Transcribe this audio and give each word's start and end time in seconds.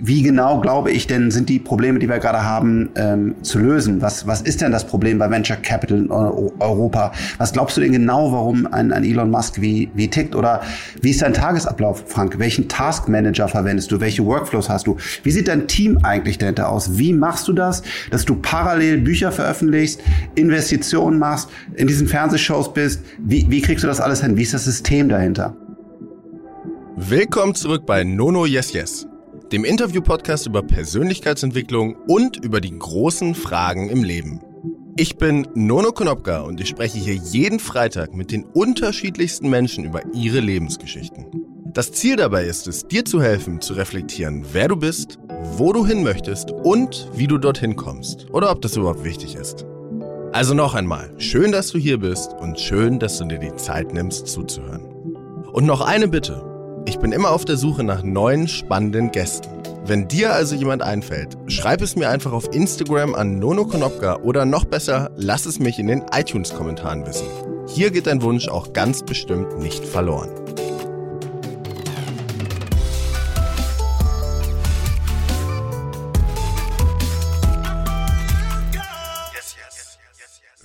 wie 0.00 0.22
genau, 0.22 0.60
glaube 0.60 0.92
ich, 0.92 1.08
denn 1.08 1.32
sind 1.32 1.48
die 1.48 1.58
Probleme, 1.58 1.98
die 1.98 2.08
wir 2.08 2.20
gerade 2.20 2.44
haben, 2.44 2.90
ähm, 2.94 3.34
zu 3.42 3.58
lösen? 3.58 4.00
Was, 4.00 4.28
was 4.28 4.42
ist 4.42 4.60
denn 4.60 4.70
das 4.70 4.86
Problem 4.86 5.18
bei 5.18 5.28
Venture 5.28 5.56
Capital 5.56 5.98
in 5.98 6.10
Europa? 6.10 7.12
Was 7.38 7.52
glaubst 7.52 7.76
du 7.76 7.80
denn 7.80 7.90
genau, 7.90 8.30
warum 8.30 8.72
ein, 8.72 8.92
ein 8.92 9.02
Elon 9.02 9.28
Musk 9.28 9.60
wie, 9.60 9.90
wie 9.94 10.08
tickt? 10.08 10.36
Oder 10.36 10.62
wie 11.02 11.10
ist 11.10 11.20
dein 11.20 11.34
Tagesablauf, 11.34 12.04
Frank? 12.06 12.38
Welchen 12.38 12.68
Task 12.68 13.08
Manager 13.08 13.48
verwendest 13.48 13.90
du? 13.90 13.98
Welche 13.98 14.24
Workflows 14.24 14.68
hast 14.68 14.86
du? 14.86 14.96
Wie 15.24 15.32
sieht 15.32 15.48
dein 15.48 15.66
Team 15.66 15.98
eigentlich 16.04 16.38
dahinter 16.38 16.68
aus? 16.68 16.96
Wie 16.96 17.12
machst 17.12 17.48
du 17.48 17.52
das, 17.52 17.82
dass 18.12 18.24
du 18.24 18.36
parallel 18.36 18.98
Bücher 18.98 19.32
veröffentlichst, 19.32 20.00
Investitionen 20.36 21.18
machst, 21.18 21.48
in 21.74 21.88
diesen 21.88 22.06
Fernsehshows 22.06 22.72
bist? 22.72 23.02
Wie, 23.18 23.50
wie 23.50 23.62
kriegst 23.62 23.82
du 23.82 23.88
das 23.88 24.00
alles 24.00 24.22
hin? 24.22 24.36
Wie 24.36 24.42
ist 24.42 24.54
das 24.54 24.64
System 24.64 25.08
dahinter? 25.08 25.56
Willkommen 26.94 27.56
zurück 27.56 27.84
bei 27.84 28.04
Nono 28.04 28.46
Yes 28.46 28.72
Yes 28.72 29.08
dem 29.52 29.64
Interview-Podcast 29.64 30.46
über 30.46 30.62
Persönlichkeitsentwicklung 30.62 31.96
und 32.06 32.36
über 32.44 32.60
die 32.60 32.78
großen 32.78 33.34
Fragen 33.34 33.88
im 33.88 34.04
Leben. 34.04 34.40
Ich 34.96 35.16
bin 35.16 35.48
Nono 35.54 35.92
Konopka 35.92 36.40
und 36.40 36.60
ich 36.60 36.68
spreche 36.68 36.98
hier 36.98 37.14
jeden 37.14 37.60
Freitag 37.60 38.14
mit 38.14 38.30
den 38.30 38.44
unterschiedlichsten 38.44 39.48
Menschen 39.48 39.84
über 39.84 40.02
ihre 40.12 40.40
Lebensgeschichten. 40.40 41.26
Das 41.72 41.92
Ziel 41.92 42.16
dabei 42.16 42.44
ist 42.44 42.66
es, 42.66 42.88
dir 42.88 43.04
zu 43.04 43.22
helfen, 43.22 43.60
zu 43.60 43.74
reflektieren, 43.74 44.44
wer 44.52 44.68
du 44.68 44.76
bist, 44.76 45.18
wo 45.56 45.72
du 45.72 45.86
hin 45.86 46.02
möchtest 46.02 46.50
und 46.50 47.08
wie 47.14 47.26
du 47.26 47.38
dorthin 47.38 47.76
kommst 47.76 48.26
oder 48.32 48.50
ob 48.50 48.60
das 48.60 48.76
überhaupt 48.76 49.04
wichtig 49.04 49.34
ist. 49.34 49.64
Also 50.32 50.52
noch 50.52 50.74
einmal, 50.74 51.14
schön, 51.18 51.52
dass 51.52 51.70
du 51.70 51.78
hier 51.78 51.98
bist 51.98 52.34
und 52.34 52.60
schön, 52.60 52.98
dass 52.98 53.18
du 53.18 53.24
dir 53.24 53.38
die 53.38 53.54
Zeit 53.56 53.94
nimmst 53.94 54.26
zuzuhören. 54.26 54.82
Und 55.52 55.64
noch 55.64 55.80
eine 55.80 56.08
Bitte. 56.08 56.57
Ich 56.86 56.98
bin 56.98 57.12
immer 57.12 57.30
auf 57.30 57.44
der 57.44 57.56
Suche 57.56 57.84
nach 57.84 58.02
neuen, 58.02 58.48
spannenden 58.48 59.10
Gästen. 59.10 59.50
Wenn 59.84 60.08
dir 60.08 60.34
also 60.34 60.54
jemand 60.54 60.82
einfällt, 60.82 61.36
schreib 61.46 61.80
es 61.80 61.96
mir 61.96 62.10
einfach 62.10 62.32
auf 62.32 62.52
Instagram 62.54 63.14
an 63.14 63.38
Nono 63.38 63.64
Konopka 63.64 64.16
oder 64.16 64.44
noch 64.44 64.64
besser, 64.64 65.10
lass 65.16 65.46
es 65.46 65.58
mich 65.58 65.78
in 65.78 65.86
den 65.86 66.02
iTunes-Kommentaren 66.12 67.06
wissen. 67.06 67.26
Hier 67.68 67.90
geht 67.90 68.06
dein 68.06 68.22
Wunsch 68.22 68.48
auch 68.48 68.72
ganz 68.72 69.02
bestimmt 69.02 69.58
nicht 69.58 69.84
verloren. 69.84 70.30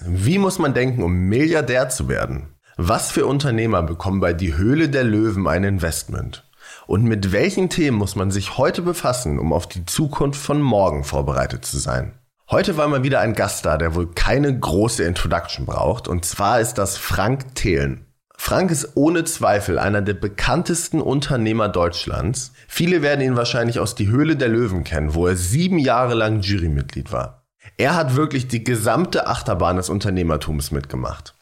Wie 0.06 0.38
muss 0.38 0.60
man 0.60 0.74
denken, 0.74 1.02
um 1.02 1.14
Milliardär 1.14 1.90
zu 1.90 2.10
werden? 2.10 2.53
Was 2.78 3.12
für 3.12 3.28
Unternehmer 3.28 3.84
bekommen 3.84 4.20
bei 4.20 4.34
Die 4.34 4.58
Höhle 4.58 4.90
der 4.90 5.04
Löwen 5.04 5.48
ein 5.48 5.64
Investment? 5.64 6.44
Und 6.88 7.04
mit 7.04 7.32
welchen 7.32 7.70
Themen 7.70 7.98
muss 7.98 8.16
man 8.16 8.32
sich 8.32 8.58
heute 8.58 8.82
befassen, 8.82 9.38
um 9.38 9.54
auf 9.54 9.68
die 9.68 9.86
Zukunft 9.86 10.42
von 10.42 10.60
morgen 10.60 11.04
vorbereitet 11.04 11.66
zu 11.66 11.78
sein? 11.78 12.14
Heute 12.50 12.76
war 12.76 12.88
mal 12.88 13.04
wieder 13.04 13.20
ein 13.20 13.36
Gast 13.36 13.66
da, 13.66 13.78
der 13.78 13.94
wohl 13.94 14.08
keine 14.08 14.60
große 14.60 15.04
Introduction 15.04 15.68
braucht, 15.68 16.08
und 16.08 16.26
zwar 16.26 16.60
ist 16.62 16.80
das 16.80 16.98
Frank 16.98 17.54
Thelen. 17.54 18.08
Frank 18.36 18.72
ist 18.72 18.98
ohne 18.98 19.24
Zweifel 19.24 19.78
einer 19.78 20.02
der 20.02 20.16
bekanntesten 20.16 21.00
Unternehmer 21.00 21.70
Deutschlands. 21.70 22.54
Viele 22.68 23.04
werden 23.04 23.22
ihn 23.22 23.36
wahrscheinlich 23.36 23.80
aus 23.80 23.94
Die 23.94 24.10
Höhle 24.10 24.36
der 24.36 24.50
Löwen 24.50 24.84
kennen, 24.84 25.14
wo 25.14 25.28
er 25.28 25.36
sieben 25.36 25.78
Jahre 25.78 26.16
lang 26.16 26.42
Jurymitglied 26.42 27.12
war. 27.12 27.46
Er 27.78 27.96
hat 27.96 28.16
wirklich 28.16 28.48
die 28.48 28.64
gesamte 28.64 29.28
Achterbahn 29.28 29.78
des 29.78 29.90
Unternehmertums 29.90 30.72
mitgemacht. 30.72 31.36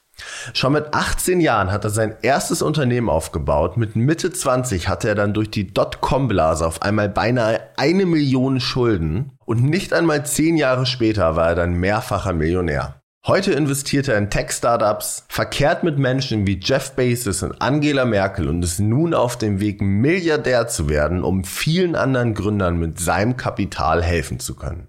Schon 0.54 0.74
mit 0.74 0.94
18 0.94 1.42
Jahren 1.42 1.72
hat 1.72 1.84
er 1.84 1.90
sein 1.90 2.16
erstes 2.22 2.62
Unternehmen 2.62 3.10
aufgebaut. 3.10 3.78
Mit 3.78 3.96
Mitte 3.96 4.32
20 4.32 4.88
hatte 4.88 5.08
er 5.08 5.16
dann 5.16 5.34
durch 5.34 5.52
die 5.52 5.74
Dotcom-Blase 5.74 6.66
auf 6.66 6.82
einmal 6.82 7.10
beinahe 7.10 7.60
eine 7.78 8.06
Million 8.06 8.60
Schulden. 8.60 9.32
Und 9.46 9.64
nicht 9.64 9.94
einmal 9.94 10.26
zehn 10.26 10.58
Jahre 10.58 10.86
später 10.86 11.36
war 11.36 11.50
er 11.50 11.56
dann 11.56 11.74
mehrfacher 11.74 12.34
Millionär. 12.34 13.02
Heute 13.28 13.54
investiert 13.54 14.08
er 14.08 14.18
in 14.18 14.32
Tech-Startups, 14.32 15.26
verkehrt 15.30 15.84
mit 15.84 16.00
Menschen 16.00 16.48
wie 16.48 16.60
Jeff 16.60 16.94
Bezos 16.94 17.44
und 17.44 17.62
Angela 17.62 18.04
Merkel 18.04 18.48
und 18.48 18.64
ist 18.64 18.80
nun 18.80 19.14
auf 19.14 19.38
dem 19.38 19.60
Weg, 19.60 19.80
Milliardär 19.80 20.68
zu 20.68 20.90
werden, 20.90 21.24
um 21.24 21.44
vielen 21.44 21.96
anderen 21.96 22.34
Gründern 22.34 22.80
mit 22.80 23.00
seinem 23.00 23.38
Kapital 23.38 24.02
helfen 24.02 24.40
zu 24.40 24.56
können. 24.56 24.88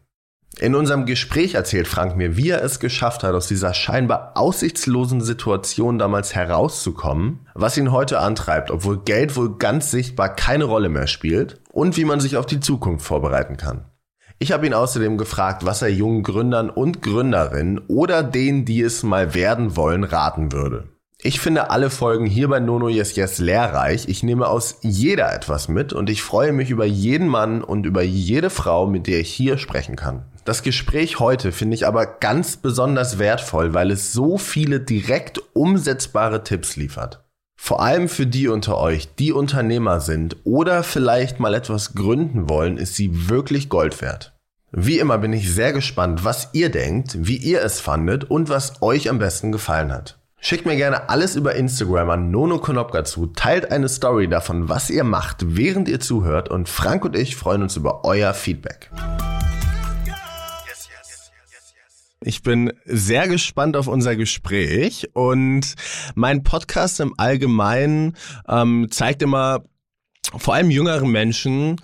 In 0.58 0.74
unserem 0.74 1.06
Gespräch 1.06 1.54
erzählt 1.54 1.88
Frank 1.88 2.16
mir, 2.16 2.36
wie 2.36 2.50
er 2.50 2.62
es 2.62 2.78
geschafft 2.78 3.22
hat, 3.22 3.34
aus 3.34 3.48
dieser 3.48 3.72
scheinbar 3.72 4.32
aussichtslosen 4.34 5.22
Situation 5.22 5.98
damals 5.98 6.34
herauszukommen, 6.34 7.48
was 7.54 7.78
ihn 7.78 7.90
heute 7.90 8.18
antreibt, 8.18 8.70
obwohl 8.70 9.02
Geld 9.02 9.34
wohl 9.34 9.56
ganz 9.56 9.90
sichtbar 9.90 10.34
keine 10.34 10.64
Rolle 10.64 10.90
mehr 10.90 11.06
spielt 11.06 11.60
und 11.70 11.96
wie 11.96 12.04
man 12.04 12.20
sich 12.20 12.36
auf 12.36 12.46
die 12.46 12.60
Zukunft 12.60 13.06
vorbereiten 13.06 13.56
kann. 13.56 13.86
Ich 14.38 14.52
habe 14.52 14.66
ihn 14.66 14.74
außerdem 14.74 15.18
gefragt, 15.18 15.64
was 15.64 15.82
er 15.82 15.88
jungen 15.88 16.22
Gründern 16.22 16.68
und 16.68 17.00
Gründerinnen 17.00 17.80
oder 17.88 18.22
denen, 18.22 18.64
die 18.64 18.82
es 18.82 19.02
mal 19.02 19.34
werden 19.34 19.76
wollen, 19.76 20.04
raten 20.04 20.52
würde. 20.52 20.88
Ich 21.24 21.38
finde 21.38 21.70
alle 21.70 21.88
Folgen 21.88 22.26
hier 22.26 22.48
bei 22.48 22.58
Nono 22.58 22.88
Yes 22.88 23.14
Yes 23.14 23.38
lehrreich. 23.38 24.08
Ich 24.08 24.24
nehme 24.24 24.48
aus 24.48 24.78
jeder 24.80 25.32
etwas 25.32 25.68
mit 25.68 25.92
und 25.92 26.10
ich 26.10 26.20
freue 26.20 26.52
mich 26.52 26.70
über 26.70 26.84
jeden 26.84 27.28
Mann 27.28 27.62
und 27.62 27.86
über 27.86 28.02
jede 28.02 28.50
Frau, 28.50 28.88
mit 28.88 29.06
der 29.06 29.20
ich 29.20 29.32
hier 29.32 29.56
sprechen 29.56 29.94
kann. 29.94 30.24
Das 30.44 30.64
Gespräch 30.64 31.20
heute 31.20 31.52
finde 31.52 31.76
ich 31.76 31.86
aber 31.86 32.06
ganz 32.06 32.56
besonders 32.56 33.20
wertvoll, 33.20 33.72
weil 33.72 33.92
es 33.92 34.12
so 34.12 34.36
viele 34.36 34.80
direkt 34.80 35.40
umsetzbare 35.52 36.42
Tipps 36.42 36.74
liefert. 36.74 37.22
Vor 37.56 37.80
allem 37.80 38.08
für 38.08 38.26
die 38.26 38.48
unter 38.48 38.76
euch, 38.78 39.14
die 39.14 39.32
Unternehmer 39.32 40.00
sind 40.00 40.38
oder 40.42 40.82
vielleicht 40.82 41.38
mal 41.38 41.54
etwas 41.54 41.94
gründen 41.94 42.48
wollen, 42.48 42.78
ist 42.78 42.96
sie 42.96 43.28
wirklich 43.28 43.68
Gold 43.68 44.02
wert. 44.02 44.34
Wie 44.72 44.98
immer 44.98 45.18
bin 45.18 45.32
ich 45.32 45.52
sehr 45.54 45.72
gespannt, 45.72 46.24
was 46.24 46.48
ihr 46.52 46.70
denkt, 46.70 47.16
wie 47.20 47.36
ihr 47.36 47.62
es 47.62 47.78
fandet 47.78 48.24
und 48.24 48.48
was 48.48 48.82
euch 48.82 49.08
am 49.08 49.20
besten 49.20 49.52
gefallen 49.52 49.92
hat. 49.92 50.18
Schickt 50.44 50.66
mir 50.66 50.74
gerne 50.74 51.08
alles 51.08 51.36
über 51.36 51.54
Instagram 51.54 52.10
an 52.10 52.32
Nono 52.32 52.58
Konopka 52.58 53.04
zu, 53.04 53.26
teilt 53.26 53.70
eine 53.70 53.88
Story 53.88 54.26
davon, 54.26 54.68
was 54.68 54.90
ihr 54.90 55.04
macht, 55.04 55.56
während 55.56 55.88
ihr 55.88 56.00
zuhört. 56.00 56.48
Und 56.48 56.68
Frank 56.68 57.04
und 57.04 57.14
ich 57.14 57.36
freuen 57.36 57.62
uns 57.62 57.76
über 57.76 58.04
euer 58.04 58.34
Feedback. 58.34 58.90
Ich 62.22 62.42
bin 62.42 62.72
sehr 62.84 63.28
gespannt 63.28 63.76
auf 63.76 63.86
unser 63.86 64.16
Gespräch. 64.16 65.10
Und 65.14 65.74
mein 66.16 66.42
Podcast 66.42 66.98
im 66.98 67.14
Allgemeinen 67.18 68.16
ähm, 68.48 68.88
zeigt 68.90 69.22
immer 69.22 69.62
vor 70.36 70.54
allem 70.54 70.70
jüngeren 70.70 71.12
Menschen, 71.12 71.80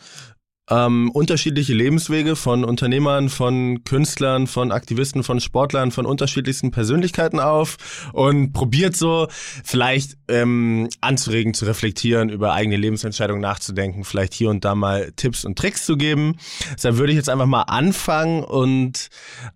ähm, 0.71 1.11
unterschiedliche 1.13 1.75
Lebenswege 1.75 2.37
von 2.37 2.65
Unternehmern, 2.65 3.29
von 3.29 3.85
Künstlern, 3.85 4.47
von 4.47 4.73
Aktivisten, 4.73 5.23
von 5.23 5.41
Sportlern, 5.41 5.91
von 5.91 6.07
unterschiedlichsten 6.07 6.71
Persönlichkeiten 6.71 7.41
auf 7.41 7.77
und 8.13 8.53
probiert 8.53 8.97
so 8.97 9.29
vielleicht 9.65 10.19
ähm, 10.29 10.89
anzuregen, 11.01 11.55
zu 11.55 11.65
reflektieren, 11.65 12.29
über 12.29 12.53
eigene 12.53 12.77
Lebensentscheidungen 12.77 13.41
nachzudenken, 13.41 14.05
vielleicht 14.05 14.35
hier 14.35 14.51
und 14.51 14.65
da 14.65 14.75
mal 14.75 15.13
Tipps 15.17 15.45
und 15.45 15.59
Tricks 15.59 15.87
zu 15.87 15.97
geben. 15.97 16.37
Deshalb 16.75 16.97
würde 16.97 17.13
ich 17.13 17.17
jetzt 17.17 17.31
einfach 17.31 17.47
mal 17.47 17.63
anfangen 17.63 18.45
und 18.45 19.09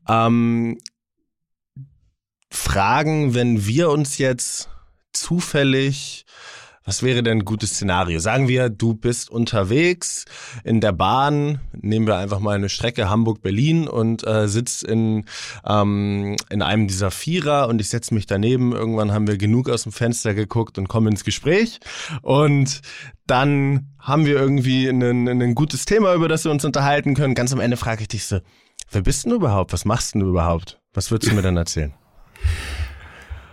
ähm, 0.09 0.79
fragen, 2.51 3.35
wenn 3.35 3.67
wir 3.67 3.91
uns 3.91 4.19
jetzt 4.19 4.69
zufällig 5.13 6.25
was 6.85 7.03
wäre 7.03 7.23
denn 7.23 7.39
ein 7.39 7.45
gutes 7.45 7.71
Szenario? 7.71 8.19
Sagen 8.19 8.49
wir, 8.49 8.69
du 8.69 8.95
bist 8.95 9.31
unterwegs 9.31 10.25
in 10.65 10.81
der 10.81 10.93
Bahn, 10.93 11.61
nehmen 11.73 12.07
wir 12.07 12.17
einfach 12.17 12.41
mal 12.41 12.57
eine 12.57 12.69
Strecke 12.69 13.09
Hamburg-Berlin 13.09 13.87
und 13.87 14.27
äh, 14.27 14.49
sitzt 14.49 14.83
in, 14.83 15.25
ähm, 15.65 16.37
in 16.51 16.63
einem 16.63 16.89
dieser 16.89 17.13
Vierer 17.13 17.69
und 17.69 17.81
ich 17.81 17.89
setze 17.89 18.15
mich 18.15 18.27
daneben. 18.27 18.73
Irgendwann 18.73 19.13
haben 19.13 19.29
wir 19.29 19.39
genug 19.39 19.71
aus 19.71 19.85
dem 19.85 19.93
Fenster 19.93 20.35
geguckt 20.35 20.77
und 20.77 20.89
kommen 20.89 21.09
ins 21.09 21.25
Gespräch. 21.25 21.79
Und 22.21 22.81
dann 23.27 23.93
haben 24.01 24.27
wir 24.27 24.35
irgendwie 24.35 24.89
ein 24.89 25.55
gutes 25.55 25.85
Thema, 25.85 26.15
über 26.15 26.29
das 26.29 26.45
wir 26.45 26.51
uns 26.51 26.65
unterhalten 26.65 27.15
können. 27.15 27.35
Ganz 27.35 27.53
am 27.53 27.61
Ende 27.61 27.77
frage 27.77 28.03
ich 28.03 28.09
dich 28.09 28.27
so, 28.27 28.41
wer 28.91 29.03
bist 29.03 29.25
denn 29.25 29.31
du 29.31 29.37
überhaupt? 29.37 29.73
Was 29.73 29.85
machst 29.85 30.15
denn 30.15 30.23
du 30.23 30.29
überhaupt? 30.29 30.81
Was 30.95 31.13
würdest 31.13 31.31
du 31.31 31.37
mir 31.37 31.43
dann 31.43 31.57
erzählen? 31.57 31.95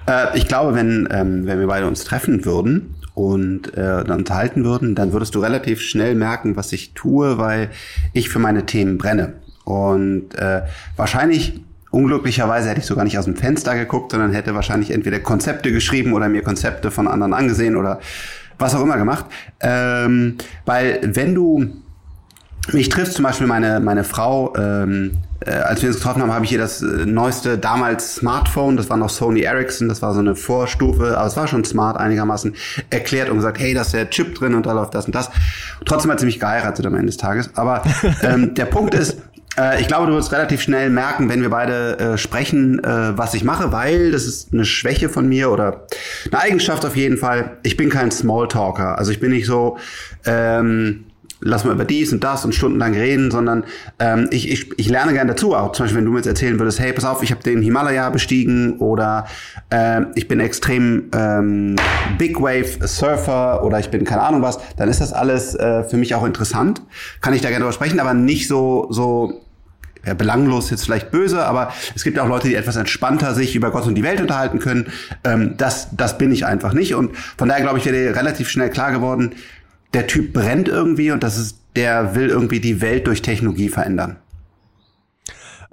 Äh, 0.07 0.35
ich 0.35 0.47
glaube, 0.47 0.73
wenn, 0.73 1.07
ähm, 1.11 1.45
wenn 1.45 1.59
wir 1.59 1.67
beide 1.67 1.85
uns 1.85 2.03
treffen 2.03 2.43
würden 2.43 2.95
und 3.19 3.73
äh, 3.73 4.05
dann 4.05 4.19
unterhalten 4.19 4.63
würden, 4.63 4.95
dann 4.95 5.11
würdest 5.11 5.35
du 5.35 5.39
relativ 5.39 5.81
schnell 5.81 6.15
merken, 6.15 6.55
was 6.55 6.71
ich 6.71 6.93
tue, 6.93 7.37
weil 7.37 7.69
ich 8.13 8.29
für 8.29 8.39
meine 8.39 8.65
Themen 8.65 8.97
brenne. 8.97 9.33
Und 9.65 10.35
äh, 10.35 10.61
wahrscheinlich, 10.95 11.59
unglücklicherweise, 11.91 12.69
hätte 12.69 12.79
ich 12.79 12.85
sogar 12.85 13.03
nicht 13.03 13.19
aus 13.19 13.25
dem 13.25 13.35
Fenster 13.35 13.75
geguckt, 13.75 14.13
sondern 14.13 14.31
hätte 14.31 14.55
wahrscheinlich 14.55 14.91
entweder 14.91 15.19
Konzepte 15.19 15.73
geschrieben 15.73 16.13
oder 16.13 16.29
mir 16.29 16.43
Konzepte 16.43 16.91
von 16.91 17.09
anderen 17.09 17.33
angesehen 17.33 17.75
oder 17.75 17.99
was 18.57 18.73
auch 18.73 18.81
immer 18.81 18.95
gemacht. 18.95 19.25
Ähm, 19.59 20.37
weil 20.65 21.01
wenn 21.03 21.35
du 21.35 21.73
mich 22.71 22.87
triffst, 22.87 23.15
zum 23.15 23.23
Beispiel 23.23 23.47
meine, 23.47 23.81
meine 23.81 24.05
Frau, 24.05 24.55
ähm, 24.55 25.17
äh, 25.45 25.51
als 25.51 25.81
wir 25.81 25.89
uns 25.89 25.97
getroffen 25.97 26.21
haben, 26.21 26.33
habe 26.33 26.45
ich 26.45 26.51
ihr 26.51 26.57
das 26.57 26.81
äh, 26.81 27.05
neueste 27.05 27.57
damals 27.57 28.15
Smartphone, 28.15 28.77
das 28.77 28.89
war 28.89 28.97
noch 28.97 29.09
Sony 29.09 29.41
Ericsson, 29.41 29.87
das 29.87 30.01
war 30.01 30.13
so 30.13 30.19
eine 30.19 30.35
Vorstufe, 30.35 31.17
aber 31.17 31.27
es 31.27 31.37
war 31.37 31.47
schon 31.47 31.63
smart 31.63 31.97
einigermaßen, 31.97 32.55
erklärt 32.89 33.29
und 33.29 33.37
gesagt, 33.37 33.59
hey, 33.59 33.73
da 33.73 33.81
ist 33.81 33.93
der 33.93 34.09
Chip 34.09 34.35
drin 34.35 34.53
und 34.53 34.65
da 34.65 34.73
läuft 34.73 34.95
das 34.95 35.05
und 35.05 35.15
das. 35.15 35.29
Trotzdem 35.85 36.11
hat 36.11 36.19
sie 36.19 36.25
mich 36.25 36.39
geheiratet 36.39 36.85
am 36.85 36.95
Ende 36.95 37.07
des 37.07 37.17
Tages. 37.17 37.51
Aber 37.55 37.83
ähm, 38.23 38.53
der 38.53 38.65
Punkt 38.65 38.93
ist, 38.93 39.17
äh, 39.57 39.81
ich 39.81 39.87
glaube, 39.87 40.07
du 40.07 40.13
wirst 40.13 40.31
relativ 40.31 40.61
schnell 40.61 40.89
merken, 40.89 41.29
wenn 41.29 41.41
wir 41.41 41.49
beide 41.49 41.99
äh, 41.99 42.17
sprechen, 42.17 42.83
äh, 42.83 43.17
was 43.17 43.33
ich 43.33 43.43
mache, 43.43 43.71
weil 43.71 44.11
das 44.11 44.25
ist 44.25 44.53
eine 44.53 44.65
Schwäche 44.65 45.09
von 45.09 45.27
mir 45.27 45.51
oder 45.51 45.85
eine 46.31 46.41
Eigenschaft 46.41 46.85
auf 46.85 46.95
jeden 46.95 47.17
Fall. 47.17 47.57
Ich 47.63 47.77
bin 47.77 47.89
kein 47.89 48.11
Smalltalker. 48.11 48.97
Also 48.97 49.11
ich 49.11 49.19
bin 49.19 49.31
nicht 49.31 49.45
so, 49.45 49.77
ähm, 50.25 51.05
lass 51.41 51.63
mal 51.63 51.73
über 51.73 51.85
dies 51.85 52.11
und 52.11 52.23
das 52.23 52.45
und 52.45 52.53
stundenlang 52.53 52.93
reden, 52.93 53.31
sondern 53.31 53.63
ähm, 53.99 54.27
ich, 54.31 54.51
ich, 54.51 54.77
ich 54.77 54.89
lerne 54.89 55.13
gerne 55.13 55.31
dazu. 55.31 55.55
Auch 55.55 55.71
zum 55.71 55.85
Beispiel, 55.85 55.97
wenn 55.97 56.05
du 56.05 56.11
mir 56.11 56.17
jetzt 56.17 56.27
erzählen 56.27 56.59
würdest, 56.59 56.79
hey, 56.79 56.93
pass 56.93 57.05
auf, 57.05 57.23
ich 57.23 57.31
habe 57.31 57.43
den 57.43 57.61
Himalaya 57.61 58.09
bestiegen 58.09 58.77
oder 58.79 59.25
äh, 59.69 60.01
ich 60.15 60.27
bin 60.27 60.39
extrem 60.39 61.09
ähm, 61.13 61.75
Big 62.17 62.39
Wave 62.41 62.85
Surfer 62.87 63.63
oder 63.63 63.79
ich 63.79 63.89
bin 63.89 64.03
keine 64.03 64.21
Ahnung 64.21 64.41
was, 64.41 64.59
dann 64.77 64.89
ist 64.89 65.01
das 65.01 65.13
alles 65.13 65.55
äh, 65.55 65.83
für 65.83 65.97
mich 65.97 66.15
auch 66.15 66.25
interessant. 66.25 66.81
Kann 67.21 67.33
ich 67.33 67.41
da 67.41 67.49
gerne 67.49 67.63
drüber 67.63 67.73
sprechen, 67.73 67.99
aber 67.99 68.13
nicht 68.13 68.47
so 68.47 68.87
so 68.89 69.41
ja, 70.05 70.13
belanglos 70.13 70.69
jetzt 70.69 70.85
vielleicht 70.85 71.11
böse, 71.11 71.43
aber 71.43 71.73
es 71.93 72.03
gibt 72.03 72.19
auch 72.19 72.27
Leute, 72.27 72.47
die 72.47 72.55
etwas 72.55 72.77
entspannter 72.77 73.33
sich 73.33 73.55
über 73.55 73.71
Gott 73.71 73.85
und 73.85 73.95
die 73.95 74.03
Welt 74.03 74.21
unterhalten 74.21 74.59
können. 74.59 74.87
Ähm, 75.23 75.55
das, 75.57 75.89
das 75.91 76.17
bin 76.17 76.31
ich 76.31 76.45
einfach 76.45 76.73
nicht. 76.73 76.95
Und 76.95 77.15
von 77.37 77.49
daher 77.49 77.63
glaube 77.63 77.79
ich, 77.79 77.85
wäre 77.85 78.15
relativ 78.15 78.49
schnell 78.49 78.69
klar 78.69 78.91
geworden, 78.91 79.35
der 79.93 80.07
Typ 80.07 80.33
brennt 80.33 80.67
irgendwie 80.67 81.11
und 81.11 81.23
das 81.23 81.37
ist, 81.37 81.59
der 81.75 82.15
will 82.15 82.29
irgendwie 82.29 82.59
die 82.59 82.81
Welt 82.81 83.07
durch 83.07 83.21
Technologie 83.21 83.69
verändern. 83.69 84.17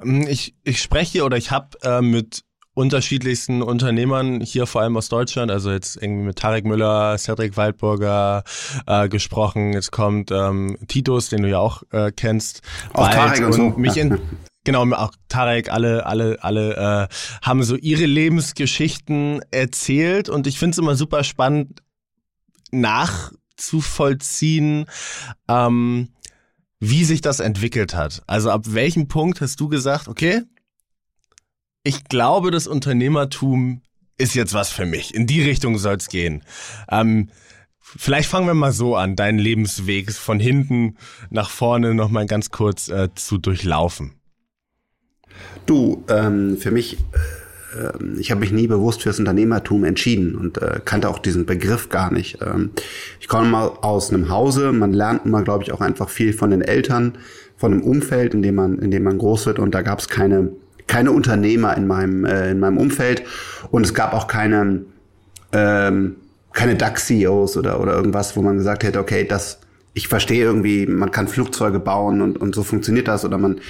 Ähm, 0.03 0.27
ich, 0.29 0.55
ich 0.65 0.81
spreche 0.81 1.25
oder 1.25 1.37
ich 1.37 1.51
habe 1.51 1.69
äh, 1.83 2.01
mit 2.01 2.43
unterschiedlichsten 2.75 3.63
Unternehmern 3.63 4.43
hier 4.43 4.67
vor 4.67 4.83
allem 4.83 4.99
aus 4.99 5.09
Deutschland, 5.09 5.51
also 5.51 5.71
jetzt 5.71 5.97
irgendwie 5.97 6.27
mit 6.27 6.37
Tarek 6.37 6.67
Müller, 6.67 7.17
Cedric 7.17 7.57
Waldburger 7.57 8.45
äh, 8.87 9.09
gesprochen. 9.09 9.73
Jetzt 9.73 9.93
kommt 9.93 10.31
ähm, 10.31 10.77
Titus, 10.87 11.31
den 11.31 11.43
du 11.43 11.49
ja 11.49 11.59
auch 11.59 11.83
äh, 11.91 12.13
kennst. 12.13 12.61
Auch 12.93 13.09
Tarek 13.09 13.39
und, 13.39 13.47
und 13.47 13.53
so. 13.53 13.69
Mich 13.79 13.97
in, 13.97 14.19
Genau, 14.67 14.85
auch 14.97 15.13
Tarek, 15.29 15.71
alle, 15.73 16.07
alle, 16.07 16.43
alle 16.43 17.09
äh, 17.09 17.15
haben 17.41 17.63
so 17.63 17.77
ihre 17.77 18.05
Lebensgeschichten 18.05 19.41
erzählt 19.53 20.29
und 20.29 20.49
ich 20.49 20.59
finde 20.59 20.73
es 20.73 20.79
immer 20.79 20.97
super 20.97 21.23
spannend 21.23 21.83
nachzuvollziehen, 23.57 24.87
ähm, 25.49 26.09
wie 26.79 27.05
sich 27.05 27.21
das 27.21 27.41
entwickelt 27.41 27.95
hat. 27.95 28.23
Also 28.27 28.51
ab 28.51 28.63
welchem 28.67 29.09
Punkt 29.09 29.41
hast 29.41 29.61
du 29.61 29.69
gesagt, 29.69 30.09
okay, 30.09 30.43
ich 31.83 32.05
glaube, 32.05 32.51
das 32.51 32.67
Unternehmertum 32.67 33.83
ist 34.19 34.35
jetzt 34.35 34.55
was 34.55 34.71
für 34.71 34.87
mich. 34.87 35.15
In 35.15 35.27
die 35.27 35.43
Richtung 35.43 35.79
soll 35.79 35.97
es 35.97 36.09
gehen. 36.09 36.43
Ähm, 36.91 37.31
vielleicht 37.81 38.29
fangen 38.29 38.47
wir 38.47 38.55
mal 38.55 38.73
so 38.73 38.97
an, 38.97 39.15
deinen 39.15 39.39
Lebensweg 39.39 40.13
von 40.13 40.41
hinten 40.41 40.97
nach 41.31 41.51
vorne 41.51 41.95
nochmal 41.95 42.27
ganz 42.27 42.51
kurz 42.51 42.89
äh, 42.89 43.09
zu 43.15 43.39
durchlaufen. 43.39 44.15
Du, 45.67 46.05
ähm, 46.09 46.57
für 46.57 46.71
mich, 46.71 46.95
äh, 46.95 46.97
ich 48.19 48.31
habe 48.31 48.41
mich 48.41 48.53
nie 48.53 48.67
bewusst 48.67 49.03
fürs 49.03 49.19
Unternehmertum 49.19 49.85
entschieden 49.85 50.35
und 50.35 50.61
äh, 50.61 50.81
kannte 50.85 51.09
auch 51.09 51.19
diesen 51.19 51.47
Begriff 51.47 51.89
gar 51.89 52.13
nicht. 52.13 52.39
Ähm, 52.43 52.71
ich 53.21 53.29
komme 53.29 53.49
mal 53.49 53.67
aus 53.83 54.13
einem 54.13 54.29
Hause, 54.29 54.73
man 54.73 54.93
lernt 54.93 55.25
immer, 55.25 55.43
glaube 55.43 55.65
ich, 55.65 55.73
auch 55.73 55.81
einfach 55.81 56.09
viel 56.09 56.33
von 56.33 56.51
den 56.51 56.63
Eltern, 56.63 57.19
von 57.57 57.73
einem 57.73 57.83
Umfeld, 57.83 58.35
in 58.35 58.43
dem 58.43 58.55
man, 58.55 58.79
in 58.79 58.91
dem 58.91 59.03
man 59.03 59.19
groß 59.19 59.47
wird. 59.47 59.59
Und 59.59 59.75
da 59.75 59.83
gab 59.83 59.99
es 59.99 60.09
keine 60.09 60.51
keine 60.87 61.13
Unternehmer 61.13 61.77
in 61.77 61.87
meinem, 61.87 62.25
äh, 62.25 62.51
in 62.51 62.61
meinem 62.61 62.79
Umfeld. 62.79 63.23
Und 63.71 63.85
es 63.85 63.95
gab 63.95 64.13
auch 64.13 64.27
keine, 64.27 64.85
ähm, 65.53 66.17
keine 66.53 66.77
DAX-CEOs 66.77 67.57
oder, 67.57 67.81
oder 67.81 67.95
irgendwas, 67.95 68.37
wo 68.37 68.43
man 68.43 68.57
gesagt 68.57 68.85
hätte, 68.85 68.99
okay, 68.99 69.25
das, 69.25 69.61
ich 69.97 70.09
verstehe 70.09 70.45
irgendwie, 70.45 70.87
man 70.87 71.11
kann 71.11 71.27
Flugzeuge 71.27 71.81
bauen 71.81 72.21
und, 72.21 72.39
und 72.39 72.55
so 72.55 72.63
funktioniert 72.63 73.09
das 73.09 73.25
oder 73.25 73.39
man, 73.39 73.61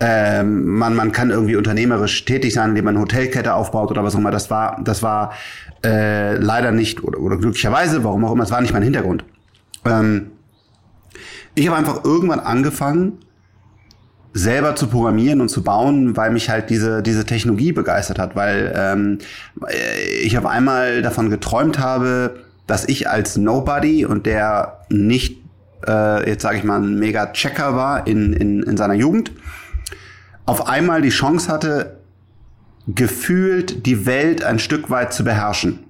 ähm, 0.00 0.64
man, 0.64 0.96
man 0.96 1.12
kann 1.12 1.28
irgendwie 1.28 1.54
unternehmerisch 1.54 2.24
tätig 2.24 2.54
sein, 2.54 2.70
indem 2.70 2.86
man 2.86 2.94
eine 2.94 3.02
Hotelkette 3.02 3.52
aufbaut 3.52 3.90
oder 3.90 4.02
was 4.02 4.14
auch 4.14 4.18
immer. 4.18 4.30
Das 4.30 4.50
war, 4.50 4.80
das 4.82 5.02
war 5.02 5.34
äh, 5.84 6.34
leider 6.38 6.72
nicht 6.72 7.04
oder, 7.04 7.20
oder 7.20 7.36
glücklicherweise, 7.36 8.04
warum 8.04 8.24
auch 8.24 8.32
immer, 8.32 8.44
es 8.44 8.50
war 8.50 8.62
nicht 8.62 8.72
mein 8.72 8.82
Hintergrund. 8.82 9.26
Ähm, 9.84 10.30
ich 11.54 11.68
habe 11.68 11.76
einfach 11.76 12.04
irgendwann 12.04 12.40
angefangen, 12.40 13.18
selber 14.32 14.76
zu 14.76 14.86
programmieren 14.86 15.42
und 15.42 15.50
zu 15.50 15.62
bauen, 15.62 16.16
weil 16.16 16.30
mich 16.30 16.48
halt 16.48 16.70
diese, 16.70 17.02
diese 17.02 17.26
Technologie 17.26 17.72
begeistert 17.72 18.18
hat, 18.18 18.34
weil 18.34 18.72
ähm, 18.74 19.18
ich 20.22 20.38
auf 20.38 20.46
einmal 20.46 21.02
davon 21.02 21.28
geträumt 21.28 21.78
habe, 21.78 22.36
dass 22.66 22.88
ich 22.88 23.08
als 23.08 23.36
Nobody 23.36 24.06
und 24.06 24.24
der 24.26 24.78
nicht, 24.88 25.35
äh, 25.86 26.28
jetzt 26.28 26.42
sage 26.42 26.58
ich 26.58 26.64
mal, 26.64 26.80
ein 26.80 26.98
mega 26.98 27.26
Checker 27.32 27.76
war 27.76 28.06
in, 28.06 28.32
in, 28.32 28.62
in 28.62 28.76
seiner 28.76 28.94
Jugend, 28.94 29.32
auf 30.44 30.68
einmal 30.68 31.02
die 31.02 31.10
Chance 31.10 31.50
hatte, 31.50 31.98
gefühlt 32.86 33.86
die 33.86 34.06
Welt 34.06 34.44
ein 34.44 34.58
Stück 34.58 34.90
weit 34.90 35.12
zu 35.12 35.24
beherrschen. 35.24 35.80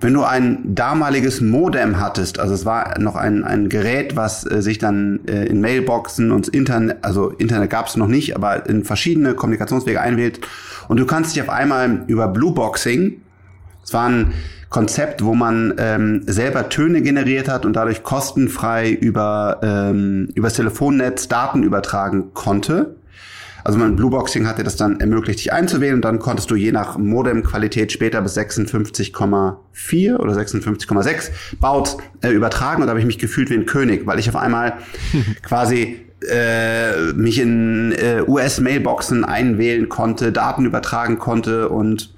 Wenn 0.00 0.12
du 0.12 0.24
ein 0.24 0.74
damaliges 0.74 1.40
Modem 1.40 1.98
hattest, 1.98 2.38
also 2.38 2.52
es 2.52 2.66
war 2.66 2.98
noch 2.98 3.16
ein, 3.16 3.42
ein 3.42 3.70
Gerät, 3.70 4.16
was 4.16 4.44
äh, 4.44 4.60
sich 4.60 4.78
dann 4.78 5.20
äh, 5.26 5.46
in 5.46 5.62
Mailboxen 5.62 6.30
und 6.30 6.48
Internet, 6.48 6.98
also 7.02 7.30
Internet 7.30 7.70
gab 7.70 7.86
es 7.86 7.96
noch 7.96 8.08
nicht, 8.08 8.36
aber 8.36 8.68
in 8.68 8.84
verschiedene 8.84 9.32
Kommunikationswege 9.34 10.00
einwählt 10.00 10.40
und 10.88 10.98
du 10.98 11.06
kannst 11.06 11.34
dich 11.34 11.42
auf 11.42 11.48
einmal 11.48 12.04
über 12.06 12.28
Blueboxing, 12.28 13.22
es 13.82 13.94
war 13.94 14.08
ein 14.08 14.34
Konzept, 14.74 15.22
wo 15.22 15.36
man 15.36 15.74
ähm, 15.78 16.22
selber 16.26 16.68
Töne 16.68 17.00
generiert 17.00 17.48
hat 17.48 17.64
und 17.64 17.74
dadurch 17.74 18.02
kostenfrei 18.02 18.90
über 18.90 19.60
ähm, 19.62 20.30
übers 20.34 20.54
Telefonnetz 20.54 21.28
Daten 21.28 21.62
übertragen 21.62 22.34
konnte. 22.34 22.96
Also 23.62 23.78
mein 23.78 23.94
Blueboxing 23.94 24.48
hatte 24.48 24.64
das 24.64 24.74
dann 24.74 24.98
ermöglicht, 24.98 25.38
dich 25.38 25.52
einzuwählen 25.52 25.94
und 25.94 26.04
dann 26.04 26.18
konntest 26.18 26.50
du 26.50 26.56
je 26.56 26.72
nach 26.72 26.98
Modemqualität 26.98 27.92
später 27.92 28.20
bis 28.20 28.36
56,4 28.36 30.16
oder 30.16 30.32
56,6 30.32 31.30
Baut 31.60 31.96
äh, 32.22 32.30
übertragen. 32.30 32.82
Und 32.82 32.88
da 32.88 32.90
habe 32.90 32.98
ich 32.98 33.06
mich 33.06 33.20
gefühlt 33.20 33.50
wie 33.50 33.54
ein 33.54 33.66
König, 33.66 34.08
weil 34.08 34.18
ich 34.18 34.28
auf 34.28 34.34
einmal 34.34 34.78
quasi 35.44 36.00
äh, 36.28 37.12
mich 37.12 37.38
in 37.38 37.92
äh, 37.92 38.22
US-Mailboxen 38.26 39.24
einwählen 39.24 39.88
konnte, 39.88 40.32
Daten 40.32 40.64
übertragen 40.64 41.20
konnte 41.20 41.68
und 41.68 42.13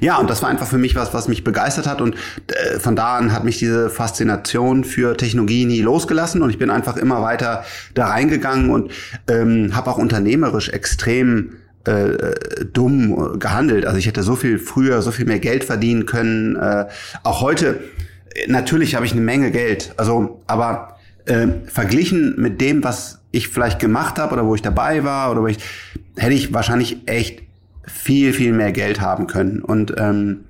ja, 0.00 0.18
und 0.18 0.28
das 0.30 0.42
war 0.42 0.48
einfach 0.48 0.66
für 0.66 0.78
mich 0.78 0.94
was, 0.94 1.14
was 1.14 1.28
mich 1.28 1.44
begeistert 1.44 1.86
hat. 1.86 2.00
Und 2.00 2.14
äh, 2.48 2.78
von 2.78 2.96
da 2.96 3.16
an 3.16 3.32
hat 3.32 3.44
mich 3.44 3.58
diese 3.58 3.90
Faszination 3.90 4.84
für 4.84 5.16
Technologie 5.16 5.64
nie 5.64 5.80
losgelassen. 5.80 6.42
Und 6.42 6.50
ich 6.50 6.58
bin 6.58 6.70
einfach 6.70 6.96
immer 6.96 7.22
weiter 7.22 7.64
da 7.94 8.06
reingegangen 8.06 8.70
und 8.70 8.92
ähm, 9.28 9.74
habe 9.74 9.90
auch 9.90 9.98
unternehmerisch 9.98 10.68
extrem 10.70 11.56
äh, 11.84 12.64
dumm 12.72 13.38
gehandelt. 13.38 13.86
Also 13.86 13.98
ich 13.98 14.06
hätte 14.06 14.22
so 14.22 14.36
viel 14.36 14.58
früher, 14.58 15.02
so 15.02 15.10
viel 15.10 15.26
mehr 15.26 15.40
Geld 15.40 15.64
verdienen 15.64 16.06
können. 16.06 16.56
Äh, 16.56 16.86
auch 17.22 17.40
heute, 17.40 17.80
natürlich 18.46 18.94
habe 18.94 19.06
ich 19.06 19.12
eine 19.12 19.20
Menge 19.20 19.50
Geld. 19.50 19.92
Also, 19.96 20.42
aber 20.46 20.96
äh, 21.26 21.48
verglichen 21.66 22.34
mit 22.38 22.60
dem, 22.60 22.84
was 22.84 23.20
ich 23.30 23.48
vielleicht 23.48 23.78
gemacht 23.78 24.18
habe 24.18 24.34
oder 24.34 24.46
wo 24.46 24.54
ich 24.54 24.62
dabei 24.62 25.04
war 25.04 25.30
oder 25.30 25.42
wo 25.42 25.46
ich, 25.46 25.58
hätte 26.16 26.34
ich 26.34 26.52
wahrscheinlich 26.52 26.98
echt 27.06 27.42
viel, 27.86 28.32
viel 28.32 28.52
mehr 28.52 28.72
Geld 28.72 29.00
haben 29.00 29.26
können. 29.26 29.62
Und 29.62 29.94
ähm, 29.98 30.44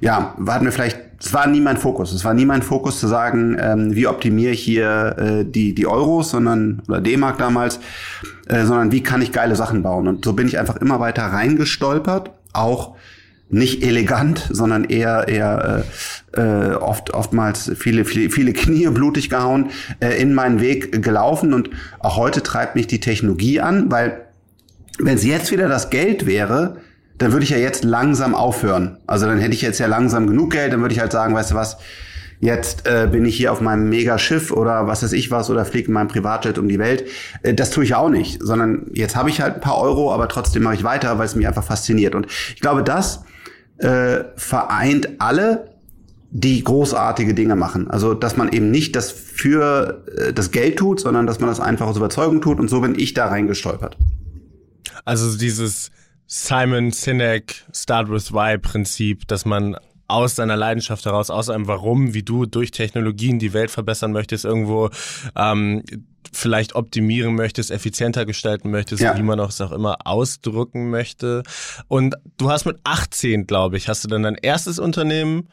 ja, 0.00 0.36
hatten 0.46 0.64
wir 0.64 0.72
vielleicht, 0.72 0.98
es 1.20 1.32
war 1.32 1.46
nie 1.46 1.60
mein 1.60 1.76
Fokus. 1.76 2.12
Es 2.12 2.24
war 2.24 2.34
nie 2.34 2.44
mein 2.44 2.62
Fokus 2.62 3.00
zu 3.00 3.06
sagen, 3.06 3.56
ähm, 3.58 3.94
wie 3.94 4.06
optimiere 4.06 4.52
ich 4.52 4.60
hier 4.60 5.16
äh, 5.18 5.44
die, 5.44 5.74
die 5.74 5.86
Euros, 5.86 6.30
sondern, 6.30 6.82
oder 6.88 7.00
D-Mark 7.00 7.38
damals, 7.38 7.80
äh, 8.46 8.64
sondern 8.64 8.92
wie 8.92 9.02
kann 9.02 9.22
ich 9.22 9.32
geile 9.32 9.56
Sachen 9.56 9.82
bauen. 9.82 10.08
Und 10.08 10.24
so 10.24 10.32
bin 10.32 10.46
ich 10.46 10.58
einfach 10.58 10.76
immer 10.76 11.00
weiter 11.00 11.24
reingestolpert, 11.24 12.30
auch 12.52 12.96
nicht 13.50 13.82
elegant, 13.82 14.48
sondern 14.50 14.84
eher 14.84 15.28
eher 15.28 15.84
äh, 16.34 16.40
äh, 16.40 16.74
oft 16.74 17.12
oftmals 17.12 17.70
viele 17.76 18.04
viele 18.04 18.30
viele 18.30 18.52
Knie 18.52 18.88
blutig 18.88 19.30
gehauen 19.30 19.70
äh, 20.00 20.20
in 20.20 20.34
meinen 20.34 20.60
Weg 20.60 21.02
gelaufen 21.02 21.52
und 21.52 21.70
auch 22.00 22.16
heute 22.16 22.42
treibt 22.42 22.74
mich 22.74 22.86
die 22.86 23.00
Technologie 23.00 23.60
an, 23.60 23.90
weil 23.90 24.23
wenn 24.98 25.16
es 25.16 25.24
jetzt 25.24 25.50
wieder 25.50 25.68
das 25.68 25.90
Geld 25.90 26.26
wäre, 26.26 26.78
dann 27.18 27.32
würde 27.32 27.44
ich 27.44 27.50
ja 27.50 27.58
jetzt 27.58 27.84
langsam 27.84 28.34
aufhören. 28.34 28.98
Also 29.06 29.26
dann 29.26 29.38
hätte 29.38 29.54
ich 29.54 29.62
jetzt 29.62 29.78
ja 29.78 29.86
langsam 29.86 30.26
genug 30.26 30.52
Geld, 30.52 30.72
dann 30.72 30.80
würde 30.80 30.94
ich 30.94 31.00
halt 31.00 31.12
sagen, 31.12 31.34
weißt 31.34 31.52
du 31.52 31.54
was, 31.54 31.76
jetzt 32.40 32.86
äh, 32.86 33.08
bin 33.10 33.24
ich 33.24 33.36
hier 33.36 33.52
auf 33.52 33.60
meinem 33.60 33.88
Megaschiff 33.88 34.50
oder 34.50 34.86
was 34.86 35.02
weiß 35.02 35.12
ich 35.12 35.30
was 35.30 35.48
oder 35.50 35.64
fliege 35.64 35.88
in 35.88 35.94
meinem 35.94 36.08
Privatjet 36.08 36.58
um 36.58 36.68
die 36.68 36.78
Welt. 36.78 37.04
Äh, 37.42 37.54
das 37.54 37.70
tue 37.70 37.84
ich 37.84 37.94
auch 37.94 38.10
nicht, 38.10 38.42
sondern 38.42 38.90
jetzt 38.92 39.16
habe 39.16 39.30
ich 39.30 39.40
halt 39.40 39.56
ein 39.56 39.60
paar 39.60 39.78
Euro, 39.78 40.12
aber 40.12 40.28
trotzdem 40.28 40.62
mache 40.62 40.74
ich 40.74 40.84
weiter, 40.84 41.18
weil 41.18 41.26
es 41.26 41.36
mich 41.36 41.46
einfach 41.46 41.64
fasziniert. 41.64 42.14
Und 42.14 42.26
ich 42.54 42.60
glaube, 42.60 42.82
das 42.82 43.24
äh, 43.78 44.24
vereint 44.36 45.20
alle, 45.20 45.70
die 46.36 46.64
großartige 46.64 47.32
Dinge 47.32 47.54
machen. 47.54 47.88
Also, 47.88 48.12
dass 48.12 48.36
man 48.36 48.52
eben 48.52 48.72
nicht 48.72 48.96
das 48.96 49.12
für 49.12 50.02
äh, 50.16 50.32
das 50.32 50.50
Geld 50.50 50.78
tut, 50.78 50.98
sondern 50.98 51.28
dass 51.28 51.38
man 51.38 51.48
das 51.48 51.60
einfach 51.60 51.86
aus 51.86 51.96
Überzeugung 51.96 52.40
tut. 52.40 52.58
Und 52.58 52.68
so 52.68 52.80
bin 52.80 52.98
ich 52.98 53.14
da 53.14 53.26
reingestolpert. 53.26 53.96
Also 55.04 55.36
dieses 55.36 55.90
Simon 56.26 56.90
Sinek 56.90 57.64
Start 57.72 58.10
with 58.10 58.32
Why 58.32 58.58
Prinzip, 58.58 59.28
dass 59.28 59.44
man 59.44 59.76
aus 60.06 60.36
seiner 60.36 60.56
Leidenschaft 60.56 61.04
heraus, 61.06 61.30
aus 61.30 61.48
einem 61.48 61.66
Warum, 61.66 62.14
wie 62.14 62.22
du 62.22 62.46
durch 62.46 62.70
Technologien 62.70 63.38
die 63.38 63.52
Welt 63.52 63.70
verbessern 63.70 64.12
möchtest, 64.12 64.44
irgendwo 64.44 64.90
ähm, 65.36 65.82
vielleicht 66.32 66.74
optimieren 66.74 67.34
möchtest, 67.34 67.70
effizienter 67.70 68.26
gestalten 68.26 68.70
möchtest, 68.70 69.02
ja. 69.02 69.16
wie 69.16 69.22
man 69.22 69.38
es 69.38 69.60
auch 69.60 69.72
immer 69.72 70.06
ausdrücken 70.06 70.90
möchte. 70.90 71.42
Und 71.88 72.16
du 72.36 72.50
hast 72.50 72.64
mit 72.64 72.78
18, 72.84 73.46
glaube 73.46 73.76
ich, 73.76 73.88
hast 73.88 74.04
du 74.04 74.08
dann 74.08 74.22
dein 74.22 74.36
erstes 74.36 74.78
Unternehmen 74.78 75.48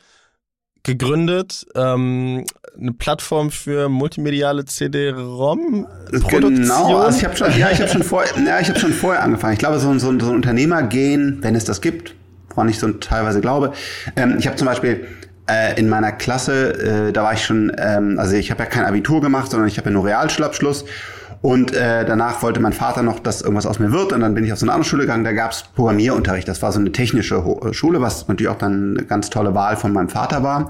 gegründet, 0.84 1.66
ähm, 1.76 2.46
eine 2.80 2.92
Plattform 2.94 3.52
für 3.52 3.90
multimediale 3.90 4.66
CD-ROM. 4.66 5.88
Genau, 6.12 6.98
also 6.98 7.18
ich 7.18 7.26
habe 7.26 7.36
schon, 7.36 7.58
ja, 7.58 7.70
ich 7.72 7.80
habe 7.80 7.90
schon 7.90 8.04
vorher, 8.04 8.32
ja, 8.44 8.60
ich 8.60 8.70
habe 8.70 8.80
schon 8.80 8.94
vorher 8.94 9.22
angefangen. 9.24 9.54
Ich 9.54 9.60
glaube, 9.60 9.80
so, 9.80 9.92
so, 10.00 10.20
so 10.20 10.30
ein 10.30 10.36
Unternehmergehen, 10.36 11.40
wenn 11.42 11.56
es 11.56 11.66
das 11.66 11.82
gibt, 11.82 12.16
woran 12.50 12.70
ich 12.70 12.80
so 12.80 12.92
teilweise 12.94 13.42
glaube. 13.42 13.74
Ähm, 14.16 14.38
ich 14.40 14.48
habe 14.48 14.58
zum 14.58 14.66
Beispiel 14.66 15.08
äh, 15.50 15.80
in 15.80 15.90
meiner 15.90 16.12
Klasse, 16.12 17.10
äh, 17.10 17.14
da 17.14 17.24
war 17.24 17.34
ich 17.34 17.44
schon, 17.44 17.72
ähm, 17.78 18.18
also 18.18 18.36
ich 18.36 18.52
habe 18.52 18.64
ja 18.64 18.70
kein 18.70 18.86
Abitur 18.86 19.22
gemacht, 19.22 19.52
sondern 19.52 19.68
ich 19.68 19.78
habe 19.78 19.90
ja 19.90 19.94
nur 19.94 20.06
Realschulabschluss. 20.06 20.86
Und 21.42 21.74
äh, 21.74 22.06
danach 22.06 22.44
wollte 22.44 22.60
mein 22.60 22.74
Vater 22.74 23.02
noch, 23.02 23.20
dass 23.20 23.42
irgendwas 23.42 23.66
aus 23.66 23.80
mir 23.80 23.92
wird. 23.92 24.14
Und 24.14 24.22
dann 24.22 24.36
bin 24.36 24.44
ich 24.44 24.54
auf 24.54 24.60
so 24.60 24.66
eine 24.66 24.74
andere 24.74 24.88
Schule 24.88 25.04
gegangen, 25.04 25.24
da 25.24 25.34
gab's 25.34 25.66
Programmierunterricht. 25.76 26.48
Das 26.48 26.62
war 26.62 26.72
so 26.72 26.80
eine 26.80 26.92
technische 26.92 27.36
äh, 27.36 27.74
Schule, 27.74 28.00
was 28.00 28.28
natürlich 28.28 28.50
auch 28.50 28.58
dann 28.58 28.98
eine 28.98 29.08
ganz 29.08 29.30
tolle 29.30 29.56
Wahl 29.56 29.76
von 29.76 29.92
meinem 29.92 30.10
Vater 30.10 30.44
war. 30.44 30.70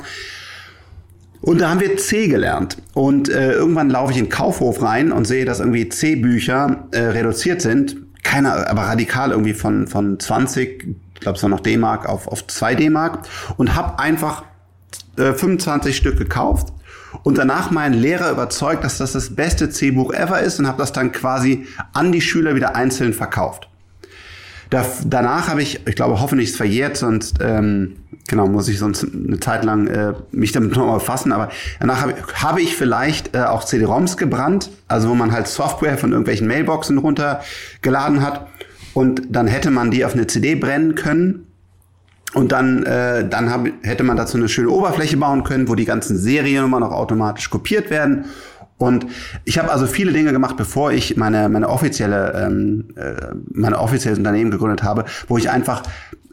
Und 1.41 1.59
da 1.59 1.69
haben 1.71 1.79
wir 1.79 1.97
C 1.97 2.27
gelernt. 2.27 2.77
Und 2.93 3.27
äh, 3.27 3.53
irgendwann 3.53 3.89
laufe 3.89 4.11
ich 4.11 4.17
in 4.17 4.25
den 4.25 4.29
Kaufhof 4.29 4.81
rein 4.81 5.11
und 5.11 5.25
sehe, 5.25 5.43
dass 5.43 5.59
irgendwie 5.59 5.89
C-Bücher 5.89 6.87
äh, 6.91 6.99
reduziert 6.99 7.61
sind. 7.61 7.97
Keiner, 8.23 8.69
aber 8.69 8.83
radikal 8.83 9.31
irgendwie 9.31 9.53
von, 9.53 9.87
von 9.87 10.19
20, 10.19 10.83
ich 11.15 11.19
glaube 11.19 11.37
es 11.37 11.43
war 11.43 11.49
noch 11.49 11.59
D-Mark 11.59 12.07
auf, 12.07 12.27
auf 12.27 12.45
2 12.45 12.75
D-Mark. 12.75 13.27
Und 13.57 13.75
habe 13.75 13.99
einfach 13.99 14.43
äh, 15.17 15.33
25 15.33 15.95
Stück 15.95 16.17
gekauft 16.17 16.73
und 17.23 17.37
danach 17.37 17.71
meinen 17.71 17.93
Lehrer 17.93 18.31
überzeugt, 18.31 18.83
dass 18.83 18.97
das 18.97 19.13
das 19.13 19.35
beste 19.35 19.69
C-Buch 19.69 20.13
ever 20.13 20.39
ist 20.41 20.59
und 20.59 20.67
habe 20.67 20.77
das 20.77 20.93
dann 20.93 21.11
quasi 21.11 21.67
an 21.93 22.11
die 22.11 22.21
Schüler 22.21 22.55
wieder 22.55 22.75
einzeln 22.75 23.13
verkauft. 23.13 23.67
Da, 24.69 24.85
danach 25.05 25.49
habe 25.49 25.61
ich, 25.61 25.85
ich 25.85 25.95
glaube, 25.95 26.21
hoffentlich 26.21 26.51
ist 26.51 26.55
verjährt, 26.55 26.95
sonst 26.95 27.39
ähm, 27.41 27.97
genau 28.27 28.47
muss 28.47 28.69
ich 28.69 28.79
sonst 28.79 29.03
eine 29.03 29.37
Zeit 29.41 29.65
lang 29.65 29.87
äh, 29.87 30.13
mich 30.31 30.53
damit 30.53 30.75
nochmal 30.75 30.99
befassen. 30.99 31.33
Aber 31.33 31.49
danach 31.81 32.01
habe, 32.01 32.15
habe 32.35 32.61
ich 32.61 32.77
vielleicht 32.77 33.35
äh, 33.35 33.41
auch 33.41 33.65
CD-ROMs 33.65 34.15
gebrannt, 34.15 34.69
also 34.87 35.09
wo 35.09 35.13
man 35.13 35.33
halt 35.33 35.47
Software 35.47 35.97
von 35.97 36.11
irgendwelchen 36.11 36.47
Mailboxen 36.47 36.97
runtergeladen 36.97 38.21
hat 38.21 38.47
und 38.93 39.23
dann 39.29 39.47
hätte 39.47 39.71
man 39.71 39.91
die 39.91 40.05
auf 40.05 40.13
eine 40.13 40.27
CD 40.27 40.55
brennen 40.55 40.95
können 40.95 41.50
und 42.33 42.51
dann, 42.51 42.83
äh, 42.83 43.27
dann 43.27 43.51
hab, 43.51 43.67
hätte 43.81 44.03
man 44.03 44.17
dazu 44.17 44.37
eine 44.37 44.47
schöne 44.47 44.69
Oberfläche 44.69 45.17
bauen 45.17 45.43
können, 45.43 45.67
wo 45.67 45.75
die 45.75 45.85
ganzen 45.85 46.17
Seriennummern 46.17 46.81
noch 46.81 46.91
automatisch 46.91 47.49
kopiert 47.49 47.89
werden. 47.89 48.25
Und 48.77 49.05
ich 49.45 49.59
habe 49.59 49.71
also 49.71 49.85
viele 49.85 50.11
Dinge 50.11 50.31
gemacht, 50.31 50.57
bevor 50.57 50.91
ich 50.91 51.15
meine, 51.15 51.49
meine 51.49 51.69
offizielle, 51.69 52.33
ähm, 52.35 52.87
äh, 52.95 53.35
meine 53.51 53.79
offizielles 53.79 54.17
Unternehmen 54.17 54.49
gegründet 54.49 54.81
habe, 54.81 55.05
wo 55.27 55.37
ich 55.37 55.49
einfach 55.49 55.83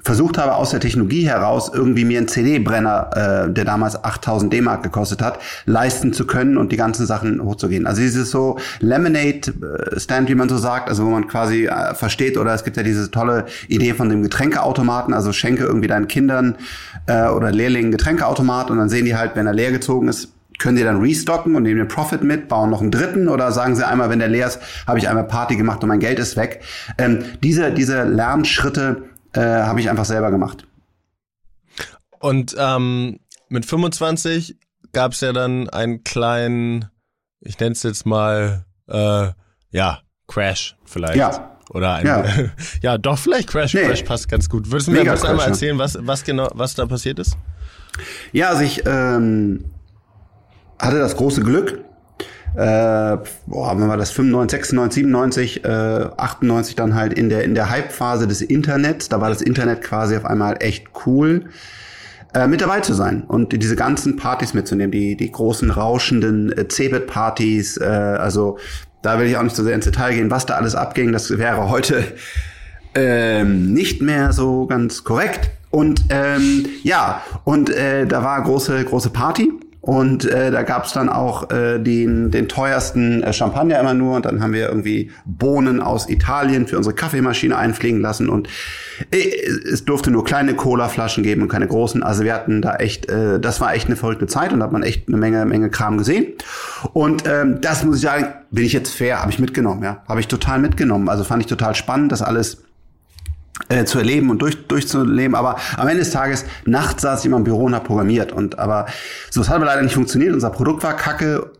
versucht 0.02 0.38
habe, 0.38 0.54
aus 0.54 0.70
der 0.70 0.80
Technologie 0.80 1.26
heraus 1.26 1.70
irgendwie 1.72 2.04
mir 2.04 2.18
einen 2.18 2.28
CD-Brenner, 2.28 3.46
äh, 3.48 3.52
der 3.52 3.64
damals 3.64 4.02
8000 4.02 4.52
D-Mark 4.52 4.82
gekostet 4.82 5.22
hat, 5.22 5.38
leisten 5.66 6.12
zu 6.12 6.26
können 6.26 6.56
und 6.56 6.72
die 6.72 6.76
ganzen 6.76 7.06
Sachen 7.06 7.42
hochzugehen. 7.42 7.86
Also 7.86 8.00
dieses 8.00 8.30
so 8.30 8.58
Lemonade-Stand, 8.80 10.28
wie 10.28 10.34
man 10.34 10.48
so 10.48 10.56
sagt, 10.56 10.88
also 10.88 11.04
wo 11.04 11.10
man 11.10 11.26
quasi 11.26 11.66
äh, 11.66 11.94
versteht, 11.94 12.38
oder 12.38 12.54
es 12.54 12.64
gibt 12.64 12.76
ja 12.76 12.82
diese 12.82 13.10
tolle 13.10 13.46
Idee 13.68 13.94
von 13.94 14.08
dem 14.08 14.22
Getränkeautomaten, 14.22 15.14
also 15.14 15.32
schenke 15.32 15.64
irgendwie 15.64 15.88
deinen 15.88 16.08
Kindern 16.08 16.56
äh, 17.06 17.28
oder 17.28 17.50
Lehrlingen 17.50 17.90
Getränkeautomat 17.90 18.70
und 18.70 18.78
dann 18.78 18.88
sehen 18.88 19.04
die 19.04 19.16
halt, 19.16 19.34
wenn 19.34 19.46
er 19.46 19.54
leer 19.54 19.72
gezogen 19.72 20.08
ist, 20.08 20.32
können 20.58 20.76
die 20.76 20.82
dann 20.82 21.00
restocken 21.00 21.54
und 21.54 21.62
nehmen 21.62 21.78
den 21.78 21.88
Profit 21.88 22.24
mit, 22.24 22.48
bauen 22.48 22.70
noch 22.70 22.80
einen 22.80 22.90
dritten 22.90 23.28
oder 23.28 23.52
sagen 23.52 23.76
sie 23.76 23.86
einmal, 23.86 24.10
wenn 24.10 24.18
der 24.18 24.28
leer 24.28 24.48
ist, 24.48 24.60
habe 24.86 24.98
ich 24.98 25.08
einmal 25.08 25.24
Party 25.24 25.56
gemacht 25.56 25.82
und 25.82 25.88
mein 25.88 26.00
Geld 26.00 26.18
ist 26.18 26.36
weg. 26.36 26.62
Ähm, 26.98 27.20
diese, 27.42 27.72
diese 27.72 28.02
Lernschritte 28.02 29.02
äh, 29.38 29.62
habe 29.62 29.80
ich 29.80 29.88
einfach 29.88 30.04
selber 30.04 30.30
gemacht. 30.30 30.66
Und 32.18 32.56
ähm, 32.58 33.20
mit 33.48 33.64
25 33.64 34.56
gab 34.92 35.12
es 35.12 35.20
ja 35.20 35.32
dann 35.32 35.68
einen 35.68 36.02
kleinen, 36.02 36.86
ich 37.40 37.58
nenne 37.58 37.72
es 37.72 37.82
jetzt 37.82 38.06
mal, 38.06 38.64
äh, 38.88 39.28
ja, 39.70 40.00
Crash 40.26 40.76
vielleicht. 40.84 41.16
Ja. 41.16 41.56
Oder 41.70 41.94
ein, 41.94 42.06
ja. 42.06 42.24
ja, 42.82 42.98
doch, 42.98 43.18
vielleicht 43.18 43.48
Crash. 43.48 43.74
Nee. 43.74 43.82
Crash 43.82 44.02
passt 44.02 44.28
ganz 44.28 44.48
gut. 44.48 44.70
Würdest 44.70 44.88
du 44.88 44.92
mir 44.92 45.04
das 45.04 45.24
einmal 45.24 45.48
erzählen, 45.48 45.78
was, 45.78 45.98
was 46.00 46.24
genau, 46.24 46.48
was 46.54 46.74
da 46.74 46.86
passiert 46.86 47.18
ist? 47.18 47.36
Ja, 48.32 48.48
also 48.50 48.62
ich 48.62 48.84
ähm, 48.86 49.64
hatte 50.78 50.98
das 50.98 51.16
große 51.16 51.42
Glück, 51.42 51.84
boah, 52.66 53.78
wenn 53.78 53.86
wir 53.86 53.96
das 53.96 54.10
95, 54.10 54.58
96, 54.58 54.94
97, 54.94 55.64
äh, 55.64 55.68
98 55.68 56.74
dann 56.74 56.94
halt 56.94 57.12
in 57.12 57.28
der 57.28 57.44
in 57.44 57.54
der 57.54 57.70
Hype-Phase 57.70 58.26
des 58.26 58.42
Internets, 58.42 59.08
da 59.08 59.20
war 59.20 59.28
das 59.28 59.42
Internet 59.42 59.82
quasi 59.82 60.16
auf 60.16 60.24
einmal 60.24 60.56
echt 60.60 60.88
cool. 61.06 61.44
Äh, 62.34 62.46
mit 62.46 62.60
dabei 62.60 62.80
zu 62.80 62.92
sein 62.92 63.22
und 63.26 63.52
diese 63.52 63.74
ganzen 63.74 64.16
Partys 64.16 64.52
mitzunehmen, 64.52 64.90
die, 64.90 65.16
die 65.16 65.32
großen 65.32 65.70
rauschenden 65.70 66.52
äh, 66.52 66.68
Cebit-Partys, 66.68 67.78
äh, 67.78 67.84
also 67.84 68.58
da 69.00 69.18
will 69.18 69.26
ich 69.28 69.38
auch 69.38 69.42
nicht 69.42 69.56
so 69.56 69.64
sehr 69.64 69.74
ins 69.74 69.86
Detail 69.86 70.12
gehen, 70.12 70.30
was 70.30 70.44
da 70.44 70.56
alles 70.56 70.74
abging, 70.74 71.12
das 71.12 71.38
wäre 71.38 71.70
heute 71.70 72.04
ähm, 72.94 73.72
nicht 73.72 74.02
mehr 74.02 74.32
so 74.32 74.66
ganz 74.66 75.04
korrekt. 75.04 75.50
Und 75.70 76.04
ähm, 76.10 76.66
ja, 76.82 77.22
und 77.44 77.70
äh, 77.70 78.06
da 78.06 78.22
war 78.22 78.42
große, 78.42 78.84
große 78.84 79.08
Party 79.08 79.50
und 79.88 80.26
äh, 80.26 80.50
da 80.50 80.64
gab's 80.64 80.92
dann 80.92 81.08
auch 81.08 81.50
äh, 81.50 81.78
den, 81.78 82.30
den 82.30 82.46
teuersten 82.46 83.22
äh, 83.22 83.32
Champagner 83.32 83.80
immer 83.80 83.94
nur. 83.94 84.16
Und 84.16 84.26
dann 84.26 84.42
haben 84.42 84.52
wir 84.52 84.68
irgendwie 84.68 85.10
Bohnen 85.24 85.80
aus 85.80 86.10
Italien 86.10 86.66
für 86.66 86.76
unsere 86.76 86.94
Kaffeemaschine 86.94 87.56
einfliegen 87.56 88.02
lassen. 88.02 88.28
Und 88.28 88.50
äh, 89.10 89.30
es 89.72 89.86
durfte 89.86 90.10
nur 90.10 90.26
kleine 90.26 90.52
Cola-Flaschen 90.52 91.22
geben 91.22 91.40
und 91.40 91.48
keine 91.48 91.66
großen. 91.66 92.02
Also 92.02 92.22
wir 92.22 92.34
hatten 92.34 92.60
da 92.60 92.76
echt, 92.76 93.08
äh, 93.08 93.40
das 93.40 93.62
war 93.62 93.72
echt 93.72 93.86
eine 93.86 93.96
verrückte 93.96 94.26
Zeit 94.26 94.52
und 94.52 94.58
da 94.58 94.66
hat 94.66 94.72
man 94.72 94.82
echt 94.82 95.08
eine 95.08 95.16
Menge, 95.16 95.46
Menge 95.46 95.70
Kram 95.70 95.96
gesehen. 95.96 96.34
Und 96.92 97.26
ähm, 97.26 97.62
das 97.62 97.82
muss 97.82 97.96
ich 97.96 98.02
sagen, 98.02 98.26
bin 98.50 98.66
ich 98.66 98.74
jetzt 98.74 98.92
fair, 98.92 99.22
habe 99.22 99.30
ich 99.30 99.38
mitgenommen, 99.38 99.82
ja. 99.82 100.02
Habe 100.06 100.20
ich 100.20 100.28
total 100.28 100.58
mitgenommen. 100.58 101.08
Also 101.08 101.24
fand 101.24 101.42
ich 101.42 101.46
total 101.46 101.74
spannend, 101.74 102.12
das 102.12 102.20
alles 102.20 102.62
äh, 103.68 103.84
zu 103.84 103.98
erleben 103.98 104.30
und 104.30 104.40
durch, 104.40 104.66
durchzuleben. 104.66 105.34
Aber 105.34 105.56
am 105.76 105.88
Ende 105.88 106.00
des 106.00 106.10
Tages, 106.10 106.44
nachts 106.64 107.02
saß 107.02 107.20
ich 107.20 107.26
immer 107.26 107.36
im 107.36 107.44
Büro 107.44 107.64
und 107.64 107.74
habe 107.74 107.84
programmiert. 107.84 108.32
Und 108.32 108.58
aber 108.58 108.86
so, 109.30 109.40
es 109.40 109.48
hat 109.48 109.56
aber 109.56 109.66
leider 109.66 109.82
nicht 109.82 109.94
funktioniert. 109.94 110.32
Unser 110.32 110.50
Produkt 110.50 110.82
war 110.82 110.94
kacke, 110.96 111.50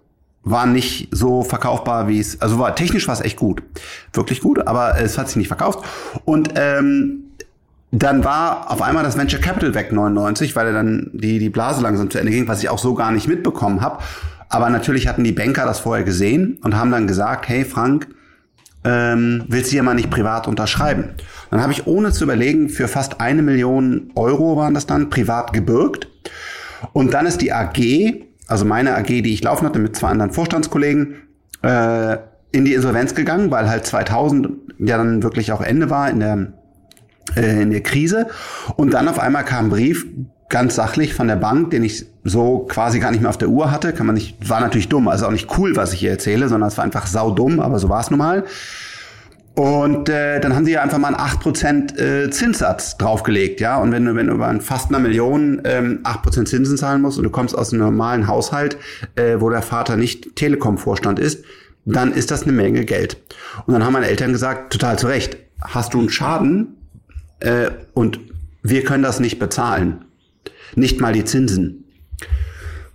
war 0.42 0.66
nicht 0.66 1.08
so 1.10 1.42
verkaufbar, 1.42 2.08
wie 2.08 2.20
es, 2.20 2.40
also 2.40 2.58
war 2.58 2.74
technisch 2.74 3.06
war 3.08 3.14
es 3.14 3.20
echt 3.20 3.36
gut, 3.36 3.62
wirklich 4.12 4.40
gut, 4.40 4.66
aber 4.66 4.98
es 4.98 5.18
hat 5.18 5.28
sich 5.28 5.36
nicht 5.36 5.48
verkauft. 5.48 5.84
Und 6.24 6.54
ähm, 6.54 7.24
dann 7.90 8.24
war 8.24 8.70
auf 8.70 8.82
einmal 8.82 9.02
das 9.02 9.16
Venture 9.16 9.40
Capital 9.40 9.74
weg 9.74 9.92
99, 9.92 10.54
weil 10.56 10.72
dann 10.72 11.10
die 11.12 11.38
die 11.38 11.50
Blase 11.50 11.82
langsam 11.82 12.10
zu 12.10 12.18
Ende 12.18 12.32
ging, 12.32 12.46
was 12.46 12.62
ich 12.62 12.68
auch 12.68 12.78
so 12.78 12.94
gar 12.94 13.10
nicht 13.12 13.28
mitbekommen 13.28 13.80
habe. 13.80 14.02
Aber 14.50 14.70
natürlich 14.70 15.08
hatten 15.08 15.24
die 15.24 15.32
Banker 15.32 15.66
das 15.66 15.80
vorher 15.80 16.04
gesehen 16.04 16.58
und 16.62 16.76
haben 16.76 16.90
dann 16.90 17.06
gesagt, 17.06 17.48
hey 17.48 17.64
Frank, 17.64 18.08
ähm, 18.84 19.44
willst 19.48 19.72
du 19.72 19.76
ja 19.76 19.82
mal 19.82 19.94
nicht 19.94 20.10
privat 20.10 20.48
unterschreiben? 20.48 21.10
Dann 21.50 21.60
habe 21.60 21.72
ich 21.72 21.86
ohne 21.86 22.12
zu 22.12 22.24
überlegen 22.24 22.68
für 22.68 22.88
fast 22.88 23.20
eine 23.20 23.42
Million 23.42 24.10
Euro 24.14 24.56
waren 24.56 24.74
das 24.74 24.86
dann 24.86 25.10
privat 25.10 25.52
gebürgt. 25.52 26.08
Und 26.92 27.14
dann 27.14 27.26
ist 27.26 27.40
die 27.40 27.52
AG, 27.52 27.78
also 28.46 28.64
meine 28.64 28.96
AG, 28.96 29.06
die 29.06 29.32
ich 29.32 29.42
laufen 29.42 29.66
hatte 29.66 29.78
mit 29.78 29.96
zwei 29.96 30.08
anderen 30.08 30.30
Vorstandskollegen, 30.30 31.16
äh, 31.62 32.16
in 32.52 32.64
die 32.64 32.74
Insolvenz 32.74 33.14
gegangen, 33.14 33.50
weil 33.50 33.68
halt 33.68 33.86
2000 33.86 34.48
ja 34.78 34.96
dann 34.96 35.22
wirklich 35.22 35.52
auch 35.52 35.60
Ende 35.60 35.90
war 35.90 36.08
in 36.08 36.20
der 36.20 36.52
äh, 37.36 37.62
in 37.62 37.70
der 37.70 37.82
Krise. 37.82 38.28
Und 38.76 38.94
dann 38.94 39.08
auf 39.08 39.18
einmal 39.18 39.44
kam 39.44 39.66
ein 39.66 39.70
Brief, 39.70 40.06
ganz 40.48 40.74
sachlich 40.74 41.14
von 41.14 41.28
der 41.28 41.36
Bank, 41.36 41.70
den 41.70 41.84
ich 41.84 42.06
so 42.24 42.66
quasi 42.68 43.00
gar 43.00 43.10
nicht 43.10 43.20
mehr 43.20 43.30
auf 43.30 43.38
der 43.38 43.48
Uhr 43.48 43.70
hatte. 43.70 43.92
Kann 43.92 44.06
man 44.06 44.14
nicht, 44.14 44.48
war 44.48 44.60
natürlich 44.60 44.88
dumm, 44.88 45.08
also 45.08 45.26
auch 45.26 45.30
nicht 45.30 45.58
cool, 45.58 45.76
was 45.76 45.92
ich 45.92 46.00
hier 46.00 46.10
erzähle, 46.10 46.48
sondern 46.48 46.68
es 46.68 46.76
war 46.76 46.84
einfach 46.84 47.06
saudumm, 47.06 47.60
aber 47.60 47.78
so 47.78 47.88
war 47.88 48.00
es 48.00 48.10
nun 48.10 48.18
mal. 48.18 48.44
Und 49.54 50.08
äh, 50.08 50.38
dann 50.38 50.54
haben 50.54 50.64
sie 50.64 50.70
ja 50.70 50.82
einfach 50.82 50.98
mal 50.98 51.14
einen 51.14 51.16
8% 51.16 51.98
äh, 51.98 52.30
Zinssatz 52.30 52.96
draufgelegt, 52.96 53.60
ja. 53.60 53.78
Und 53.78 53.90
wenn 53.90 54.04
du, 54.04 54.14
wenn 54.14 54.28
du 54.28 54.34
über 54.34 54.60
fast 54.60 54.88
einer 54.88 55.00
Million 55.00 55.60
ähm, 55.64 55.98
8% 56.04 56.44
Zinsen 56.44 56.76
zahlen 56.76 57.02
musst 57.02 57.18
und 57.18 57.24
du 57.24 57.30
kommst 57.30 57.58
aus 57.58 57.72
einem 57.72 57.82
normalen 57.82 58.28
Haushalt, 58.28 58.78
äh, 59.16 59.40
wo 59.40 59.50
der 59.50 59.62
Vater 59.62 59.96
nicht 59.96 60.36
Telekom-Vorstand 60.36 61.18
ist, 61.18 61.44
dann 61.84 62.12
ist 62.12 62.30
das 62.30 62.44
eine 62.44 62.52
Menge 62.52 62.84
Geld. 62.84 63.16
Und 63.66 63.72
dann 63.74 63.84
haben 63.84 63.94
meine 63.94 64.06
Eltern 64.06 64.32
gesagt, 64.32 64.72
total 64.72 64.96
zu 64.96 65.08
Recht, 65.08 65.36
hast 65.60 65.92
du 65.92 65.98
einen 65.98 66.10
Schaden 66.10 66.76
äh, 67.40 67.70
und 67.94 68.20
wir 68.62 68.84
können 68.84 69.02
das 69.02 69.18
nicht 69.18 69.40
bezahlen. 69.40 70.04
Nicht 70.74 71.00
mal 71.00 71.12
die 71.12 71.24
Zinsen. 71.24 71.84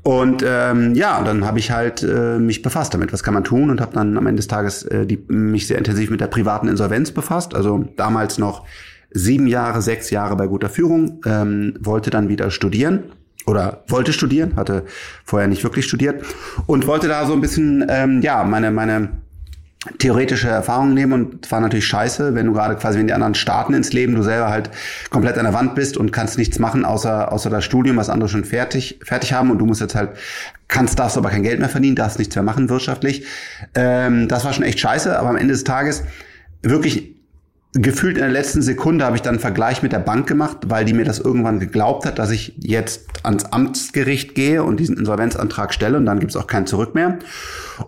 Und 0.03 0.44
ähm, 0.46 0.96
ja, 0.96 1.24
dann 1.24 1.46
habe 1.46 1.60
ich 1.60 1.72
halt 1.72 2.03
äh, 2.03 2.38
mich 2.38 2.62
befasst 2.62 2.94
damit, 2.94 3.13
was 3.13 3.24
kann 3.24 3.34
man 3.34 3.46
tun 3.46 3.70
und 3.70 3.80
habe 3.80 3.94
dann 3.94 4.18
am 4.18 4.27
Ende 4.27 4.39
des 4.39 4.48
Tages 4.48 4.84
äh, 4.84 5.06
die, 5.06 5.24
mich 5.30 5.65
sehr 5.65 5.77
intensiv 5.77 6.10
mit 6.10 6.20
der 6.20 6.27
privaten 6.27 6.68
Insolvenz 6.68 7.12
befasst. 7.12 7.56
Also 7.56 7.86
damals 7.96 8.38
noch 8.38 8.65
sieben 9.12 9.48
Jahre, 9.48 9.82
sechs 9.82 10.10
Jahre 10.10 10.36
bei 10.36 10.48
guter 10.48 10.70
Führung, 10.70 11.22
ähm, 11.25 11.75
wollte 11.80 12.10
dann 12.10 12.27
wieder 12.27 12.51
studieren 12.51 13.03
oder 13.46 13.84
wollte 13.88 14.12
studieren, 14.12 14.58
hatte 14.58 14.84
vorher 15.24 15.48
nicht 15.48 15.63
wirklich 15.63 15.86
studiert 15.86 16.25
und 16.65 16.86
wollte 16.86 17.08
da 17.08 17.25
so 17.25 17.32
ein 17.32 17.42
bisschen, 17.42 17.86
ähm, 17.89 18.22
ja, 18.22 18.44
meine, 18.44 18.72
meine 18.72 19.23
theoretische 20.00 20.48
Erfahrungen 20.48 20.94
nehmen 20.94 21.13
und 21.13 21.52
war 21.52 21.60
natürlich 21.60 21.86
scheiße, 21.88 22.36
wenn 22.36 22.46
du 22.46 22.54
gerade 22.54 22.75
quasi, 22.75 23.00
wenn 23.00 23.08
die 23.08 23.13
anderen 23.13 23.36
starten 23.36 23.74
ins 23.74 23.92
Leben, 23.92 24.16
du 24.16 24.24
selber 24.24 24.50
halt 24.50 24.70
komplett 25.10 25.38
an 25.38 25.44
der 25.44 25.54
Wand 25.54 25.75
bist 25.75 25.98
und 25.98 26.12
kannst 26.12 26.38
nichts 26.38 26.58
machen, 26.60 26.86
außer, 26.86 27.32
außer 27.32 27.50
das 27.50 27.66
Studium, 27.66 27.98
was 27.98 28.10
andere 28.10 28.30
schon 28.30 28.46
fertig, 28.46 29.00
fertig 29.04 29.34
haben 29.34 29.52
und 29.52 29.58
du 29.58 29.66
musst 29.66 29.82
jetzt 29.82 29.96
halt, 29.96 30.12
kannst, 30.68 31.00
darfst 31.00 31.18
aber 31.18 31.30
kein 31.30 31.44
Geld 31.44 31.60
mehr 31.60 31.70
verdienen, 31.70 31.96
darfst 31.96 32.18
nichts 32.18 32.36
mehr 32.36 32.44
machen 32.44 32.70
wirtschaftlich. 32.70 33.25
Ähm, 33.75 34.28
das 34.28 34.46
war 34.46 34.54
schon 34.54 34.63
echt 34.63 34.80
scheiße, 34.80 35.20
aber 35.20 35.30
am 35.30 35.36
Ende 35.36 35.54
des 35.54 35.66
Tages 35.66 36.04
wirklich 36.62 37.12
gefühlt 37.74 38.18
in 38.18 38.24
der 38.24 38.32
letzten 38.32 38.62
Sekunde 38.62 39.03
habe 39.03 39.15
ich 39.15 39.24
dann 39.24 39.34
einen 39.34 39.39
Vergleich 39.39 39.82
mit 39.82 39.92
der 39.92 40.00
Bank 40.00 40.27
gemacht, 40.27 40.58
weil 40.68 40.86
die 40.86 40.94
mir 40.94 41.06
das 41.06 41.20
irgendwann 41.20 41.60
geglaubt 41.60 42.06
hat, 42.06 42.20
dass 42.20 42.30
ich 42.30 42.53
jetzt 42.60 43.08
ans 43.24 43.46
Amtsgericht 43.46 44.36
gehe 44.36 44.63
und 44.63 44.80
diesen 44.80 44.98
Insolvenzantrag 44.98 45.74
stelle 45.74 45.98
und 45.98 46.06
dann 46.06 46.20
gibt's 46.20 46.36
auch 46.36 46.46
kein 46.46 46.68
Zurück 46.68 46.94
mehr. 46.94 47.18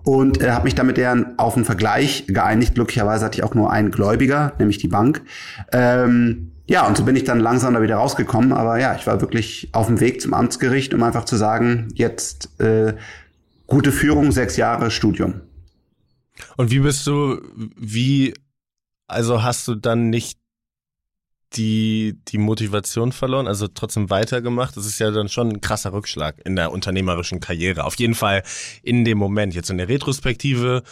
Und 0.04 0.42
äh, 0.42 0.52
habe 0.52 0.66
mich 0.66 0.76
damit 0.76 0.98
deren 0.98 1.38
auf 1.38 1.56
einen 1.56 1.66
Vergleich 1.66 2.26
geeinigt. 2.28 2.74
Glücklicherweise 2.74 3.26
hatte 3.26 3.38
ich 3.38 3.44
auch 3.44 3.54
nur 3.54 3.72
einen 3.72 3.92
Gläubiger, 3.92 4.54
nämlich 4.58 4.80
die 4.80 4.88
Bank. 4.88 5.22
Ähm, 5.72 6.52
ja, 6.68 6.88
und 6.88 6.98
so 6.98 7.04
bin 7.04 7.16
ich 7.16 7.24
dann 7.24 7.40
langsam 7.40 7.76
da 7.76 7.82
wieder 7.84 7.98
rausgekommen. 7.98 8.54
Aber 8.54 8.80
ja, 8.80 8.96
ich 8.96 9.06
war 9.06 9.22
wirklich 9.22 9.70
auf 9.72 9.86
dem 9.86 10.00
Weg 10.00 10.20
zum 10.20 10.34
Amtsgericht, 10.34 10.96
um 10.96 11.04
einfach 11.04 11.26
zu 11.26 11.36
sagen, 11.36 11.90
jetzt 11.94 12.60
äh, 12.60 12.96
gute 13.68 13.92
Führung, 13.92 14.32
sechs 14.32 14.58
Jahre 14.58 14.90
Studium. 14.90 15.42
Und 16.58 16.72
wie 16.72 16.80
bist 16.80 17.06
du, 17.06 17.40
wie 17.78 18.34
also 19.08 19.44
hast 19.44 19.68
du 19.68 19.76
dann 19.76 20.10
nicht 20.10 20.40
die, 21.54 22.20
die 22.28 22.38
Motivation 22.38 23.12
verloren, 23.12 23.48
also 23.48 23.68
trotzdem 23.68 24.10
weitergemacht. 24.10 24.76
Das 24.76 24.86
ist 24.86 25.00
ja 25.00 25.12
dann 25.12 25.30
schon 25.30 25.50
ein 25.50 25.62
krasser 25.62 25.94
Rückschlag 25.94 26.36
in 26.44 26.56
der 26.56 26.72
unternehmerischen 26.72 27.40
Karriere. 27.40 27.86
Auf 27.86 27.96
jeden 27.96 28.16
Fall 28.16 28.44
in 28.84 29.06
dem 29.06 29.18
Moment. 29.18 29.56
Jetzt 29.56 29.70
in 29.70 29.78
der 29.78 29.88
Retrospektive 29.88 30.84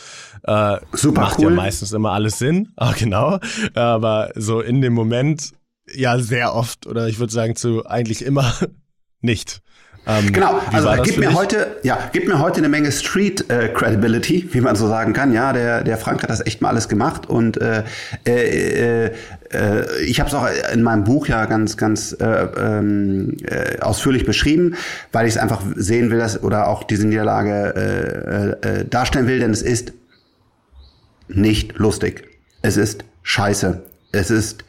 äh, 0.44 0.78
Super 0.94 1.22
macht 1.22 1.40
cool. 1.40 1.46
ja 1.46 1.50
meistens 1.50 1.92
immer 1.92 2.12
alles 2.12 2.40
Sinn. 2.40 2.70
Ah, 2.84 2.94
genau. 2.98 3.40
Aber 3.76 4.32
so 4.36 4.60
in 4.60 4.82
dem 4.82 4.94
Moment 4.94 5.52
ja 5.94 6.20
sehr 6.20 6.54
oft 6.54 6.86
oder 6.86 7.08
ich 7.08 7.20
würde 7.20 7.32
sagen 7.32 7.56
zu 7.56 7.86
eigentlich 7.86 8.24
immer 8.24 8.54
nicht. 9.22 9.62
Ähm, 10.06 10.34
genau, 10.34 10.60
also 10.72 10.92
gibt 11.02 11.18
mir 11.18 11.30
dich? 11.30 11.38
heute, 11.38 11.78
ja, 11.84 11.98
gibt 12.12 12.28
mir 12.28 12.40
heute 12.40 12.58
eine 12.58 12.68
Menge 12.68 12.92
Street 12.92 13.50
äh, 13.50 13.70
Credibility, 13.70 14.50
wie 14.52 14.60
man 14.60 14.76
so 14.76 14.88
sagen 14.88 15.14
kann. 15.14 15.32
Ja, 15.32 15.54
der 15.54 15.84
der 15.84 15.98
Frank 15.98 16.24
hat 16.24 16.30
das 16.30 16.46
echt 16.46 16.62
mal 16.62 16.70
alles 16.70 16.90
gemacht 16.90 17.30
und 17.30 17.58
äh, 17.62 17.84
äh, 18.26 19.06
äh, 19.06 19.12
ich 20.06 20.20
habe 20.20 20.30
es 20.30 20.36
auch 20.36 20.48
in 20.74 20.84
meinem 20.84 21.06
Buch 21.06 21.28
ja 21.28 21.46
ganz 21.46 21.78
ganz 21.78 22.12
äh, 22.20 22.26
ähm, 22.26 23.38
äh, 23.44 23.80
ausführlich 23.80 24.26
beschrieben, 24.26 24.76
weil 25.14 25.26
ich 25.26 25.36
es 25.36 25.38
einfach 25.38 25.62
sehen 25.76 26.12
will, 26.12 26.20
dass 26.20 26.44
oder 26.44 26.68
auch 26.68 26.84
diese 26.84 27.08
Niederlage 27.08 28.58
äh, 28.62 28.80
äh, 28.82 28.86
darstellen 28.86 29.28
will, 29.28 29.40
denn 29.40 29.52
es 29.52 29.62
ist 29.62 29.94
nicht 31.30 31.78
lustig. 31.78 32.28
Es 32.62 32.76
ist 32.76 33.06
scheiße. 33.22 33.82
Es 34.12 34.32
ist 34.32 34.66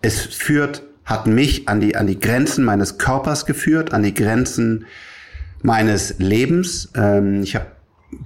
es 0.00 0.20
führt 0.20 0.82
hat 1.04 1.26
mich 1.26 1.68
an 1.68 1.80
die, 1.80 1.96
an 1.96 2.06
die 2.06 2.18
Grenzen 2.18 2.64
meines 2.64 2.98
Körpers 2.98 3.46
geführt, 3.46 3.92
an 3.92 4.02
die 4.02 4.14
Grenzen 4.14 4.86
meines 5.62 6.18
Lebens. 6.18 6.90
Ähm, 6.94 7.42
ich 7.42 7.54
habe 7.54 7.66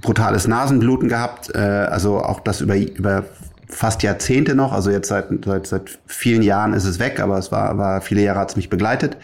brutales 0.02 0.46
Nasenbluten 0.46 1.08
gehabt, 1.08 1.54
äh, 1.54 1.58
also 1.58 2.18
auch 2.18 2.40
das 2.40 2.60
über, 2.60 2.76
über 2.76 3.24
fast 3.68 4.02
Jahrzehnte 4.02 4.54
noch, 4.54 4.72
also 4.72 4.90
jetzt 4.90 5.08
seit, 5.08 5.26
seit, 5.44 5.66
seit 5.66 5.98
vielen 6.06 6.42
Jahren 6.42 6.72
ist 6.72 6.84
es 6.84 6.98
weg, 6.98 7.20
aber 7.20 7.38
es 7.38 7.50
war, 7.50 7.76
war 7.78 8.00
viele 8.00 8.22
Jahre 8.22 8.40
hat 8.40 8.50
es 8.50 8.56
mich 8.56 8.70
begleitet. 8.70 9.16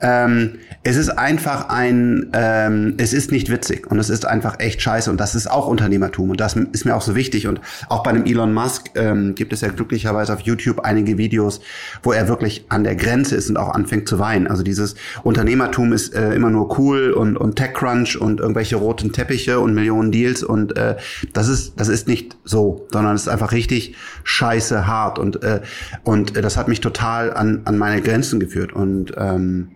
Ähm, 0.00 0.58
es 0.82 0.96
ist 0.96 1.08
einfach 1.08 1.68
ein, 1.70 2.30
ähm, 2.34 2.94
es 2.98 3.12
ist 3.12 3.32
nicht 3.32 3.50
witzig 3.50 3.90
und 3.90 3.98
es 3.98 4.10
ist 4.10 4.26
einfach 4.26 4.58
echt 4.58 4.82
scheiße 4.82 5.10
und 5.10 5.18
das 5.18 5.34
ist 5.34 5.50
auch 5.50 5.66
Unternehmertum 5.66 6.30
und 6.30 6.40
das 6.40 6.56
ist 6.56 6.84
mir 6.84 6.94
auch 6.94 7.02
so 7.02 7.14
wichtig 7.14 7.46
und 7.46 7.60
auch 7.88 8.02
bei 8.02 8.10
einem 8.10 8.26
Elon 8.26 8.52
Musk 8.52 8.90
ähm, 8.96 9.34
gibt 9.34 9.52
es 9.52 9.62
ja 9.62 9.68
glücklicherweise 9.68 10.34
auf 10.34 10.40
YouTube 10.40 10.80
einige 10.80 11.16
Videos, 11.16 11.60
wo 12.02 12.12
er 12.12 12.28
wirklich 12.28 12.66
an 12.68 12.84
der 12.84 12.96
Grenze 12.96 13.36
ist 13.36 13.48
und 13.48 13.56
auch 13.56 13.70
anfängt 13.70 14.08
zu 14.08 14.18
weinen. 14.18 14.46
Also 14.46 14.62
dieses 14.62 14.94
Unternehmertum 15.22 15.92
ist 15.92 16.14
äh, 16.14 16.34
immer 16.34 16.50
nur 16.50 16.78
cool 16.78 17.12
und, 17.12 17.36
und 17.36 17.56
TechCrunch 17.56 18.20
und 18.20 18.40
irgendwelche 18.40 18.76
roten 18.76 19.12
Teppiche 19.12 19.60
und 19.60 19.74
Millionen 19.74 20.12
Deals 20.12 20.42
und 20.42 20.76
äh, 20.76 20.96
das 21.32 21.48
ist, 21.48 21.80
das 21.80 21.88
ist 21.88 22.08
nicht 22.08 22.36
so, 22.44 22.86
sondern 22.92 23.14
es 23.14 23.22
ist 23.22 23.28
einfach 23.28 23.52
richtig 23.52 23.94
scheiße 24.24 24.86
hart 24.86 25.18
und, 25.18 25.42
äh, 25.42 25.60
und 26.02 26.36
das 26.36 26.56
hat 26.56 26.68
mich 26.68 26.80
total 26.80 27.32
an, 27.32 27.62
an 27.64 27.78
meine 27.78 28.02
Grenzen 28.02 28.40
geführt 28.40 28.72
und 28.72 29.12
ähm, 29.16 29.70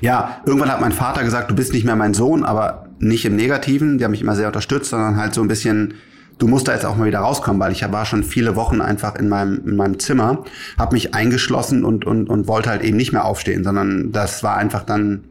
ja, 0.00 0.38
irgendwann 0.44 0.70
hat 0.70 0.80
mein 0.80 0.92
Vater 0.92 1.24
gesagt, 1.24 1.50
du 1.50 1.54
bist 1.54 1.72
nicht 1.72 1.84
mehr 1.84 1.96
mein 1.96 2.14
Sohn, 2.14 2.44
aber 2.44 2.86
nicht 2.98 3.24
im 3.24 3.36
Negativen. 3.36 3.98
Die 3.98 4.04
haben 4.04 4.12
mich 4.12 4.22
immer 4.22 4.36
sehr 4.36 4.46
unterstützt, 4.46 4.90
sondern 4.90 5.16
halt 5.16 5.34
so 5.34 5.42
ein 5.42 5.48
bisschen, 5.48 5.94
du 6.38 6.48
musst 6.48 6.68
da 6.68 6.72
jetzt 6.72 6.84
auch 6.84 6.96
mal 6.96 7.06
wieder 7.06 7.20
rauskommen, 7.20 7.60
weil 7.60 7.72
ich 7.72 7.90
war 7.90 8.04
schon 8.04 8.24
viele 8.24 8.56
Wochen 8.56 8.80
einfach 8.80 9.16
in 9.16 9.28
meinem, 9.28 9.62
in 9.66 9.76
meinem 9.76 9.98
Zimmer, 9.98 10.44
habe 10.78 10.94
mich 10.94 11.14
eingeschlossen 11.14 11.84
und, 11.84 12.04
und, 12.04 12.28
und 12.28 12.48
wollte 12.48 12.70
halt 12.70 12.82
eben 12.82 12.96
nicht 12.96 13.12
mehr 13.12 13.24
aufstehen, 13.24 13.64
sondern 13.64 14.12
das 14.12 14.42
war 14.42 14.56
einfach 14.56 14.82
dann 14.82 15.24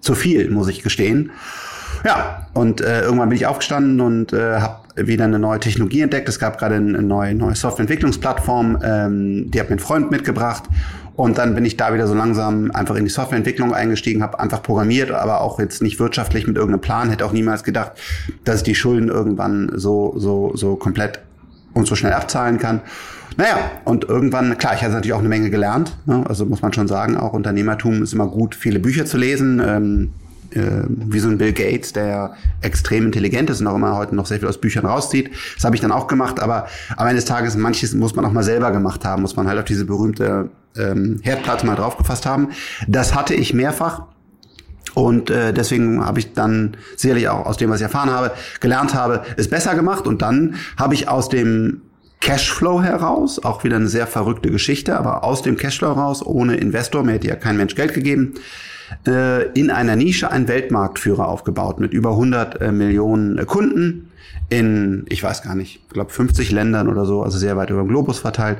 zu 0.00 0.14
viel, 0.14 0.50
muss 0.50 0.68
ich 0.68 0.82
gestehen. 0.82 1.30
Ja, 2.04 2.46
und 2.54 2.80
äh, 2.80 3.02
irgendwann 3.02 3.28
bin 3.28 3.36
ich 3.36 3.46
aufgestanden 3.46 4.00
und 4.00 4.32
äh, 4.32 4.60
habe 4.60 4.80
wieder 4.96 5.24
eine 5.24 5.38
neue 5.38 5.60
Technologie 5.60 6.00
entdeckt. 6.00 6.28
Es 6.28 6.38
gab 6.38 6.58
gerade 6.58 6.76
eine 6.76 7.02
neue, 7.02 7.34
neue 7.34 7.54
Softwareentwicklungsplattform, 7.54 8.78
ähm, 8.82 9.50
die 9.50 9.60
hat 9.60 9.68
mir 9.68 9.76
ein 9.76 9.80
Freund 9.80 10.10
mitgebracht 10.10 10.64
und 11.16 11.38
dann 11.38 11.54
bin 11.54 11.64
ich 11.64 11.76
da 11.76 11.92
wieder 11.92 12.06
so 12.06 12.14
langsam 12.14 12.70
einfach 12.70 12.96
in 12.96 13.04
die 13.04 13.10
Softwareentwicklung 13.10 13.74
eingestiegen, 13.74 14.22
habe 14.22 14.40
einfach 14.40 14.62
programmiert, 14.62 15.10
aber 15.10 15.40
auch 15.40 15.58
jetzt 15.58 15.82
nicht 15.82 15.98
wirtschaftlich 15.98 16.46
mit 16.46 16.56
irgendeinem 16.56 16.80
Plan. 16.80 17.10
Hätte 17.10 17.24
auch 17.26 17.32
niemals 17.32 17.64
gedacht, 17.64 17.92
dass 18.44 18.58
ich 18.58 18.62
die 18.62 18.74
Schulden 18.74 19.08
irgendwann 19.08 19.70
so, 19.74 20.14
so, 20.16 20.52
so 20.54 20.76
komplett 20.76 21.20
und 21.74 21.86
so 21.86 21.94
schnell 21.94 22.12
abzahlen 22.12 22.58
kann. 22.58 22.80
Naja, 23.36 23.58
und 23.84 24.04
irgendwann, 24.04 24.58
klar, 24.58 24.74
ich 24.74 24.82
hatte 24.82 24.92
natürlich 24.94 25.14
auch 25.14 25.20
eine 25.20 25.28
Menge 25.28 25.50
gelernt. 25.50 25.96
Ne? 26.06 26.24
Also 26.28 26.44
muss 26.46 26.62
man 26.62 26.72
schon 26.72 26.88
sagen, 26.88 27.16
auch 27.16 27.32
Unternehmertum 27.32 28.02
ist 28.02 28.12
immer 28.12 28.26
gut, 28.26 28.54
viele 28.54 28.80
Bücher 28.80 29.06
zu 29.06 29.16
lesen. 29.16 29.62
Ähm, 29.64 30.12
äh, 30.54 30.84
wie 30.88 31.18
so 31.18 31.28
ein 31.28 31.38
Bill 31.38 31.52
Gates, 31.52 31.92
der 31.92 32.34
extrem 32.60 33.06
intelligent 33.06 33.50
ist 33.50 33.60
und 33.60 33.66
auch 33.66 33.76
immer 33.76 33.96
heute 33.96 34.14
noch 34.14 34.26
sehr 34.26 34.38
viel 34.38 34.48
aus 34.48 34.58
Büchern 34.58 34.86
rauszieht. 34.86 35.30
Das 35.54 35.64
habe 35.64 35.74
ich 35.76 35.80
dann 35.80 35.92
auch 35.92 36.06
gemacht, 36.06 36.40
aber 36.40 36.66
am 36.96 37.06
Ende 37.06 37.16
des 37.16 37.24
Tages, 37.24 37.56
manches 37.56 37.94
muss 37.94 38.14
man 38.14 38.24
auch 38.24 38.32
mal 38.32 38.42
selber 38.42 38.70
gemacht 38.70 39.04
haben, 39.04 39.22
muss 39.22 39.36
man 39.36 39.48
halt 39.48 39.58
auf 39.58 39.64
diese 39.64 39.84
berühmte 39.84 40.50
ähm, 40.76 41.20
Herdplatte 41.22 41.66
mal 41.66 41.76
draufgefasst 41.76 42.26
haben. 42.26 42.48
Das 42.86 43.14
hatte 43.14 43.34
ich 43.34 43.54
mehrfach. 43.54 44.02
Und 44.94 45.30
äh, 45.30 45.52
deswegen 45.52 46.04
habe 46.04 46.18
ich 46.18 46.32
dann 46.32 46.76
sicherlich 46.96 47.28
auch 47.28 47.46
aus 47.46 47.56
dem, 47.56 47.70
was 47.70 47.76
ich 47.76 47.84
erfahren 47.84 48.10
habe, 48.10 48.32
gelernt 48.58 48.94
habe, 48.94 49.22
es 49.36 49.48
besser 49.48 49.74
gemacht. 49.74 50.06
Und 50.06 50.20
dann 50.20 50.56
habe 50.76 50.94
ich 50.94 51.08
aus 51.08 51.28
dem 51.28 51.82
Cashflow 52.20 52.82
heraus, 52.82 53.42
auch 53.42 53.64
wieder 53.64 53.76
eine 53.76 53.88
sehr 53.88 54.06
verrückte 54.06 54.50
Geschichte, 54.50 54.98
aber 54.98 55.24
aus 55.24 55.42
dem 55.42 55.56
Cashflow 55.56 55.96
heraus, 55.96 56.24
ohne 56.24 56.56
Investor, 56.56 57.02
mir 57.02 57.12
hätte 57.12 57.28
ja 57.28 57.36
kein 57.36 57.56
Mensch 57.56 57.74
Geld 57.74 57.94
gegeben, 57.94 58.34
äh, 59.06 59.48
in 59.52 59.70
einer 59.70 59.96
Nische 59.96 60.30
einen 60.30 60.46
Weltmarktführer 60.46 61.26
aufgebaut 61.26 61.80
mit 61.80 61.92
über 61.92 62.10
100 62.10 62.60
äh, 62.60 62.72
Millionen 62.72 63.38
äh, 63.38 63.44
Kunden 63.44 64.10
in, 64.50 65.06
ich 65.08 65.22
weiß 65.22 65.42
gar 65.42 65.54
nicht, 65.54 65.80
ich 65.86 65.88
glaube 65.88 66.10
50 66.10 66.50
Ländern 66.50 66.88
oder 66.88 67.06
so, 67.06 67.22
also 67.22 67.38
sehr 67.38 67.56
weit 67.56 67.70
über 67.70 67.82
den 67.82 67.88
Globus 67.88 68.18
verteilt. 68.18 68.58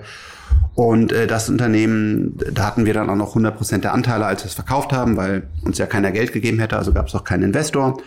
Und 0.75 1.13
äh, 1.13 1.27
das 1.27 1.49
Unternehmen, 1.49 2.39
da 2.53 2.67
hatten 2.67 2.87
wir 2.87 2.95
dann 2.95 3.11
auch 3.11 3.17
noch 3.17 3.31
100 3.31 3.57
Prozent 3.57 3.85
der 3.85 3.93
Anteile, 3.93 4.25
als 4.25 4.43
wir 4.43 4.47
es 4.47 4.55
verkauft 4.55 4.93
haben, 4.93 5.17
weil 5.17 5.49
uns 5.65 5.79
ja 5.79 5.87
keiner 5.87 6.13
Geld 6.13 6.33
gegeben 6.33 6.59
hätte, 6.61 6.77
also 6.77 6.93
gab 6.93 7.09
es 7.09 7.15
auch 7.15 7.25
keinen 7.25 7.43
Investor. 7.43 8.01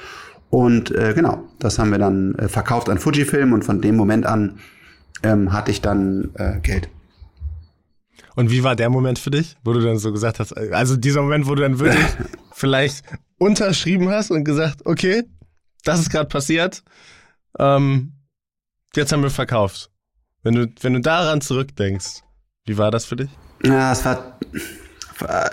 Und 0.49 0.91
äh, 0.91 1.13
genau, 1.13 1.43
das 1.59 1.77
haben 1.77 1.91
wir 1.91 1.99
dann 1.99 2.35
äh, 2.35 2.47
verkauft 2.47 2.89
an 2.89 2.99
Fujifilm 2.99 3.53
und 3.53 3.63
von 3.65 3.81
dem 3.81 3.95
Moment 3.95 4.25
an 4.25 4.59
ähm, 5.23 5.51
hatte 5.53 5.71
ich 5.71 5.81
dann 5.81 6.31
äh, 6.35 6.59
Geld. 6.59 6.89
Und 8.35 8.51
wie 8.51 8.63
war 8.63 8.75
der 8.75 8.89
Moment 8.89 9.19
für 9.19 9.31
dich, 9.31 9.55
wo 9.63 9.73
du 9.73 9.79
dann 9.79 9.97
so 9.97 10.11
gesagt 10.11 10.39
hast, 10.39 10.53
also 10.53 10.95
dieser 10.95 11.21
Moment, 11.21 11.47
wo 11.47 11.55
du 11.55 11.61
dann 11.61 11.79
wirklich 11.79 12.05
vielleicht 12.51 13.05
unterschrieben 13.37 14.09
hast 14.09 14.31
und 14.31 14.43
gesagt, 14.43 14.85
okay, 14.85 15.23
das 15.83 15.99
ist 15.99 16.09
gerade 16.09 16.29
passiert, 16.29 16.83
ähm, 17.59 18.13
jetzt 18.95 19.11
haben 19.11 19.23
wir 19.23 19.29
verkauft. 19.29 19.91
Wenn 20.41 20.55
du, 20.55 20.67
wenn 20.81 20.93
du 20.93 21.01
daran 21.01 21.41
zurückdenkst, 21.41 22.21
wie 22.65 22.77
war 22.77 22.91
das 22.91 23.05
für 23.05 23.15
dich? 23.15 23.29
Ja, 23.63 23.91
es 23.91 24.03
war, 24.03 24.39
äh, 25.27 25.49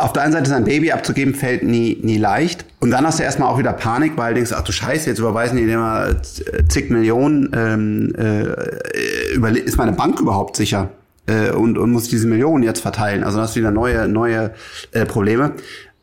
auf 0.00 0.12
der 0.12 0.24
einen 0.24 0.32
Seite 0.32 0.50
sein 0.50 0.64
Baby 0.64 0.92
abzugeben, 0.92 1.34
fällt 1.34 1.62
nie, 1.62 1.98
nie 2.02 2.18
leicht. 2.18 2.64
Und 2.80 2.90
dann 2.90 3.06
hast 3.06 3.18
du 3.18 3.22
erstmal 3.22 3.48
auch 3.48 3.58
wieder 3.58 3.72
Panik, 3.72 4.16
weil 4.16 4.34
du 4.34 4.40
denkst, 4.40 4.52
ach 4.54 4.62
du 4.62 4.72
Scheiße, 4.72 5.08
jetzt 5.08 5.18
überweisen 5.18 5.56
die 5.56 5.64
immer 5.64 6.16
zig 6.68 6.90
Millionen, 6.90 7.50
ähm, 7.54 8.12
äh, 8.18 9.60
ist 9.60 9.76
meine 9.76 9.92
Bank 9.92 10.20
überhaupt 10.20 10.56
sicher? 10.56 10.90
äh, 11.28 11.50
und, 11.50 11.78
und 11.78 11.90
muss 11.90 12.08
diese 12.08 12.26
Millionen 12.26 12.64
jetzt 12.64 12.80
verteilen. 12.80 13.22
Also 13.22 13.38
das 13.38 13.48
hast 13.48 13.56
du 13.56 13.60
wieder 13.60 13.70
neue, 13.70 14.08
neue 14.08 14.52
äh, 14.92 15.04
Probleme. 15.04 15.52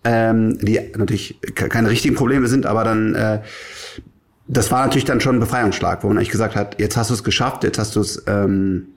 ähm, 0.05 0.57
die 0.59 0.79
natürlich 0.95 1.39
keine 1.55 1.89
richtigen 1.89 2.15
Probleme 2.15 2.47
sind, 2.47 2.67
aber 2.67 2.83
dann 2.83 3.15
äh, 3.15 3.39
das 4.47 4.69
war 4.69 4.85
natürlich 4.85 5.05
dann 5.05 5.19
schon 5.19 5.37
ein 5.37 5.39
Befreiungsschlag, 5.39 6.03
wo 6.03 6.07
man 6.07 6.17
eigentlich 6.17 6.29
gesagt 6.29 6.55
hat, 6.55 6.79
jetzt 6.79 6.95
hast 6.95 7.09
du 7.09 7.15
es 7.15 7.23
geschafft, 7.23 7.63
jetzt 7.63 7.79
hast 7.79 7.95
du 7.95 8.01
es 8.01 8.23
ähm, 8.27 8.89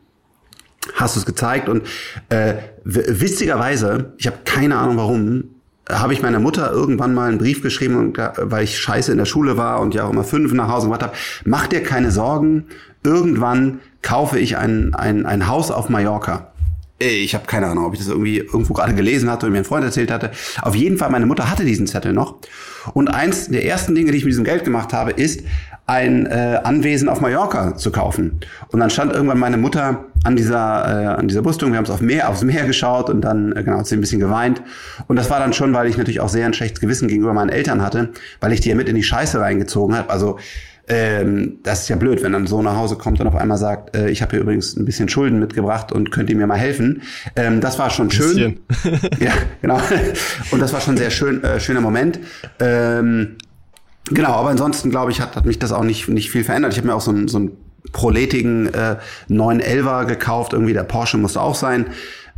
hast 0.95 1.17
du 1.17 1.21
es 1.21 1.27
gezeigt 1.27 1.69
und 1.69 1.83
äh, 2.29 2.55
witzigerweise, 2.85 4.12
ich 4.17 4.27
habe 4.27 4.38
keine 4.45 4.79
Ahnung 4.79 4.97
warum, 4.97 5.45
habe 5.91 6.12
ich 6.12 6.23
meiner 6.23 6.38
Mutter 6.38 6.71
irgendwann 6.71 7.14
mal 7.14 7.29
einen 7.29 7.38
Brief 7.38 7.62
geschrieben, 7.62 7.97
und, 7.97 8.19
weil 8.19 8.64
ich 8.64 8.79
scheiße 8.79 9.11
in 9.11 9.19
der 9.19 9.25
Schule 9.25 9.57
war 9.57 9.81
und 9.81 9.95
ja 9.95 10.05
auch 10.05 10.11
immer 10.11 10.25
fünf 10.25 10.53
nach 10.53 10.69
Hause 10.69 10.87
gemacht 10.87 11.03
habe. 11.03 11.14
Mach 11.45 11.67
dir 11.67 11.83
keine 11.83 12.11
Sorgen, 12.11 12.67
irgendwann 13.03 13.81
kaufe 14.03 14.38
ich 14.38 14.57
ein, 14.57 14.95
ein, 14.95 15.27
ein 15.27 15.49
Haus 15.49 15.71
auf 15.71 15.88
Mallorca. 15.88 16.53
Ich 17.00 17.34
habe 17.34 17.46
keine 17.46 17.66
Ahnung, 17.68 17.84
ob 17.84 17.92
ich 17.92 18.00
das 18.00 18.08
irgendwie 18.08 18.38
irgendwo 18.38 18.74
gerade 18.74 18.92
gelesen 18.92 19.30
hatte 19.30 19.46
oder 19.46 19.52
mir 19.52 19.58
ein 19.58 19.64
Freund 19.64 19.84
erzählt 19.84 20.11
hatte. 20.11 20.32
Auf 20.62 20.74
jeden 20.74 20.98
Fall, 20.98 21.11
meine 21.11 21.26
Mutter 21.26 21.48
hatte 21.48 21.64
diesen 21.64 21.87
Zettel 21.87 22.12
noch. 22.12 22.38
Und 22.92 23.08
eins 23.08 23.48
der 23.48 23.64
ersten 23.64 23.94
Dinge, 23.94 24.11
die 24.11 24.18
ich 24.18 24.24
mit 24.24 24.32
diesem 24.32 24.44
Geld 24.44 24.64
gemacht 24.64 24.92
habe, 24.92 25.12
ist, 25.12 25.42
ein 25.88 26.26
äh, 26.26 26.61
Anwesen 26.64 27.08
auf 27.08 27.22
Mallorca 27.22 27.74
zu 27.76 27.90
kaufen. 27.90 28.40
Und 28.70 28.80
dann 28.80 28.90
stand 28.90 29.12
irgendwann 29.12 29.38
meine 29.38 29.56
Mutter 29.56 30.04
an 30.22 30.37
dieser, 30.37 30.56
äh, 30.56 31.06
an 31.06 31.28
dieser 31.28 31.40
Brüstung, 31.40 31.70
wir 31.70 31.78
haben 31.78 31.84
es 31.84 31.90
auf 31.90 32.02
Meer, 32.02 32.28
aufs 32.28 32.42
Meer 32.42 32.66
geschaut 32.66 33.08
und 33.08 33.22
dann 33.22 33.52
äh, 33.52 33.62
genau 33.62 33.78
hat 33.78 33.87
sie 33.87 33.96
ein 33.96 34.02
bisschen 34.02 34.20
geweint. 34.20 34.61
Und 35.06 35.16
das 35.16 35.30
war 35.30 35.40
dann 35.40 35.54
schon, 35.54 35.72
weil 35.72 35.87
ich 35.87 35.96
natürlich 35.96 36.20
auch 36.20 36.28
sehr 36.28 36.44
ein 36.44 36.52
schlechtes 36.52 36.80
Gewissen 36.80 37.08
gegenüber 37.08 37.32
meinen 37.32 37.48
Eltern 37.48 37.80
hatte, 37.80 38.11
weil 38.40 38.52
ich 38.52 38.61
die 38.61 38.68
ja 38.68 38.74
mit 38.74 38.88
in 38.90 38.96
die 38.96 39.02
Scheiße 39.02 39.40
reingezogen 39.40 39.96
habe. 39.96 40.11
Also 40.11 40.38
ähm, 40.88 41.59
das 41.62 41.83
ist 41.83 41.88
ja 41.88 41.96
blöd, 41.96 42.22
wenn 42.22 42.33
dann 42.33 42.46
so 42.46 42.62
nach 42.62 42.77
Hause 42.77 42.96
kommt 42.96 43.20
und 43.20 43.27
auf 43.27 43.37
einmal 43.37 43.59
sagt, 43.59 43.96
äh, 43.96 44.09
ich 44.09 44.22
habe 44.22 44.31
hier 44.33 44.40
übrigens 44.40 44.77
ein 44.77 44.85
bisschen 44.85 45.09
Schulden 45.09 45.38
mitgebracht 45.38 45.92
und 45.92 46.11
könnt 46.11 46.31
ihr 46.31 46.37
mir 46.37 46.46
mal 46.46 46.59
helfen. 46.59 47.03
Ähm, 47.37 47.61
das 47.61 47.79
war 47.79 47.90
schon 47.90 48.11
schön. 48.11 48.61
ja, 49.20 49.33
genau. 49.61 49.81
Und 50.51 50.61
das 50.61 50.72
war 50.72 50.81
schon 50.81 50.96
sehr 50.96 51.11
schön, 51.11 51.44
äh, 51.44 51.61
schöner 51.61 51.81
Moment. 51.81 52.18
Ähm, 52.59 53.37
genau, 54.11 54.33
aber 54.33 54.51
ansonsten 54.51 54.90
glaube 54.90 55.11
ich, 55.11 55.20
hat, 55.20 55.37
hat 55.37 55.44
mich 55.44 55.59
das 55.59 55.72
auch 55.72 55.85
nicht, 55.85 56.09
nicht 56.09 56.31
viel 56.31 56.44
verändert. 56.44 56.72
Ich 56.72 56.79
habe 56.79 56.88
mir 56.88 56.94
auch 56.94 57.03
so 57.03 57.12
ein, 57.12 57.29
so 57.29 57.38
ein 57.38 57.51
proletigen 57.92 58.72
äh, 58.72 58.96
911er 59.29 60.07
gekauft. 60.07 60.53
Irgendwie 60.53 60.72
der 60.72 60.85
Porsche 60.85 61.18
musste 61.18 61.40
auch 61.40 61.55
sein. 61.55 61.87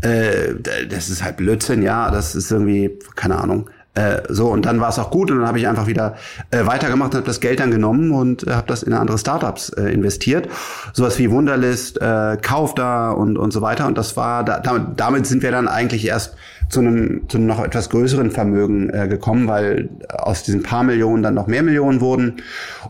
Äh, 0.01 0.55
das 0.89 1.09
ist 1.09 1.23
halt 1.23 1.37
Blödsinn, 1.37 1.83
ja. 1.83 2.11
Das 2.11 2.35
ist 2.35 2.51
irgendwie, 2.51 2.99
keine 3.15 3.39
Ahnung. 3.39 3.71
Äh, 3.95 4.23
so, 4.29 4.49
und 4.49 4.67
dann 4.67 4.81
war 4.81 4.91
es 4.91 4.99
auch 4.99 5.11
gut 5.11 5.31
und 5.31 5.39
dann 5.39 5.49
habe 5.49 5.59
ich 5.59 5.67
einfach 5.67 5.89
wieder 5.89 6.15
äh, 6.53 6.65
weitergemacht 6.65 7.13
und 7.13 7.19
habe 7.19 7.27
das 7.27 7.41
Geld 7.41 7.59
dann 7.59 7.73
genommen 7.73 8.13
und 8.13 8.47
äh, 8.47 8.53
habe 8.53 8.67
das 8.69 8.85
in 8.85 8.93
andere 8.93 9.19
Startups 9.19 9.71
äh, 9.71 9.93
investiert. 9.93 10.49
Sowas 10.93 11.19
wie 11.19 11.31
Wunderlist, 11.31 12.01
äh, 12.01 12.37
Kauf 12.41 12.75
da 12.75 13.11
und, 13.11 13.37
und 13.37 13.53
so 13.53 13.63
weiter. 13.63 13.87
Und 13.87 13.99
das 13.99 14.17
war, 14.17 14.45
da, 14.45 14.61
damit, 14.61 14.83
damit 14.97 15.27
sind 15.27 15.43
wir 15.43 15.51
dann 15.51 15.67
eigentlich 15.67 16.07
erst 16.07 16.37
zu 16.69 16.81
einem, 16.81 17.29
zu 17.29 17.37
einem 17.37 17.49
noch 17.49 17.63
etwas 17.63 17.91
größeren 17.91 18.31
Vermögen 18.31 18.91
äh, 18.91 19.09
gekommen, 19.09 19.49
weil 19.49 19.89
aus 20.09 20.45
diesen 20.45 20.63
paar 20.63 20.85
Millionen 20.85 21.25
dann 21.25 21.35
noch 21.35 21.49
mehr 21.49 21.65
Millionen 21.65 22.01
wurden. 22.01 22.37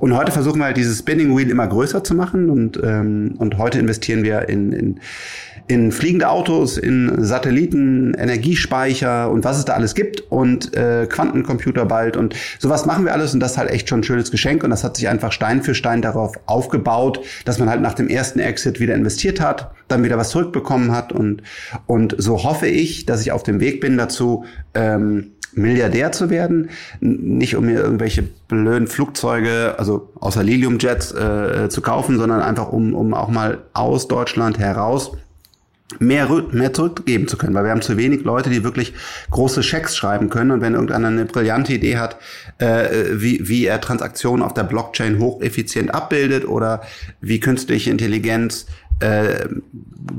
Und 0.00 0.14
heute 0.14 0.32
versuchen 0.32 0.58
wir 0.58 0.66
halt 0.66 0.76
dieses 0.76 0.98
Spinning 0.98 1.34
Wheel 1.36 1.48
immer 1.48 1.66
größer 1.66 2.04
zu 2.04 2.14
machen 2.14 2.50
und, 2.50 2.78
ähm, 2.84 3.36
und 3.38 3.56
heute 3.56 3.78
investieren 3.78 4.22
wir 4.22 4.50
in, 4.50 4.72
in 4.72 5.00
in 5.70 5.92
fliegende 5.92 6.28
Autos, 6.28 6.76
in 6.76 7.22
Satelliten, 7.24 8.12
Energiespeicher 8.14 9.30
und 9.30 9.44
was 9.44 9.56
es 9.56 9.64
da 9.64 9.74
alles 9.74 9.94
gibt 9.94 10.20
und 10.28 10.74
äh, 10.76 11.06
Quantencomputer 11.08 11.86
bald 11.86 12.16
und 12.16 12.34
sowas 12.58 12.86
machen 12.86 13.04
wir 13.04 13.12
alles 13.12 13.34
und 13.34 13.40
das 13.40 13.52
ist 13.52 13.58
halt 13.58 13.70
echt 13.70 13.88
schon 13.88 14.00
ein 14.00 14.02
schönes 14.02 14.32
Geschenk 14.32 14.64
und 14.64 14.70
das 14.70 14.82
hat 14.82 14.96
sich 14.96 15.08
einfach 15.08 15.30
Stein 15.30 15.62
für 15.62 15.76
Stein 15.76 16.02
darauf 16.02 16.34
aufgebaut, 16.46 17.20
dass 17.44 17.60
man 17.60 17.70
halt 17.70 17.82
nach 17.82 17.94
dem 17.94 18.08
ersten 18.08 18.40
Exit 18.40 18.80
wieder 18.80 18.96
investiert 18.96 19.40
hat, 19.40 19.70
dann 19.86 20.02
wieder 20.02 20.18
was 20.18 20.30
zurückbekommen 20.30 20.90
hat 20.90 21.12
und 21.12 21.42
und 21.86 22.16
so 22.18 22.42
hoffe 22.42 22.66
ich, 22.66 23.06
dass 23.06 23.20
ich 23.22 23.30
auf 23.30 23.44
dem 23.44 23.60
Weg 23.60 23.80
bin 23.80 23.96
dazu. 23.96 24.44
Ähm, 24.74 25.32
Milliardär 25.52 26.12
zu 26.12 26.30
werden, 26.30 26.70
nicht 27.00 27.56
um 27.56 27.66
mir 27.66 27.80
irgendwelche 27.80 28.22
blöden 28.22 28.86
Flugzeuge, 28.86 29.74
also 29.78 30.08
außer 30.20 30.44
Lilium-Jets 30.44 31.10
äh, 31.10 31.68
zu 31.68 31.80
kaufen, 31.80 32.18
sondern 32.18 32.40
einfach 32.40 32.70
um, 32.70 32.94
um 32.94 33.14
auch 33.14 33.30
mal 33.30 33.58
aus 33.72 34.06
Deutschland 34.06 34.60
heraus 34.60 35.10
mehr, 35.98 36.28
mehr 36.52 36.72
zurückgeben 36.72 37.28
zu 37.28 37.36
können, 37.36 37.54
weil 37.54 37.64
wir 37.64 37.70
haben 37.70 37.82
zu 37.82 37.96
wenig 37.96 38.22
Leute, 38.22 38.50
die 38.50 38.64
wirklich 38.64 38.94
große 39.30 39.62
Schecks 39.62 39.96
schreiben 39.96 40.30
können. 40.30 40.50
Und 40.50 40.60
wenn 40.60 40.74
irgendeiner 40.74 41.08
eine 41.08 41.24
brillante 41.24 41.72
Idee 41.72 41.98
hat, 41.98 42.16
äh, 42.58 42.86
wie, 43.12 43.48
wie 43.48 43.66
er 43.66 43.80
Transaktionen 43.80 44.44
auf 44.44 44.54
der 44.54 44.64
Blockchain 44.64 45.18
hocheffizient 45.18 45.94
abbildet 45.94 46.46
oder 46.46 46.82
wie 47.20 47.40
künstliche 47.40 47.90
Intelligenz 47.90 48.66
äh, 49.00 49.48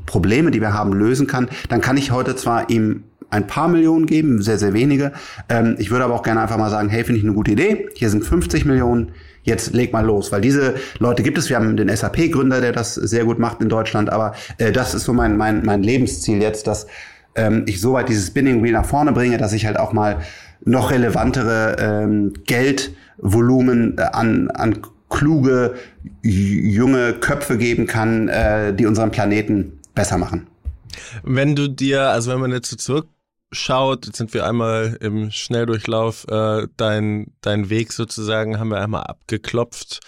Probleme, 0.05 0.51
die 0.51 0.62
wir 0.62 0.73
haben, 0.73 0.93
lösen 0.93 1.27
kann, 1.27 1.49
dann 1.69 1.81
kann 1.81 1.97
ich 1.97 2.12
heute 2.12 2.36
zwar 2.36 2.69
ihm 2.69 3.03
ein 3.29 3.47
paar 3.47 3.69
Millionen 3.69 4.05
geben, 4.07 4.41
sehr, 4.41 4.57
sehr 4.57 4.73
wenige. 4.73 5.13
Ähm, 5.47 5.75
ich 5.79 5.89
würde 5.89 6.03
aber 6.03 6.15
auch 6.15 6.23
gerne 6.23 6.41
einfach 6.41 6.57
mal 6.57 6.69
sagen, 6.69 6.89
hey, 6.89 7.03
finde 7.03 7.19
ich 7.19 7.25
eine 7.25 7.34
gute 7.34 7.51
Idee. 7.51 7.88
Hier 7.95 8.10
sind 8.10 8.25
50 8.25 8.65
Millionen 8.65 9.13
jetzt 9.43 9.73
leg 9.73 9.93
mal 9.93 10.06
los, 10.06 10.32
weil 10.32 10.41
diese 10.41 10.75
Leute 10.99 11.23
gibt 11.23 11.38
es. 11.38 11.49
Wir 11.49 11.58
haben 11.58 11.75
den 11.77 11.95
SAP-Gründer, 11.95 12.62
der 12.62 12.71
das 12.71 12.95
sehr 12.95 13.25
gut 13.25 13.39
macht 13.39 13.62
in 13.62 13.69
Deutschland, 13.69 14.12
aber 14.12 14.34
äh, 14.58 14.71
das 14.71 14.93
ist 14.93 15.06
so 15.06 15.13
mein, 15.13 15.38
mein, 15.38 15.63
mein 15.65 15.84
Lebensziel 15.84 16.41
jetzt, 16.41 16.67
dass 16.67 16.88
ähm, 17.36 17.63
ich 17.67 17.82
so 17.82 17.93
weit 17.93 18.10
dieses 18.10 18.27
Spinning 18.27 18.63
Wheel 18.63 18.73
nach 18.73 18.86
vorne 18.86 19.12
bringe, 19.12 19.38
dass 19.38 19.54
ich 19.54 19.65
halt 19.65 19.80
auch 19.80 19.93
mal 19.93 20.21
noch 20.63 20.91
relevantere 20.91 21.75
ähm, 21.80 22.34
Geldvolumen 22.45 23.97
äh, 23.97 24.01
an, 24.01 24.49
an 24.51 24.82
kluge, 25.10 25.75
junge 26.21 27.13
Köpfe 27.13 27.58
geben 27.58 27.86
kann, 27.86 28.30
äh, 28.30 28.73
die 28.73 28.86
unseren 28.86 29.12
Planeten 29.12 29.80
besser 29.93 30.17
machen. 30.17 30.47
Wenn 31.23 31.56
du 31.56 31.67
dir, 31.67 32.10
also 32.10 32.32
wenn 32.32 32.39
man 32.39 32.51
jetzt 32.51 32.80
zurück 32.80 33.08
schaut, 33.51 34.05
jetzt 34.05 34.17
sind 34.17 34.33
wir 34.33 34.45
einmal 34.45 34.97
im 35.01 35.31
Schnelldurchlauf, 35.31 36.25
äh, 36.29 36.67
dein, 36.77 37.33
dein 37.41 37.69
Weg 37.69 37.91
sozusagen 37.91 38.59
haben 38.59 38.69
wir 38.69 38.81
einmal 38.81 39.03
abgeklopft. 39.03 39.99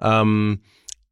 Ähm, 0.00 0.60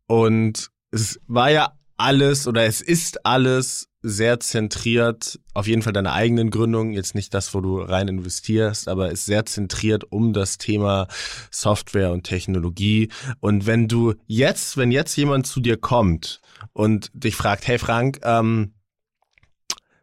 und 0.06 0.70
es 0.90 1.20
war 1.26 1.50
ja 1.50 1.72
alles 1.96 2.46
oder 2.46 2.64
es 2.64 2.80
ist 2.80 3.26
alles 3.26 3.88
sehr 4.00 4.38
zentriert, 4.38 5.40
auf 5.54 5.66
jeden 5.66 5.82
Fall 5.82 5.92
deine 5.92 6.12
eigenen 6.12 6.50
Gründungen, 6.50 6.92
jetzt 6.92 7.14
nicht 7.16 7.34
das, 7.34 7.52
wo 7.52 7.60
du 7.60 7.80
rein 7.80 8.06
investierst, 8.06 8.86
aber 8.86 9.10
ist 9.10 9.26
sehr 9.26 9.44
zentriert 9.44 10.04
um 10.12 10.32
das 10.32 10.56
Thema 10.56 11.08
Software 11.50 12.12
und 12.12 12.22
Technologie. 12.22 13.10
Und 13.40 13.66
wenn 13.66 13.88
du 13.88 14.14
jetzt, 14.26 14.76
wenn 14.76 14.92
jetzt 14.92 15.16
jemand 15.16 15.46
zu 15.46 15.60
dir 15.60 15.76
kommt 15.76 16.40
und 16.72 17.10
dich 17.12 17.34
fragt, 17.34 17.66
hey 17.66 17.78
Frank, 17.78 18.20
ähm, 18.22 18.74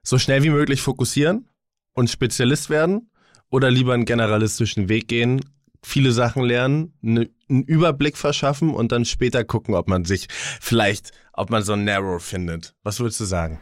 so 0.04 0.20
schnell 0.20 0.44
wie 0.44 0.50
möglich 0.50 0.82
fokussieren, 0.82 1.48
und 1.96 2.10
Spezialist 2.10 2.70
werden 2.70 3.10
oder 3.50 3.72
lieber 3.72 3.94
einen 3.94 4.06
generalistischen 4.06 4.88
Weg 4.90 5.08
gehen, 5.08 5.42
viele 5.84 6.12
Sachen 6.12 6.44
lernen, 6.44 6.94
ne, 7.02 7.30
einen 7.50 7.64
Überblick 7.64 8.18
verschaffen 8.18 8.72
und 8.72 8.92
dann 8.92 9.06
später 9.06 9.44
gucken, 9.44 9.76
ob 9.76 9.88
man 9.88 10.06
sich 10.06 10.28
vielleicht, 10.30 11.12
ob 11.34 11.50
man 11.50 11.64
so 11.64 11.74
ein 11.74 11.84
Narrow 11.84 12.24
findet. 12.24 12.76
Was 12.84 13.00
würdest 13.00 13.20
du 13.20 13.26
sagen? 13.26 13.60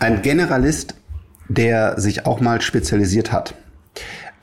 Ein 0.00 0.22
Generalist, 0.22 0.94
der 1.48 2.00
sich 2.00 2.26
auch 2.26 2.40
mal 2.40 2.60
spezialisiert 2.60 3.32
hat. 3.32 3.54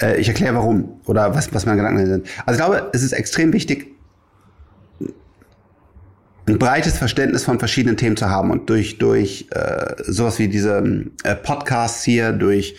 Äh, 0.01 0.19
ich 0.19 0.27
erkläre 0.27 0.55
warum 0.55 1.01
oder 1.05 1.35
was, 1.35 1.53
was 1.53 1.65
meine 1.65 1.77
Gedanken 1.77 2.05
sind. 2.05 2.27
Also 2.45 2.59
ich 2.59 2.65
glaube, 2.65 2.89
es 2.93 3.03
ist 3.03 3.11
extrem 3.11 3.53
wichtig, 3.53 3.87
ein 6.51 6.59
breites 6.59 6.97
Verständnis 6.97 7.45
von 7.45 7.59
verschiedenen 7.59 7.97
Themen 7.97 8.17
zu 8.17 8.29
haben 8.29 8.51
und 8.51 8.69
durch 8.69 8.97
durch 8.97 9.47
äh, 9.51 9.95
sowas 10.03 10.37
wie 10.37 10.47
diese 10.47 11.05
äh, 11.23 11.35
Podcasts 11.35 12.03
hier, 12.03 12.33
durch 12.33 12.75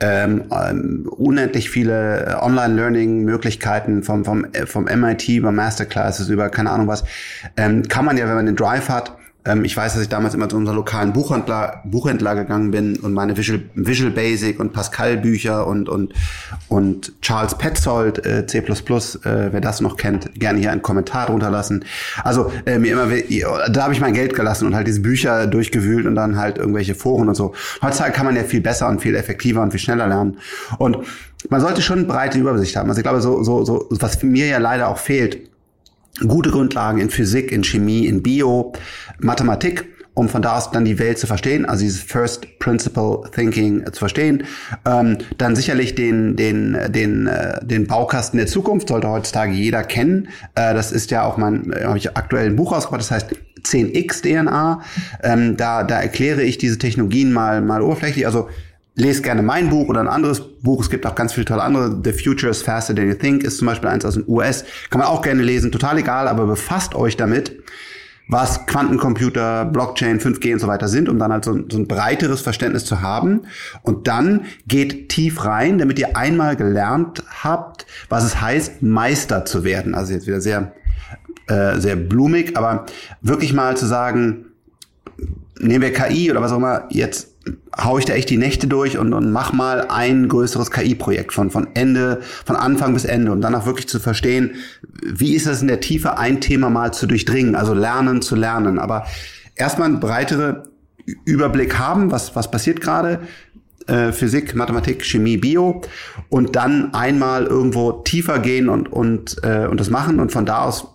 ähm, 0.00 0.44
ähm, 0.50 1.08
unendlich 1.08 1.70
viele 1.70 2.26
äh, 2.26 2.34
Online-Learning-Möglichkeiten 2.34 4.02
vom 4.02 4.24
vom 4.24 4.44
äh, 4.52 4.66
vom 4.66 4.84
MIT 4.84 5.28
über 5.28 5.52
Masterclasses 5.52 6.28
über 6.28 6.48
keine 6.48 6.70
Ahnung 6.70 6.88
was, 6.88 7.04
ähm, 7.56 7.86
kann 7.88 8.04
man 8.04 8.16
ja, 8.16 8.26
wenn 8.26 8.34
man 8.34 8.46
den 8.46 8.56
Drive 8.56 8.88
hat, 8.88 9.16
ähm, 9.44 9.64
ich 9.64 9.76
weiß, 9.76 9.94
dass 9.94 10.02
ich 10.02 10.08
damals 10.08 10.34
immer 10.34 10.48
zu 10.48 10.56
unserem 10.56 10.76
lokalen 10.76 11.12
Buchhändler, 11.12 11.82
Buchhändler 11.84 12.34
gegangen 12.34 12.70
bin 12.70 12.96
und 12.96 13.12
meine 13.12 13.36
Visual, 13.36 13.60
Visual 13.74 14.10
Basic 14.10 14.60
und 14.60 14.72
Pascal 14.72 15.16
Bücher 15.16 15.66
und, 15.66 15.88
und, 15.88 16.12
und 16.68 17.12
Charles 17.22 17.56
Petzold, 17.56 18.24
äh, 18.24 18.46
C++, 18.46 18.58
äh, 18.58 18.64
wer 19.24 19.60
das 19.60 19.80
noch 19.80 19.96
kennt, 19.96 20.38
gerne 20.38 20.60
hier 20.60 20.70
einen 20.70 20.82
Kommentar 20.82 21.26
drunter 21.26 21.50
lassen. 21.50 21.84
Also 22.22 22.52
äh, 22.66 22.78
mir 22.78 22.92
immer, 22.92 23.08
da 23.70 23.82
habe 23.82 23.92
ich 23.92 24.00
mein 24.00 24.14
Geld 24.14 24.34
gelassen 24.34 24.66
und 24.66 24.74
halt 24.74 24.86
diese 24.86 25.00
Bücher 25.00 25.46
durchgewühlt 25.46 26.06
und 26.06 26.14
dann 26.14 26.38
halt 26.38 26.58
irgendwelche 26.58 26.94
Foren 26.94 27.28
und 27.28 27.34
so. 27.34 27.54
Heutzutage 27.82 28.12
kann 28.12 28.26
man 28.26 28.36
ja 28.36 28.44
viel 28.44 28.60
besser 28.60 28.88
und 28.88 29.00
viel 29.00 29.14
effektiver 29.14 29.62
und 29.62 29.72
viel 29.72 29.80
schneller 29.80 30.06
lernen. 30.06 30.38
Und 30.78 30.98
man 31.48 31.60
sollte 31.60 31.82
schon 31.82 32.06
breite 32.06 32.38
Übersicht 32.38 32.76
haben. 32.76 32.88
Also 32.88 33.00
ich 33.00 33.04
glaube, 33.04 33.20
so, 33.20 33.42
so, 33.42 33.64
so, 33.64 33.86
was 33.90 34.22
mir 34.22 34.46
ja 34.46 34.58
leider 34.58 34.88
auch 34.88 34.98
fehlt, 34.98 35.51
gute 36.20 36.50
Grundlagen 36.50 37.00
in 37.00 37.10
Physik, 37.10 37.52
in 37.52 37.64
Chemie, 37.64 38.06
in 38.06 38.22
Bio, 38.22 38.72
Mathematik, 39.18 39.86
um 40.14 40.28
von 40.28 40.42
da 40.42 40.58
aus 40.58 40.70
dann 40.70 40.84
die 40.84 40.98
Welt 40.98 41.18
zu 41.18 41.26
verstehen, 41.26 41.64
also 41.64 41.82
dieses 41.82 42.02
First 42.02 42.58
Principle 42.58 43.22
Thinking 43.34 43.84
zu 43.92 43.98
verstehen. 43.98 44.44
Ähm, 44.84 45.18
dann 45.38 45.56
sicherlich 45.56 45.94
den, 45.94 46.36
den, 46.36 46.76
den, 46.88 47.26
äh, 47.26 47.64
den 47.64 47.86
Baukasten 47.86 48.36
der 48.36 48.46
Zukunft 48.46 48.88
sollte 48.88 49.08
heutzutage 49.08 49.52
jeder 49.52 49.82
kennen. 49.84 50.28
Äh, 50.54 50.74
das 50.74 50.92
ist 50.92 51.10
ja 51.10 51.24
auch 51.24 51.38
mein, 51.38 51.72
äh, 51.72 51.84
habe 51.84 51.98
ich 51.98 52.14
aktuell 52.16 52.46
ein 52.46 52.56
Buch 52.56 52.72
rausgebracht, 52.72 53.00
das 53.00 53.10
heißt 53.10 53.30
10x 53.64 54.22
DNA. 54.22 54.82
Ähm, 55.22 55.56
da, 55.56 55.82
da 55.82 56.00
erkläre 56.00 56.42
ich 56.42 56.58
diese 56.58 56.78
Technologien 56.78 57.32
mal, 57.32 57.62
mal 57.62 57.80
oberflächlich. 57.80 58.26
Also 58.26 58.48
lest 58.94 59.22
gerne 59.22 59.42
mein 59.42 59.70
Buch 59.70 59.88
oder 59.88 60.00
ein 60.00 60.08
anderes 60.08 60.40
Buch. 60.40 60.82
Es 60.82 60.90
gibt 60.90 61.06
auch 61.06 61.14
ganz 61.14 61.32
viele 61.32 61.46
tolle 61.46 61.62
andere. 61.62 62.00
The 62.04 62.12
Future 62.12 62.50
is 62.50 62.62
Faster 62.62 62.94
Than 62.94 63.08
You 63.08 63.14
Think 63.14 63.42
ist 63.42 63.58
zum 63.58 63.66
Beispiel 63.66 63.88
eins 63.88 64.04
aus 64.04 64.14
den 64.14 64.24
US. 64.26 64.64
Kann 64.90 65.00
man 65.00 65.08
auch 65.08 65.22
gerne 65.22 65.42
lesen. 65.42 65.72
Total 65.72 65.96
egal, 65.98 66.28
aber 66.28 66.46
befasst 66.46 66.94
euch 66.94 67.16
damit, 67.16 67.56
was 68.28 68.66
Quantencomputer, 68.66 69.64
Blockchain, 69.64 70.20
5G 70.20 70.54
und 70.54 70.58
so 70.58 70.66
weiter 70.66 70.88
sind, 70.88 71.08
um 71.08 71.18
dann 71.18 71.32
halt 71.32 71.44
so, 71.44 71.58
so 71.68 71.78
ein 71.78 71.88
breiteres 71.88 72.40
Verständnis 72.40 72.84
zu 72.84 73.00
haben. 73.00 73.42
Und 73.82 74.08
dann 74.08 74.46
geht 74.66 75.08
tief 75.08 75.44
rein, 75.44 75.78
damit 75.78 75.98
ihr 75.98 76.16
einmal 76.16 76.56
gelernt 76.56 77.22
habt, 77.42 77.86
was 78.08 78.24
es 78.24 78.40
heißt, 78.40 78.82
Meister 78.82 79.44
zu 79.44 79.64
werden. 79.64 79.94
Also 79.94 80.12
jetzt 80.12 80.26
wieder 80.26 80.40
sehr, 80.40 80.72
äh, 81.48 81.78
sehr 81.78 81.96
blumig, 81.96 82.56
aber 82.56 82.86
wirklich 83.22 83.52
mal 83.52 83.76
zu 83.76 83.86
sagen, 83.86 84.51
nehmen 85.62 85.82
wir 85.82 85.92
KI 85.92 86.30
oder 86.30 86.42
was 86.42 86.52
auch 86.52 86.56
immer, 86.56 86.86
jetzt 86.90 87.28
hau 87.76 87.98
ich 87.98 88.04
da 88.04 88.14
echt 88.14 88.30
die 88.30 88.36
Nächte 88.36 88.66
durch 88.66 88.98
und, 88.98 89.12
und 89.12 89.32
mach 89.32 89.52
mal 89.52 89.86
ein 89.88 90.28
größeres 90.28 90.70
KI-Projekt 90.70 91.32
von, 91.32 91.50
von 91.50 91.68
Ende, 91.74 92.20
von 92.44 92.56
Anfang 92.56 92.94
bis 92.94 93.04
Ende 93.04 93.32
und 93.32 93.40
dann 93.40 93.54
auch 93.54 93.66
wirklich 93.66 93.88
zu 93.88 93.98
verstehen, 93.98 94.52
wie 95.02 95.34
ist 95.34 95.46
es 95.46 95.62
in 95.62 95.68
der 95.68 95.80
Tiefe, 95.80 96.18
ein 96.18 96.40
Thema 96.40 96.70
mal 96.70 96.92
zu 96.92 97.06
durchdringen, 97.06 97.56
also 97.56 97.74
lernen 97.74 98.22
zu 98.22 98.36
lernen. 98.36 98.78
Aber 98.78 99.06
erstmal 99.56 99.88
einen 99.88 100.00
breitere 100.00 100.64
Überblick 101.24 101.78
haben, 101.78 102.12
was, 102.12 102.36
was 102.36 102.50
passiert 102.50 102.80
gerade, 102.80 103.20
äh, 103.86 104.12
Physik, 104.12 104.54
Mathematik, 104.54 105.04
Chemie, 105.04 105.36
Bio 105.36 105.82
und 106.28 106.54
dann 106.54 106.94
einmal 106.94 107.46
irgendwo 107.46 107.92
tiefer 107.92 108.38
gehen 108.38 108.68
und, 108.68 108.92
und, 108.92 109.36
äh, 109.42 109.66
und 109.66 109.80
das 109.80 109.90
machen 109.90 110.20
und 110.20 110.30
von 110.30 110.46
da 110.46 110.64
aus 110.64 110.86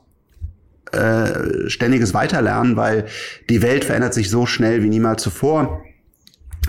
äh, 0.98 1.70
ständiges 1.70 2.14
Weiterlernen, 2.14 2.76
weil 2.76 3.06
die 3.50 3.62
Welt 3.62 3.86
verändert 3.86 4.14
sich 4.14 4.30
so 4.30 4.46
schnell 4.46 4.84
wie 4.84 4.90
niemals 4.90 5.24
zuvor 5.24 5.84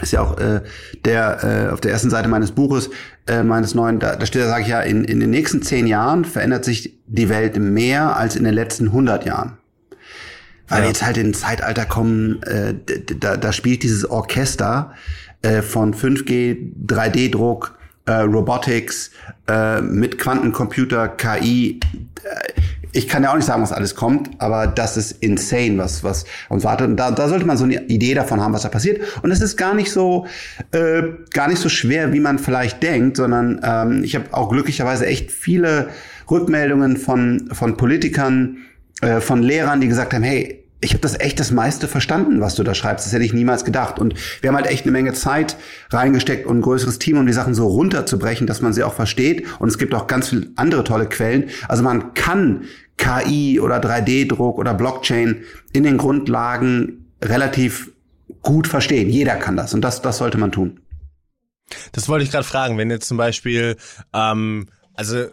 ist 0.02 0.12
ja 0.12 0.20
auch 0.20 0.38
äh, 0.38 0.62
der 1.04 1.68
äh, 1.68 1.72
auf 1.72 1.80
der 1.80 1.92
ersten 1.92 2.10
Seite 2.10 2.28
meines 2.28 2.52
Buches 2.52 2.90
äh, 3.26 3.42
meines 3.42 3.74
neuen 3.74 3.98
da, 3.98 4.16
da 4.16 4.26
steht 4.26 4.42
da 4.42 4.48
sage 4.48 4.62
ich 4.62 4.68
ja 4.68 4.80
in, 4.80 5.04
in 5.04 5.20
den 5.20 5.30
nächsten 5.30 5.62
zehn 5.62 5.86
Jahren 5.86 6.24
verändert 6.24 6.64
sich 6.64 6.98
die 7.06 7.28
Welt 7.28 7.58
mehr 7.58 8.16
als 8.16 8.36
in 8.36 8.44
den 8.44 8.54
letzten 8.54 8.86
100 8.86 9.26
Jahren 9.26 9.58
weil 10.68 10.78
ja. 10.78 10.84
wir 10.84 10.88
jetzt 10.88 11.04
halt 11.04 11.16
in 11.16 11.28
ein 11.28 11.34
Zeitalter 11.34 11.84
kommen 11.84 12.42
äh, 12.42 12.74
da, 13.18 13.36
da 13.36 13.52
spielt 13.52 13.82
dieses 13.82 14.08
Orchester 14.08 14.92
äh, 15.42 15.62
von 15.62 15.94
5G 15.94 16.72
3D-Druck 16.86 17.78
äh, 18.06 18.12
Robotics 18.12 19.10
äh, 19.48 19.80
mit 19.80 20.18
Quantencomputer 20.18 21.08
KI 21.08 21.80
äh, 22.22 22.57
ich 22.92 23.08
kann 23.08 23.22
ja 23.22 23.30
auch 23.30 23.36
nicht 23.36 23.44
sagen, 23.44 23.62
was 23.62 23.72
alles 23.72 23.94
kommt, 23.94 24.30
aber 24.38 24.66
das 24.66 24.96
ist 24.96 25.22
insane, 25.22 25.78
was, 25.78 26.02
was 26.04 26.24
uns 26.48 26.64
wartet. 26.64 26.88
Und 26.88 26.96
da, 26.96 27.10
da 27.10 27.28
sollte 27.28 27.44
man 27.44 27.56
so 27.56 27.64
eine 27.64 27.86
Idee 27.88 28.14
davon 28.14 28.40
haben, 28.40 28.52
was 28.52 28.62
da 28.62 28.68
passiert. 28.68 29.00
Und 29.22 29.30
es 29.30 29.40
ist 29.40 29.56
gar 29.56 29.74
nicht 29.74 29.92
so, 29.92 30.26
äh, 30.72 31.02
gar 31.32 31.48
nicht 31.48 31.60
so 31.60 31.68
schwer, 31.68 32.12
wie 32.12 32.20
man 32.20 32.38
vielleicht 32.38 32.82
denkt, 32.82 33.16
sondern 33.16 33.60
ähm, 33.62 34.04
ich 34.04 34.14
habe 34.14 34.26
auch 34.32 34.48
glücklicherweise 34.50 35.06
echt 35.06 35.30
viele 35.30 35.88
Rückmeldungen 36.30 36.96
von, 36.96 37.48
von 37.52 37.76
Politikern, 37.76 38.58
äh, 39.00 39.20
von 39.20 39.42
Lehrern, 39.42 39.80
die 39.80 39.88
gesagt 39.88 40.14
haben, 40.14 40.22
hey, 40.22 40.64
ich 40.80 40.90
habe 40.90 41.00
das 41.00 41.18
echt 41.18 41.40
das 41.40 41.50
meiste 41.50 41.88
verstanden, 41.88 42.40
was 42.40 42.54
du 42.54 42.62
da 42.62 42.74
schreibst. 42.74 43.04
Das 43.04 43.12
hätte 43.12 43.24
ich 43.24 43.32
niemals 43.32 43.64
gedacht. 43.64 43.98
Und 43.98 44.14
wir 44.40 44.48
haben 44.48 44.56
halt 44.56 44.66
echt 44.66 44.84
eine 44.84 44.92
Menge 44.92 45.12
Zeit 45.12 45.56
reingesteckt 45.90 46.46
und 46.46 46.58
ein 46.58 46.62
größeres 46.62 46.98
Team, 47.00 47.18
um 47.18 47.26
die 47.26 47.32
Sachen 47.32 47.54
so 47.54 47.66
runterzubrechen, 47.66 48.46
dass 48.46 48.60
man 48.60 48.72
sie 48.72 48.84
auch 48.84 48.94
versteht. 48.94 49.46
Und 49.58 49.68
es 49.68 49.78
gibt 49.78 49.92
auch 49.94 50.06
ganz 50.06 50.28
viele 50.28 50.48
andere 50.54 50.84
tolle 50.84 51.08
Quellen. 51.08 51.50
Also 51.66 51.82
man 51.82 52.14
kann 52.14 52.64
KI 52.96 53.58
oder 53.60 53.80
3D-Druck 53.80 54.56
oder 54.56 54.74
Blockchain 54.74 55.42
in 55.72 55.82
den 55.82 55.98
Grundlagen 55.98 57.06
relativ 57.22 57.90
gut 58.42 58.68
verstehen. 58.68 59.08
Jeder 59.10 59.36
kann 59.36 59.56
das. 59.56 59.74
Und 59.74 59.80
das, 59.80 60.00
das 60.00 60.18
sollte 60.18 60.38
man 60.38 60.52
tun. 60.52 60.80
Das 61.92 62.08
wollte 62.08 62.24
ich 62.24 62.30
gerade 62.30 62.44
fragen. 62.44 62.78
Wenn 62.78 62.90
jetzt 62.90 63.08
zum 63.08 63.16
Beispiel, 63.16 63.76
ähm, 64.12 64.68
also 64.94 65.26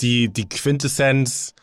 die, 0.00 0.28
die 0.28 0.48
Quintessenz 0.48 1.53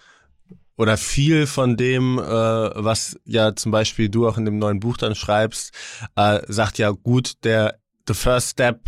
oder 0.82 0.98
viel 0.98 1.46
von 1.46 1.78
dem, 1.78 2.18
äh, 2.18 2.24
was 2.24 3.16
ja 3.24 3.56
zum 3.56 3.72
Beispiel 3.72 4.10
du 4.10 4.28
auch 4.28 4.40
in 4.40 4.46
dem 4.46 4.58
neuen 4.58 4.80
Buch 4.80 4.98
dann 4.98 5.14
schreibst, 5.14 5.76
äh, 6.16 6.40
sagt 6.48 6.80
ja 6.80 6.90
gut, 6.90 7.34
der 7.44 7.78
the 8.08 8.16
first 8.16 8.50
step 8.50 8.80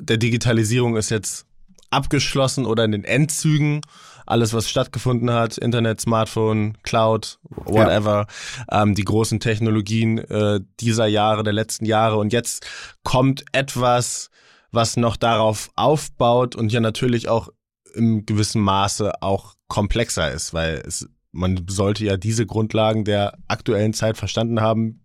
der 0.00 0.16
Digitalisierung 0.16 0.96
ist 0.96 1.10
jetzt 1.10 1.44
abgeschlossen 1.90 2.64
oder 2.64 2.86
in 2.86 2.92
den 2.92 3.04
Endzügen. 3.04 3.82
Alles, 4.24 4.54
was 4.54 4.70
stattgefunden 4.70 5.30
hat, 5.30 5.58
Internet, 5.58 6.00
Smartphone, 6.00 6.78
Cloud, 6.82 7.38
whatever, 7.42 8.26
ja. 8.70 8.82
ähm, 8.82 8.94
die 8.94 9.04
großen 9.04 9.38
Technologien 9.38 10.16
äh, 10.16 10.60
dieser 10.80 11.06
Jahre, 11.06 11.42
der 11.42 11.52
letzten 11.52 11.84
Jahre. 11.84 12.16
Und 12.16 12.32
jetzt 12.32 12.66
kommt 13.04 13.44
etwas, 13.52 14.30
was 14.70 14.96
noch 14.96 15.16
darauf 15.16 15.70
aufbaut 15.76 16.56
und 16.56 16.72
ja 16.72 16.80
natürlich 16.80 17.28
auch 17.28 17.50
im 17.94 18.24
gewissen 18.24 18.62
Maße 18.62 19.22
auch 19.22 19.54
komplexer 19.68 20.32
ist, 20.32 20.54
weil 20.54 20.82
es 20.86 21.08
man 21.32 21.66
sollte 21.68 22.04
ja 22.04 22.16
diese 22.16 22.46
Grundlagen 22.46 23.04
der 23.04 23.38
aktuellen 23.48 23.92
Zeit 23.92 24.16
verstanden 24.16 24.60
haben, 24.60 25.04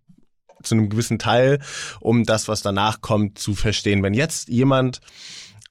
zu 0.62 0.74
einem 0.74 0.88
gewissen 0.88 1.18
Teil, 1.18 1.60
um 2.00 2.24
das, 2.24 2.48
was 2.48 2.62
danach 2.62 3.00
kommt, 3.00 3.38
zu 3.38 3.54
verstehen. 3.54 4.02
Wenn 4.02 4.14
jetzt 4.14 4.48
jemand 4.48 5.00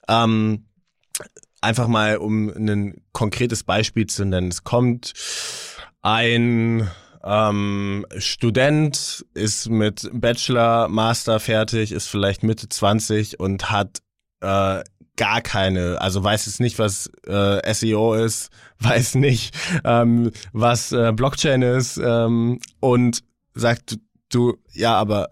ähm, 0.08 0.66
einfach 1.60 1.88
mal, 1.88 2.18
um 2.18 2.48
ein 2.50 3.02
konkretes 3.12 3.64
Beispiel 3.64 4.06
zu 4.06 4.24
nennen, 4.24 4.48
es 4.48 4.64
kommt 4.64 5.12
ein 6.02 6.88
ähm, 7.24 8.06
Student, 8.18 9.24
ist 9.34 9.68
mit 9.68 10.08
Bachelor, 10.12 10.88
Master 10.88 11.40
fertig, 11.40 11.92
ist 11.92 12.08
vielleicht 12.08 12.42
Mitte 12.42 12.68
20 12.68 13.40
und 13.40 13.70
hat 13.70 14.02
äh, 14.40 14.84
gar 15.16 15.40
keine, 15.40 16.00
also 16.00 16.22
weiß 16.22 16.46
jetzt 16.46 16.60
nicht, 16.60 16.78
was 16.78 17.10
äh, 17.26 17.72
SEO 17.72 18.14
ist, 18.14 18.50
weiß 18.80 19.16
nicht, 19.16 19.54
ähm, 19.84 20.30
was 20.52 20.92
äh, 20.92 21.12
Blockchain 21.12 21.62
ist 21.62 21.96
ähm, 21.98 22.58
und 22.80 23.22
sagt 23.54 23.98
du, 24.30 24.56
ja, 24.72 24.94
aber 24.96 25.28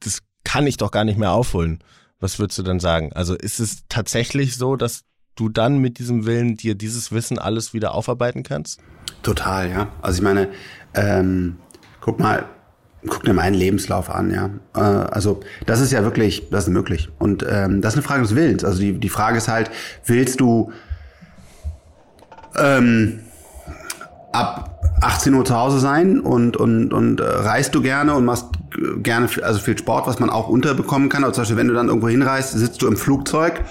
das 0.00 0.20
kann 0.44 0.66
ich 0.66 0.76
doch 0.76 0.90
gar 0.90 1.04
nicht 1.04 1.18
mehr 1.18 1.32
aufholen. 1.32 1.82
Was 2.20 2.38
würdest 2.38 2.58
du 2.58 2.62
dann 2.62 2.80
sagen? 2.80 3.12
Also 3.14 3.34
ist 3.34 3.58
es 3.58 3.84
tatsächlich 3.88 4.56
so, 4.56 4.76
dass 4.76 5.04
du 5.34 5.48
dann 5.48 5.78
mit 5.78 5.98
diesem 5.98 6.26
Willen 6.26 6.56
dir 6.56 6.74
dieses 6.74 7.10
Wissen 7.10 7.38
alles 7.38 7.72
wieder 7.74 7.94
aufarbeiten 7.94 8.42
kannst? 8.42 8.80
Total, 9.22 9.70
ja. 9.70 9.92
Also 10.02 10.18
ich 10.18 10.22
meine, 10.22 10.48
ähm, 10.94 11.56
guck 12.00 12.20
mal, 12.20 12.48
guck 13.08 13.24
dir 13.24 13.34
meinen 13.34 13.54
Lebenslauf 13.54 14.10
an, 14.10 14.30
ja. 14.30 14.50
Äh, 14.74 14.80
also 14.80 15.40
das 15.66 15.80
ist 15.80 15.92
ja 15.92 16.02
wirklich, 16.04 16.48
das 16.50 16.64
ist 16.64 16.70
möglich. 16.70 17.10
Und 17.18 17.44
ähm, 17.48 17.80
das 17.80 17.94
ist 17.94 17.98
eine 17.98 18.06
Frage 18.06 18.22
des 18.22 18.34
Willens. 18.34 18.64
Also 18.64 18.80
die, 18.80 18.92
die 18.92 19.08
Frage 19.08 19.38
ist 19.38 19.48
halt, 19.48 19.70
willst 20.06 20.40
du 20.40 20.72
ähm, 22.56 23.20
ab 24.32 24.80
18 25.00 25.34
Uhr 25.34 25.44
zu 25.44 25.56
Hause 25.56 25.80
sein 25.80 26.20
und, 26.20 26.56
und, 26.56 26.92
und 26.92 27.20
äh, 27.20 27.24
reist 27.24 27.74
du 27.74 27.82
gerne 27.82 28.14
und 28.14 28.24
machst 28.24 28.46
gerne 29.02 29.28
also 29.42 29.58
viel 29.58 29.76
Sport, 29.76 30.06
was 30.06 30.18
man 30.20 30.30
auch 30.30 30.48
unterbekommen 30.48 31.08
kann. 31.08 31.24
Also 31.24 31.34
zum 31.34 31.42
Beispiel, 31.42 31.56
wenn 31.56 31.68
du 31.68 31.74
dann 31.74 31.88
irgendwo 31.88 32.08
hinreist, 32.08 32.52
sitzt 32.52 32.82
du 32.82 32.86
im 32.86 32.96
Flugzeug 32.96 33.62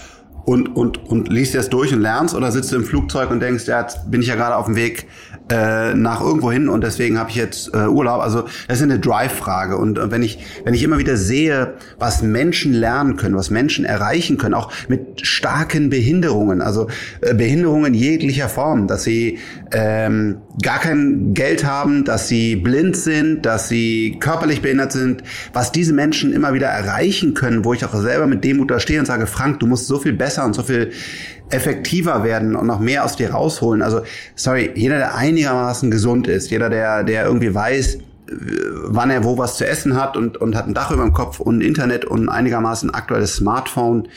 und, 0.45 0.75
und, 0.75 1.05
und 1.09 1.29
liest 1.29 1.55
das 1.55 1.69
durch 1.69 1.93
und 1.93 2.01
lernst 2.01 2.35
oder 2.35 2.51
sitzt 2.51 2.71
du 2.71 2.75
im 2.75 2.83
Flugzeug 2.83 3.31
und 3.31 3.39
denkst, 3.39 3.65
ja, 3.67 3.81
jetzt 3.81 4.09
bin 4.09 4.21
ich 4.21 4.27
ja 4.27 4.35
gerade 4.35 4.55
auf 4.55 4.65
dem 4.65 4.75
Weg 4.75 5.07
äh, 5.49 5.93
nach 5.93 6.21
irgendwo 6.21 6.51
hin 6.51 6.69
und 6.69 6.83
deswegen 6.83 7.19
habe 7.19 7.29
ich 7.29 7.35
jetzt 7.35 7.73
äh, 7.73 7.87
Urlaub. 7.87 8.21
Also 8.21 8.43
das 8.67 8.77
ist 8.77 8.83
eine 8.83 8.99
Drive-Frage. 8.99 9.77
Und 9.77 9.97
äh, 9.97 10.11
wenn 10.11 10.23
ich, 10.23 10.39
wenn 10.63 10.73
ich 10.73 10.83
immer 10.83 10.97
wieder 10.97 11.17
sehe, 11.17 11.73
was 11.99 12.21
Menschen 12.21 12.73
lernen 12.73 13.17
können, 13.17 13.35
was 13.35 13.49
Menschen 13.49 13.85
erreichen 13.85 14.37
können, 14.37 14.53
auch 14.53 14.71
mit 14.87 15.25
starken 15.25 15.89
Behinderungen, 15.89 16.61
also 16.61 16.87
äh, 17.21 17.33
Behinderungen 17.33 17.93
jeglicher 17.93 18.49
Form, 18.49 18.87
dass 18.87 19.03
sie 19.03 19.39
ähm, 19.71 20.37
gar 20.61 20.79
kein 20.79 21.33
Geld 21.33 21.65
haben, 21.65 22.05
dass 22.05 22.27
sie 22.27 22.55
blind 22.55 22.95
sind, 22.95 23.45
dass 23.45 23.67
sie 23.67 24.17
körperlich 24.19 24.61
behindert 24.61 24.91
sind, 24.91 25.23
was 25.53 25.71
diese 25.71 25.93
Menschen 25.93 26.33
immer 26.33 26.53
wieder 26.53 26.67
erreichen 26.67 27.33
können, 27.33 27.65
wo 27.65 27.73
ich 27.73 27.83
auch 27.85 27.95
selber 27.95 28.27
mit 28.27 28.43
Demut 28.43 28.71
da 28.71 28.79
stehe 28.79 28.99
und 28.99 29.05
sage, 29.05 29.27
Frank, 29.27 29.59
du 29.59 29.67
musst 29.67 29.87
so 29.87 29.99
viel 29.99 30.13
besser 30.13 30.45
und 30.45 30.53
so 30.53 30.63
viel 30.63 30.91
effektiver 31.53 32.23
werden 32.23 32.55
und 32.55 32.67
noch 32.67 32.79
mehr 32.79 33.05
aus 33.05 33.15
dir 33.15 33.31
rausholen. 33.31 33.81
Also, 33.81 34.01
sorry, 34.35 34.71
jeder, 34.75 34.97
der 34.97 35.15
einigermaßen 35.15 35.91
gesund 35.91 36.27
ist, 36.27 36.49
jeder, 36.51 36.69
der, 36.69 37.03
der 37.03 37.25
irgendwie 37.25 37.53
weiß, 37.53 37.99
wann 38.83 39.09
er 39.09 39.23
wo 39.23 39.37
was 39.37 39.57
zu 39.57 39.67
essen 39.67 39.95
hat 39.95 40.15
und, 40.15 40.37
und 40.37 40.55
hat 40.55 40.67
ein 40.67 40.73
Dach 40.73 40.91
über 40.91 41.03
dem 41.03 41.13
Kopf 41.13 41.39
und 41.39 41.61
Internet 41.61 42.05
und 42.05 42.29
einigermaßen 42.29 42.93
aktuelles 42.93 43.35
Smartphone, 43.35 44.07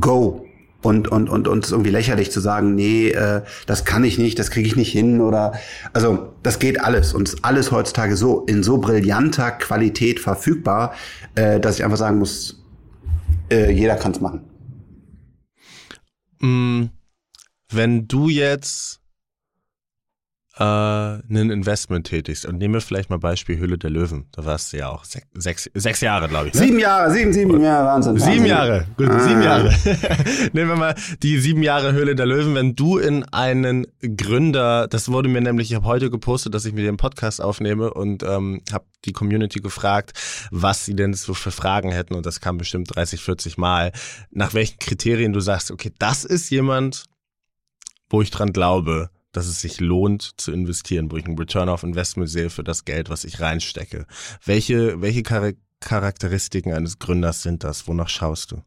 go. 0.00 0.46
Und, 0.82 1.08
und, 1.08 1.30
und, 1.30 1.48
und 1.48 1.64
es 1.64 1.68
ist 1.68 1.72
irgendwie 1.72 1.90
lächerlich 1.90 2.30
zu 2.30 2.40
sagen, 2.40 2.74
nee, 2.74 3.08
äh, 3.08 3.40
das 3.66 3.86
kann 3.86 4.04
ich 4.04 4.18
nicht, 4.18 4.38
das 4.38 4.50
kriege 4.50 4.68
ich 4.68 4.76
nicht 4.76 4.92
hin 4.92 5.22
oder 5.22 5.54
also 5.94 6.34
das 6.42 6.58
geht 6.58 6.78
alles 6.78 7.14
und 7.14 7.26
ist 7.26 7.38
alles 7.42 7.72
heutzutage 7.72 8.16
so 8.16 8.44
in 8.46 8.62
so 8.62 8.76
brillanter 8.76 9.50
Qualität 9.52 10.20
verfügbar, 10.20 10.92
äh, 11.36 11.58
dass 11.58 11.76
ich 11.76 11.84
einfach 11.84 11.96
sagen 11.96 12.18
muss, 12.18 12.62
äh, 13.50 13.72
jeder 13.72 13.96
kann 13.96 14.12
es 14.12 14.20
machen. 14.20 14.42
Mm, 16.44 16.90
wenn 17.70 18.06
du 18.06 18.28
jetzt 18.28 19.00
äh, 20.58 20.62
ein 20.62 21.50
Investment 21.50 22.06
tätigst, 22.06 22.46
und 22.46 22.58
nehmen 22.58 22.74
wir 22.74 22.80
vielleicht 22.80 23.10
mal 23.10 23.18
Beispiel 23.18 23.58
Hülle 23.58 23.76
der 23.76 23.90
Löwen, 23.90 24.26
da 24.32 24.44
warst 24.44 24.72
du 24.72 24.76
ja 24.76 24.88
auch 24.88 25.04
sech, 25.04 25.24
sechs, 25.34 25.68
sechs 25.74 26.00
Jahre, 26.00 26.28
glaube 26.28 26.48
ich. 26.48 26.54
Ne? 26.54 26.60
Sieben 26.60 26.78
Jahre, 26.78 27.12
sieben, 27.12 27.32
sieben 27.32 27.60
Jahre, 27.60 27.86
Wahnsinn. 27.86 28.18
Sieben 28.18 28.30
Wahnsinn. 28.30 28.46
Jahre, 28.46 28.86
gut, 28.96 29.10
ah. 29.10 29.20
sieben 29.20 29.42
Jahre. 29.42 29.74
nehmen 30.52 30.70
wir 30.70 30.76
mal 30.76 30.94
die 31.22 31.38
sieben 31.38 31.62
Jahre 31.62 31.92
Höhle 31.92 32.14
der 32.14 32.26
Löwen, 32.26 32.54
wenn 32.54 32.76
du 32.76 32.98
in 32.98 33.24
einen 33.24 33.86
Gründer, 34.00 34.86
das 34.86 35.10
wurde 35.10 35.28
mir 35.28 35.40
nämlich, 35.40 35.70
ich 35.70 35.74
habe 35.74 35.86
heute 35.86 36.08
gepostet, 36.10 36.54
dass 36.54 36.64
ich 36.64 36.72
mir 36.72 36.84
den 36.84 36.98
Podcast 36.98 37.40
aufnehme 37.40 37.92
und 37.92 38.22
ähm, 38.22 38.62
habe 38.72 38.84
die 39.04 39.12
Community 39.12 39.60
gefragt, 39.60 40.12
was 40.52 40.84
sie 40.84 40.94
denn 40.94 41.14
so 41.14 41.34
für 41.34 41.50
Fragen 41.50 41.90
hätten 41.90 42.14
und 42.14 42.26
das 42.26 42.40
kam 42.40 42.58
bestimmt 42.58 42.94
30, 42.94 43.20
40 43.20 43.58
Mal, 43.58 43.92
nach 44.30 44.54
welchen 44.54 44.78
Kriterien 44.78 45.32
du 45.32 45.40
sagst, 45.40 45.72
okay, 45.72 45.92
das 45.98 46.24
ist 46.24 46.50
jemand, 46.50 47.04
wo 48.08 48.22
ich 48.22 48.30
dran 48.30 48.52
glaube, 48.52 49.10
dass 49.36 49.46
es 49.46 49.60
sich 49.60 49.80
lohnt 49.80 50.40
zu 50.40 50.52
investieren, 50.52 51.10
wo 51.10 51.16
ich 51.16 51.24
einen 51.24 51.38
Return 51.38 51.68
of 51.68 51.82
Investment 51.82 52.30
sehe 52.30 52.50
für 52.50 52.64
das 52.64 52.84
Geld, 52.84 53.10
was 53.10 53.24
ich 53.24 53.40
reinstecke. 53.40 54.06
Welche, 54.44 55.00
welche 55.00 55.22
Charakteristiken 55.80 56.72
eines 56.72 56.98
Gründers 56.98 57.42
sind 57.42 57.64
das? 57.64 57.86
Wonach 57.86 58.08
schaust 58.08 58.52
du? 58.52 58.62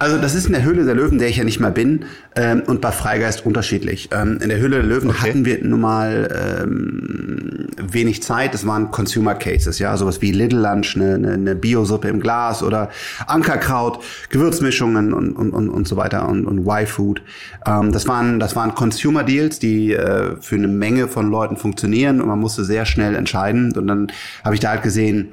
Also 0.00 0.16
das 0.16 0.36
ist 0.36 0.46
in 0.46 0.52
der 0.52 0.62
Höhle 0.62 0.84
der 0.84 0.94
Löwen, 0.94 1.18
der 1.18 1.28
ich 1.28 1.38
ja 1.38 1.44
nicht 1.44 1.58
mal 1.58 1.72
bin, 1.72 2.04
ähm, 2.36 2.62
und 2.66 2.80
bei 2.80 2.92
Freigeist 2.92 3.44
unterschiedlich. 3.44 4.08
Ähm, 4.12 4.38
in 4.40 4.48
der 4.48 4.58
Höhle 4.58 4.76
der 4.76 4.84
Löwen 4.84 5.10
okay. 5.10 5.30
hatten 5.30 5.44
wir 5.44 5.62
nun 5.64 5.80
mal 5.80 6.62
ähm, 6.62 7.66
wenig 7.76 8.22
Zeit. 8.22 8.54
Das 8.54 8.64
waren 8.64 8.92
Consumer 8.92 9.34
Cases, 9.34 9.76
ja, 9.80 9.96
sowas 9.96 10.22
wie 10.22 10.30
Little 10.30 10.60
Lunch, 10.60 10.94
eine, 10.94 11.14
eine, 11.14 11.32
eine 11.32 11.54
Biosuppe 11.56 12.06
im 12.08 12.20
Glas 12.20 12.62
oder 12.62 12.90
Ankerkraut, 13.26 14.04
Gewürzmischungen 14.30 15.12
und, 15.12 15.32
und, 15.32 15.50
und, 15.50 15.68
und 15.68 15.88
so 15.88 15.96
weiter 15.96 16.28
und, 16.28 16.46
und 16.46 16.60
Y-Food. 16.60 17.20
Ähm, 17.66 17.90
das 17.90 18.06
waren 18.06 18.38
das 18.38 18.54
waren 18.54 18.76
Consumer 18.76 19.24
Deals, 19.24 19.58
die 19.58 19.94
äh, 19.94 20.36
für 20.40 20.54
eine 20.54 20.68
Menge 20.68 21.08
von 21.08 21.28
Leuten 21.28 21.56
funktionieren 21.56 22.20
und 22.20 22.28
man 22.28 22.38
musste 22.38 22.64
sehr 22.64 22.86
schnell 22.86 23.16
entscheiden. 23.16 23.76
Und 23.76 23.88
dann 23.88 24.12
habe 24.44 24.54
ich 24.54 24.60
da 24.60 24.70
halt 24.70 24.84
gesehen, 24.84 25.32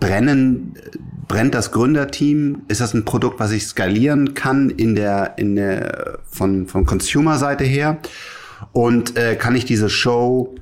brennen, 0.00 0.74
brennt 1.32 1.54
das 1.54 1.72
Gründerteam? 1.72 2.60
Ist 2.68 2.82
das 2.82 2.92
ein 2.92 3.06
Produkt, 3.06 3.40
was 3.40 3.52
ich 3.52 3.66
skalieren 3.66 4.34
kann 4.34 4.68
in 4.68 4.94
der, 4.94 5.38
in 5.38 5.56
der, 5.56 6.18
von, 6.28 6.66
von 6.66 6.84
Consumer-Seite 6.84 7.64
her? 7.64 7.96
Und 8.72 9.16
äh, 9.16 9.34
kann 9.34 9.54
ich 9.54 9.64
diese 9.64 9.88
Show 9.88 10.54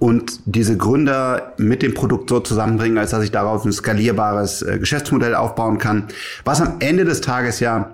und 0.00 0.40
diese 0.44 0.76
Gründer 0.76 1.52
mit 1.56 1.82
dem 1.82 1.94
Produkt 1.94 2.30
so 2.30 2.40
zusammenbringen, 2.40 2.98
als 2.98 3.12
dass 3.12 3.22
ich 3.22 3.30
darauf 3.30 3.64
ein 3.64 3.70
skalierbares 3.70 4.62
äh, 4.62 4.80
Geschäftsmodell 4.80 5.36
aufbauen 5.36 5.78
kann, 5.78 6.08
was 6.44 6.60
am 6.60 6.78
Ende 6.80 7.04
des 7.04 7.20
Tages 7.20 7.60
ja 7.60 7.92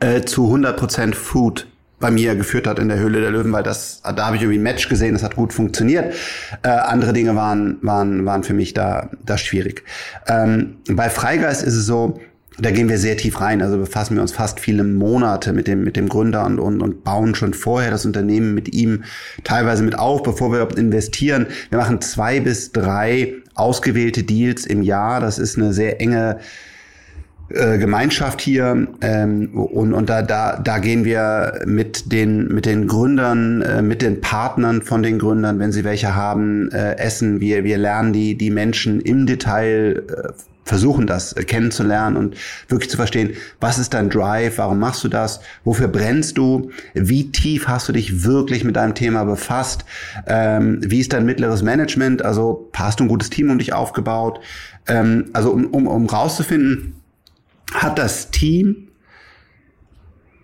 äh, 0.00 0.22
zu 0.22 0.52
100% 0.52 1.14
Food 1.14 1.68
bei 2.00 2.10
mir 2.10 2.36
geführt 2.36 2.66
hat 2.66 2.78
in 2.78 2.88
der 2.88 2.98
Höhle 2.98 3.20
der 3.20 3.30
Löwen, 3.30 3.52
weil 3.52 3.62
das, 3.62 4.02
da 4.02 4.26
habe 4.26 4.36
ich 4.36 4.42
irgendwie 4.42 4.58
ein 4.58 4.62
Match 4.62 4.88
gesehen, 4.88 5.14
das 5.14 5.22
hat 5.22 5.36
gut 5.36 5.52
funktioniert. 5.52 6.14
Äh, 6.62 6.68
andere 6.68 7.12
Dinge 7.12 7.34
waren, 7.34 7.78
waren, 7.82 8.24
waren 8.24 8.44
für 8.44 8.54
mich 8.54 8.74
da, 8.74 9.10
da 9.24 9.36
schwierig. 9.36 9.82
Ähm, 10.28 10.76
bei 10.88 11.10
Freigeist 11.10 11.62
ist 11.62 11.74
es 11.74 11.86
so, 11.86 12.20
da 12.60 12.70
gehen 12.72 12.88
wir 12.88 12.98
sehr 12.98 13.16
tief 13.16 13.40
rein. 13.40 13.62
Also 13.62 13.78
befassen 13.78 14.16
wir 14.16 14.22
uns 14.22 14.32
fast 14.32 14.60
viele 14.60 14.84
Monate 14.84 15.52
mit 15.52 15.66
dem, 15.66 15.84
mit 15.84 15.96
dem 15.96 16.08
Gründer 16.08 16.44
und, 16.44 16.58
und, 16.58 16.82
und 16.82 17.04
bauen 17.04 17.34
schon 17.34 17.54
vorher 17.54 17.90
das 17.90 18.04
Unternehmen 18.04 18.54
mit 18.54 18.74
ihm 18.74 19.04
teilweise 19.44 19.82
mit 19.82 19.98
auf, 19.98 20.22
bevor 20.22 20.50
wir 20.50 20.58
überhaupt 20.58 20.78
investieren. 20.78 21.46
Wir 21.70 21.78
machen 21.78 22.00
zwei 22.00 22.40
bis 22.40 22.72
drei 22.72 23.34
ausgewählte 23.54 24.24
Deals 24.24 24.66
im 24.66 24.82
Jahr. 24.82 25.20
Das 25.20 25.38
ist 25.38 25.56
eine 25.56 25.72
sehr 25.72 26.00
enge 26.00 26.38
äh, 27.50 27.78
Gemeinschaft 27.78 28.40
hier 28.40 28.88
ähm, 29.00 29.50
und, 29.54 29.94
und 29.94 30.08
da, 30.08 30.22
da, 30.22 30.58
da 30.58 30.78
gehen 30.78 31.04
wir 31.04 31.62
mit 31.64 32.12
den, 32.12 32.48
mit 32.48 32.66
den 32.66 32.86
Gründern, 32.86 33.62
äh, 33.62 33.82
mit 33.82 34.02
den 34.02 34.20
Partnern 34.20 34.82
von 34.82 35.02
den 35.02 35.18
Gründern, 35.18 35.58
wenn 35.58 35.72
sie 35.72 35.84
welche 35.84 36.14
haben, 36.14 36.70
äh, 36.72 36.96
essen. 36.98 37.40
Wir, 37.40 37.64
wir 37.64 37.78
lernen 37.78 38.12
die, 38.12 38.36
die 38.36 38.50
Menschen 38.50 39.00
im 39.00 39.26
Detail 39.26 40.04
äh, 40.08 40.32
versuchen 40.68 41.06
das 41.06 41.34
kennenzulernen 41.34 42.16
und 42.16 42.36
wirklich 42.68 42.90
zu 42.90 42.98
verstehen, 42.98 43.30
was 43.58 43.78
ist 43.78 43.94
dein 43.94 44.10
Drive, 44.10 44.58
warum 44.58 44.78
machst 44.78 45.02
du 45.02 45.08
das, 45.08 45.40
wofür 45.64 45.88
brennst 45.88 46.36
du, 46.36 46.70
wie 46.92 47.32
tief 47.32 47.66
hast 47.66 47.88
du 47.88 47.92
dich 47.92 48.24
wirklich 48.24 48.64
mit 48.64 48.76
deinem 48.76 48.94
Thema 48.94 49.24
befasst, 49.24 49.86
ähm, 50.26 50.80
wie 50.82 51.00
ist 51.00 51.14
dein 51.14 51.24
mittleres 51.24 51.62
Management, 51.62 52.22
also 52.22 52.68
hast 52.74 53.00
du 53.00 53.04
ein 53.04 53.08
gutes 53.08 53.30
Team 53.30 53.50
um 53.50 53.58
dich 53.58 53.72
aufgebaut, 53.72 54.40
ähm, 54.86 55.30
also 55.32 55.50
um, 55.50 55.64
um, 55.68 55.86
um 55.86 56.06
rauszufinden, 56.06 56.97
hat 57.74 57.98
das 57.98 58.30
Team 58.30 58.88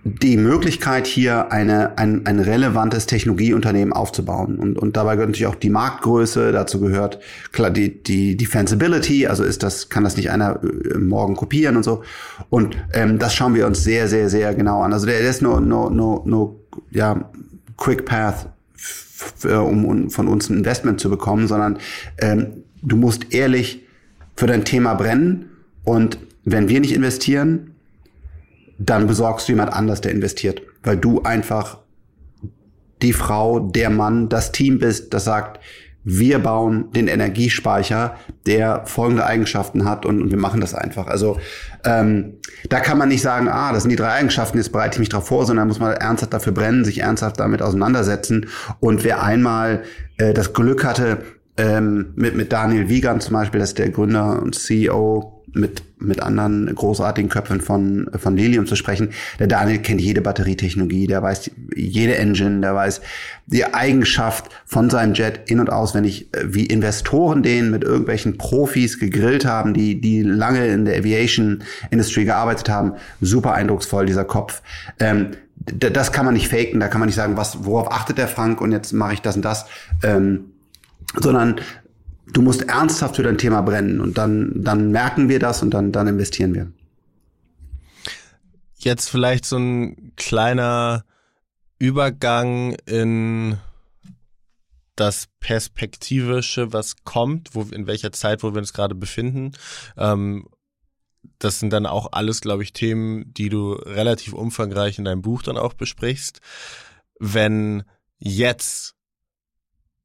die 0.04 0.36
Möglichkeit, 0.36 1.06
hier 1.06 1.50
eine, 1.50 1.96
ein, 1.96 2.26
ein 2.26 2.38
relevantes 2.38 3.06
Technologieunternehmen 3.06 3.94
aufzubauen. 3.94 4.58
Und, 4.58 4.78
und 4.78 4.98
dabei 4.98 5.14
gehört 5.14 5.30
natürlich 5.30 5.46
auch 5.46 5.54
die 5.54 5.70
Marktgröße, 5.70 6.52
dazu 6.52 6.78
gehört 6.78 7.20
klar 7.52 7.70
die, 7.70 8.02
die 8.02 8.36
Defensibility, 8.36 9.26
also 9.26 9.44
ist 9.44 9.62
das, 9.62 9.88
kann 9.88 10.04
das 10.04 10.18
nicht 10.18 10.30
einer 10.30 10.60
äh, 10.62 10.98
morgen 10.98 11.36
kopieren 11.36 11.76
und 11.76 11.84
so. 11.84 12.02
Und 12.50 12.76
ähm, 12.92 13.18
das 13.18 13.34
schauen 13.34 13.54
wir 13.54 13.66
uns 13.66 13.82
sehr, 13.82 14.06
sehr, 14.06 14.28
sehr 14.28 14.54
genau 14.54 14.82
an. 14.82 14.92
Also 14.92 15.06
der, 15.06 15.20
der 15.20 15.30
ist 15.30 15.40
nur, 15.40 15.62
nur, 15.62 15.90
nur, 15.90 16.22
nur 16.26 16.60
ja, 16.90 17.30
Quick 17.78 18.04
Path, 18.04 18.50
um, 19.44 19.86
um 19.86 20.10
von 20.10 20.28
uns 20.28 20.50
ein 20.50 20.58
Investment 20.58 21.00
zu 21.00 21.08
bekommen, 21.08 21.48
sondern 21.48 21.78
ähm, 22.18 22.64
du 22.82 22.96
musst 22.96 23.32
ehrlich 23.32 23.86
für 24.36 24.46
dein 24.46 24.66
Thema 24.66 24.94
brennen 24.94 25.48
und 25.84 26.18
wenn 26.44 26.68
wir 26.68 26.80
nicht 26.80 26.94
investieren, 26.94 27.74
dann 28.78 29.06
besorgst 29.06 29.48
du 29.48 29.52
jemand 29.52 29.72
anders, 29.72 30.00
der 30.00 30.12
investiert, 30.12 30.62
weil 30.82 30.96
du 30.96 31.22
einfach 31.22 31.78
die 33.02 33.12
Frau, 33.12 33.60
der 33.60 33.90
Mann, 33.90 34.28
das 34.28 34.52
Team 34.52 34.78
bist, 34.78 35.14
das 35.14 35.24
sagt, 35.24 35.60
wir 36.04 36.38
bauen 36.38 36.90
den 36.92 37.08
Energiespeicher, 37.08 38.16
der 38.46 38.82
folgende 38.84 39.24
Eigenschaften 39.24 39.86
hat 39.86 40.04
und, 40.04 40.20
und 40.20 40.30
wir 40.30 40.38
machen 40.38 40.60
das 40.60 40.74
einfach. 40.74 41.06
Also 41.06 41.38
ähm, 41.84 42.34
da 42.68 42.80
kann 42.80 42.98
man 42.98 43.08
nicht 43.08 43.22
sagen, 43.22 43.48
ah, 43.48 43.72
das 43.72 43.84
sind 43.84 43.90
die 43.90 43.96
drei 43.96 44.10
Eigenschaften, 44.10 44.58
jetzt 44.58 44.70
bereite 44.70 44.96
ich 44.96 44.98
mich 44.98 45.08
darauf 45.08 45.28
vor, 45.28 45.46
sondern 45.46 45.66
muss 45.66 45.80
man 45.80 45.94
ernsthaft 45.94 46.34
dafür 46.34 46.52
brennen, 46.52 46.84
sich 46.84 46.98
ernsthaft 46.98 47.40
damit 47.40 47.62
auseinandersetzen. 47.62 48.48
Und 48.80 49.02
wer 49.02 49.22
einmal 49.22 49.82
äh, 50.18 50.34
das 50.34 50.52
Glück 50.52 50.84
hatte, 50.84 51.22
ähm, 51.56 52.12
mit, 52.16 52.36
mit 52.36 52.52
Daniel 52.52 52.88
Wiegand 52.88 53.22
zum 53.22 53.34
Beispiel, 53.34 53.60
das 53.60 53.70
ist 53.70 53.78
der 53.78 53.90
Gründer 53.90 54.42
und 54.42 54.54
CEO 54.54 55.34
mit, 55.54 55.82
mit 55.98 56.20
anderen 56.20 56.72
großartigen 56.74 57.30
Köpfen 57.30 57.60
von, 57.60 58.10
von 58.16 58.36
Lilium 58.36 58.66
zu 58.66 58.76
sprechen. 58.76 59.10
Der 59.38 59.46
Daniel 59.46 59.78
kennt 59.78 60.00
jede 60.00 60.20
Batterietechnologie, 60.20 61.06
der 61.06 61.22
weiß 61.22 61.50
jede 61.74 62.16
Engine, 62.16 62.60
der 62.60 62.74
weiß 62.74 63.00
die 63.46 63.64
Eigenschaft 63.64 64.50
von 64.66 64.90
seinem 64.90 65.14
Jet 65.14 65.48
in- 65.48 65.60
und 65.60 65.70
auswendig, 65.70 66.28
wie 66.42 66.66
Investoren 66.66 67.42
den 67.42 67.70
mit 67.70 67.84
irgendwelchen 67.84 68.36
Profis 68.36 68.98
gegrillt 68.98 69.44
haben, 69.44 69.74
die, 69.74 70.00
die 70.00 70.22
lange 70.22 70.66
in 70.66 70.84
der 70.84 70.98
Aviation 70.98 71.62
Industry 71.90 72.24
gearbeitet 72.24 72.68
haben. 72.68 72.94
Super 73.20 73.54
eindrucksvoll, 73.54 74.06
dieser 74.06 74.24
Kopf. 74.24 74.62
Ähm, 74.98 75.30
das 75.56 76.12
kann 76.12 76.26
man 76.26 76.34
nicht 76.34 76.48
faken, 76.48 76.80
da 76.80 76.88
kann 76.88 76.98
man 77.00 77.06
nicht 77.06 77.16
sagen, 77.16 77.36
was, 77.36 77.64
worauf 77.64 77.90
achtet 77.90 78.18
der 78.18 78.28
Frank 78.28 78.60
und 78.60 78.72
jetzt 78.72 78.92
mache 78.92 79.14
ich 79.14 79.22
das 79.22 79.36
und 79.36 79.44
das. 79.44 79.66
Ähm, 80.02 80.50
sondern 81.20 81.60
du 82.32 82.42
musst 82.42 82.62
ernsthaft 82.62 83.16
für 83.16 83.22
dein 83.22 83.38
Thema 83.38 83.62
brennen 83.62 84.00
und 84.00 84.18
dann, 84.18 84.52
dann 84.54 84.90
merken 84.90 85.28
wir 85.28 85.38
das 85.38 85.62
und 85.62 85.70
dann, 85.70 85.92
dann 85.92 86.08
investieren 86.08 86.54
wir. 86.54 86.72
Jetzt 88.76 89.08
vielleicht 89.08 89.46
so 89.46 89.56
ein 89.56 90.12
kleiner 90.16 91.04
Übergang 91.78 92.76
in 92.86 93.56
das 94.96 95.26
Perspektivische, 95.40 96.72
was 96.72 96.96
kommt, 97.04 97.54
wo, 97.54 97.62
in 97.62 97.86
welcher 97.86 98.12
Zeit, 98.12 98.42
wo 98.42 98.52
wir 98.52 98.58
uns 98.58 98.72
gerade 98.72 98.94
befinden. 98.94 99.52
Ähm, 99.96 100.46
das 101.38 101.58
sind 101.58 101.72
dann 101.72 101.86
auch 101.86 102.12
alles, 102.12 102.40
glaube 102.40 102.62
ich, 102.62 102.72
Themen, 102.72 103.32
die 103.32 103.48
du 103.48 103.72
relativ 103.72 104.34
umfangreich 104.34 104.98
in 104.98 105.04
deinem 105.04 105.22
Buch 105.22 105.42
dann 105.42 105.56
auch 105.56 105.74
besprichst. 105.74 106.40
Wenn 107.18 107.82
jetzt 108.18 108.94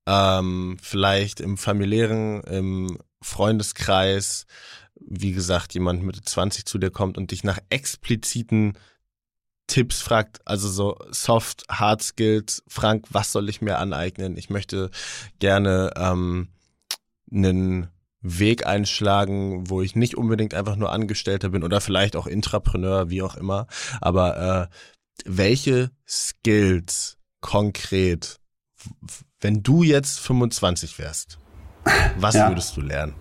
ähm, 0.10 0.78
vielleicht 0.82 1.40
im 1.40 1.58
familiären, 1.58 2.42
im 2.42 2.98
Freundeskreis, 3.22 4.48
wie 5.00 5.34
gesagt, 5.34 5.76
jemand 5.76 6.02
mit 6.02 6.28
20 6.28 6.66
zu 6.66 6.80
dir 6.80 6.90
kommt 6.90 7.18
und 7.18 7.30
dich 7.30 7.44
nach 7.44 7.60
expliziten 7.70 8.74
Tipps 9.68 10.02
fragt, 10.02 10.42
also 10.46 10.68
so 10.68 10.98
Soft, 11.12 11.64
Hard 11.70 12.02
Skills, 12.02 12.64
Frank, 12.68 13.06
was 13.12 13.32
soll 13.32 13.50
ich 13.50 13.62
mir 13.62 13.78
aneignen? 13.78 14.36
Ich 14.36 14.50
möchte 14.50 14.90
gerne 15.38 15.94
ähm, 15.96 16.48
einen 17.32 17.90
Weg 18.22 18.66
einschlagen, 18.66 19.70
wo 19.70 19.84
ich 19.84 19.96
nicht 19.96 20.18
unbedingt 20.18 20.56
einfach 20.56 20.76
nur 20.76 20.92
Angestellter 20.92 21.50
bin 21.50 21.64
oder 21.64 21.82
vielleicht 21.82 22.16
auch 22.16 22.26
Intrapreneur, 22.26 23.12
wie 23.12 23.22
auch 23.22 23.36
immer. 23.36 23.68
Aber 24.02 24.70
äh, 24.72 24.76
welche 25.26 25.92
Skills 26.08 27.18
konkret 27.42 28.40
wenn 29.42 29.64
du 29.64 29.84
jetzt 29.84 30.20
25 30.20 31.00
wärst, 31.00 31.38
was 32.18 32.36
ja. 32.36 32.50
würdest 32.50 32.76
du 32.78 32.82
lernen? 32.82 33.14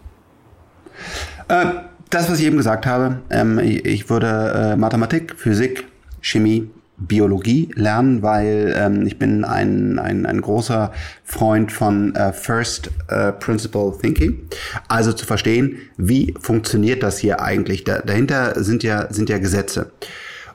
Äh, 1.48 1.66
das, 2.10 2.30
was 2.30 2.40
ich 2.40 2.46
eben 2.46 2.56
gesagt 2.56 2.86
habe. 2.86 3.20
Ähm, 3.30 3.58
ich, 3.58 3.84
ich, 3.84 4.10
würde 4.10 4.72
äh, 4.72 4.76
Mathematik, 4.76 5.34
Physik, 5.36 5.84
Chemie 6.20 6.70
Biologie 7.00 7.70
lernen, 7.76 8.22
weil 8.22 8.74
ähm, 8.76 9.06
ich 9.06 9.20
bin 9.20 9.44
ein, 9.44 10.00
ein, 10.00 10.26
ein 10.26 10.40
großer 10.40 10.92
Freund 11.22 11.70
von 11.70 12.14
äh, 12.16 12.32
First 12.32 12.90
äh, 13.08 13.30
Principle 13.32 13.94
Thinking. 14.00 14.48
Also 14.88 15.12
zu 15.12 15.24
verstehen, 15.24 15.78
wie 15.96 16.34
funktioniert 16.40 17.04
das 17.04 17.18
hier 17.18 17.40
eigentlich? 17.40 17.84
Da, 17.84 18.00
dahinter 18.00 18.62
sind 18.62 18.82
ja, 18.82 19.12
sind 19.12 19.28
ja 19.28 19.38
Gesetze. 19.38 19.92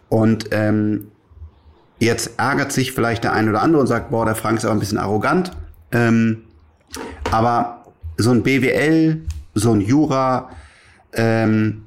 Und 0.09 0.49
ähm, 0.51 1.07
jetzt 2.03 2.31
ärgert 2.37 2.71
sich 2.71 2.91
vielleicht 2.91 3.23
der 3.23 3.33
ein 3.33 3.49
oder 3.49 3.61
andere 3.61 3.81
und 3.81 3.87
sagt, 3.87 4.11
boah, 4.11 4.25
der 4.25 4.35
Frank 4.35 4.57
ist 4.57 4.65
aber 4.65 4.73
ein 4.73 4.79
bisschen 4.79 4.97
arrogant. 4.97 5.51
Ähm, 5.91 6.43
aber 7.31 7.85
so 8.17 8.31
ein 8.31 8.43
BWL, 8.43 9.25
so 9.53 9.73
ein 9.73 9.81
Jura, 9.81 10.49
ähm, 11.13 11.83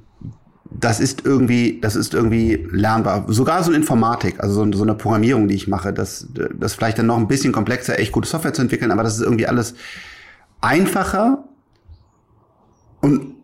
das 0.79 1.01
ist 1.01 1.25
irgendwie, 1.25 1.81
das 1.81 1.97
ist 1.97 2.15
irgendwie 2.15 2.67
lernbar. 2.71 3.25
Sogar 3.29 3.63
so 3.63 3.71
eine 3.71 3.79
Informatik, 3.79 4.41
also 4.41 4.65
so, 4.65 4.73
so 4.73 4.83
eine 4.83 4.95
Programmierung, 4.95 5.49
die 5.49 5.55
ich 5.55 5.69
mache, 5.69 5.93
das, 5.93 6.29
das 6.59 6.75
vielleicht 6.75 6.99
dann 6.99 7.07
noch 7.07 7.17
ein 7.17 7.29
bisschen 7.29 7.53
komplexer, 7.53 7.99
echt 7.99 8.13
gute 8.13 8.29
Software 8.29 8.53
zu 8.53 8.63
entwickeln, 8.63 8.91
aber 8.91 9.03
das 9.03 9.17
ist 9.17 9.23
irgendwie 9.23 9.47
alles 9.47 9.75
einfacher 10.61 11.45
und 13.01 13.35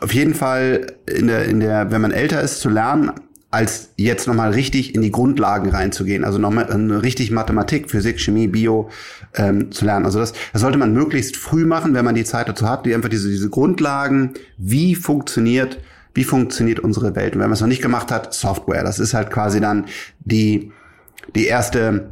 auf 0.00 0.12
jeden 0.12 0.34
Fall 0.34 0.94
in 1.06 1.28
der, 1.28 1.46
in 1.46 1.60
der, 1.60 1.90
wenn 1.90 2.00
man 2.00 2.10
älter 2.10 2.42
ist, 2.42 2.60
zu 2.60 2.68
lernen, 2.68 3.12
als 3.52 3.90
jetzt 3.96 4.26
nochmal 4.26 4.50
richtig 4.52 4.94
in 4.94 5.02
die 5.02 5.10
Grundlagen 5.10 5.70
reinzugehen, 5.70 6.24
also 6.24 6.38
nochmal 6.38 6.64
richtig 6.64 7.30
Mathematik, 7.30 7.90
Physik, 7.90 8.18
Chemie, 8.18 8.48
Bio 8.48 8.88
ähm, 9.34 9.70
zu 9.70 9.84
lernen. 9.84 10.06
Also 10.06 10.18
das, 10.18 10.32
das 10.52 10.62
sollte 10.62 10.78
man 10.78 10.92
möglichst 10.94 11.36
früh 11.36 11.66
machen, 11.66 11.94
wenn 11.94 12.04
man 12.04 12.14
die 12.14 12.24
Zeit 12.24 12.48
dazu 12.48 12.68
hat, 12.68 12.86
die 12.86 12.94
einfach 12.94 13.10
diese, 13.10 13.28
diese 13.28 13.50
Grundlagen, 13.50 14.32
wie 14.56 14.94
funktioniert 14.94 15.78
wie 16.14 16.24
funktioniert 16.24 16.80
unsere 16.80 17.14
Welt. 17.14 17.34
Und 17.34 17.40
wenn 17.40 17.48
man 17.48 17.54
es 17.54 17.60
noch 17.60 17.68
nicht 17.68 17.80
gemacht 17.80 18.10
hat, 18.10 18.34
Software. 18.34 18.84
Das 18.84 18.98
ist 18.98 19.14
halt 19.14 19.30
quasi 19.30 19.60
dann 19.60 19.86
die, 20.20 20.70
die 21.34 21.46
erste 21.46 22.10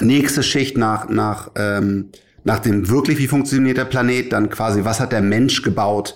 nächste 0.00 0.42
Schicht 0.42 0.76
nach, 0.76 1.08
nach, 1.08 1.50
ähm, 1.56 2.10
nach 2.44 2.60
dem 2.60 2.88
wirklich, 2.88 3.18
wie 3.18 3.26
funktioniert 3.26 3.78
der 3.78 3.84
Planet, 3.84 4.32
dann 4.32 4.50
quasi, 4.50 4.84
was 4.84 5.00
hat 5.00 5.12
der 5.12 5.22
Mensch 5.22 5.62
gebaut, 5.62 6.14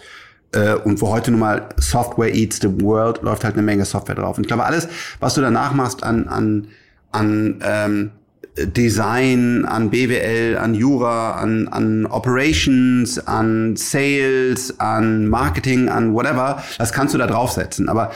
äh, 0.53 0.74
und 0.74 1.01
wo 1.01 1.09
heute 1.09 1.30
nun 1.30 1.40
mal 1.40 1.68
Software 1.76 2.34
eats 2.34 2.59
the 2.61 2.68
world, 2.82 3.22
läuft 3.22 3.44
halt 3.44 3.55
eine 3.55 3.62
Menge 3.62 3.84
Software 3.84 4.14
drauf. 4.14 4.36
Und 4.36 4.44
ich 4.44 4.48
glaube, 4.48 4.64
alles, 4.64 4.88
was 5.20 5.34
du 5.34 5.40
danach 5.40 5.72
machst 5.72 6.03
an, 6.03 6.28
an, 6.28 6.68
an 7.12 7.61
ähm, 7.62 8.11
Design, 8.59 9.64
an 9.64 9.90
BWL, 9.90 10.59
an 10.59 10.74
Jura, 10.74 11.36
an, 11.36 11.68
an 11.68 12.07
Operations, 12.07 13.18
an 13.26 13.76
Sales, 13.76 14.78
an 14.80 15.28
Marketing, 15.28 15.88
an 15.88 16.14
whatever, 16.14 16.62
das 16.78 16.92
kannst 16.92 17.14
du 17.14 17.18
da 17.18 17.26
draufsetzen. 17.26 17.88
Aber 17.88 18.11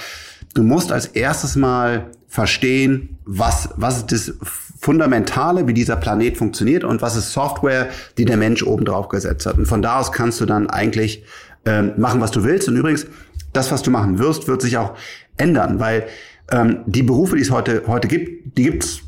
du 0.54 0.62
musst 0.62 0.92
als 0.92 1.06
erstes 1.06 1.56
mal 1.56 2.10
verstehen, 2.26 3.18
was, 3.24 3.70
was 3.76 3.98
ist 3.98 4.12
das 4.12 4.34
Fundamentale, 4.80 5.66
wie 5.66 5.72
dieser 5.72 5.96
Planet 5.96 6.36
funktioniert 6.36 6.84
und 6.84 7.00
was 7.00 7.16
ist 7.16 7.32
Software, 7.32 7.88
die 8.18 8.24
der 8.24 8.36
Mensch 8.36 8.62
oben 8.62 8.84
drauf 8.84 9.08
gesetzt 9.08 9.46
hat. 9.46 9.56
Und 9.56 9.66
von 9.66 9.80
da 9.80 10.00
aus 10.00 10.12
kannst 10.12 10.40
du 10.40 10.46
dann 10.46 10.68
eigentlich 10.68 11.24
ähm, 11.66 11.92
machen, 11.96 12.20
was 12.20 12.30
du 12.30 12.44
willst. 12.44 12.68
Und 12.68 12.76
übrigens, 12.76 13.06
das, 13.52 13.70
was 13.72 13.82
du 13.82 13.90
machen 13.90 14.18
wirst, 14.18 14.48
wird 14.48 14.62
sich 14.62 14.76
auch 14.76 14.94
ändern, 15.36 15.80
weil 15.80 16.06
ähm, 16.50 16.78
die 16.86 17.02
Berufe, 17.02 17.36
die 17.36 17.42
es 17.42 17.50
heute, 17.50 17.84
heute 17.86 18.08
gibt, 18.08 18.56
die 18.58 18.64
gibt's 18.64 19.00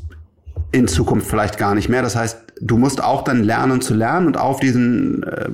in 0.71 0.87
Zukunft 0.87 1.27
vielleicht 1.27 1.57
gar 1.57 1.75
nicht 1.75 1.89
mehr. 1.89 2.01
Das 2.01 2.15
heißt, 2.15 2.39
du 2.59 2.77
musst 2.77 3.03
auch 3.03 3.23
dann 3.23 3.43
lernen 3.43 3.81
zu 3.81 3.93
lernen 3.93 4.27
und 4.27 4.37
auf 4.37 4.59
diesen 4.59 5.23
äh, 5.23 5.49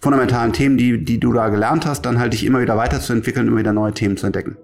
fundamentalen 0.00 0.52
Themen, 0.52 0.76
die, 0.76 1.04
die 1.04 1.20
du 1.20 1.32
da 1.32 1.48
gelernt 1.48 1.86
hast, 1.86 2.02
dann 2.02 2.18
halt 2.18 2.32
dich 2.32 2.44
immer 2.44 2.60
wieder 2.60 2.76
weiterzuentwickeln, 2.76 3.46
immer 3.46 3.58
wieder 3.58 3.72
neue 3.72 3.92
Themen 3.92 4.16
zu 4.16 4.26
entdecken. 4.26 4.56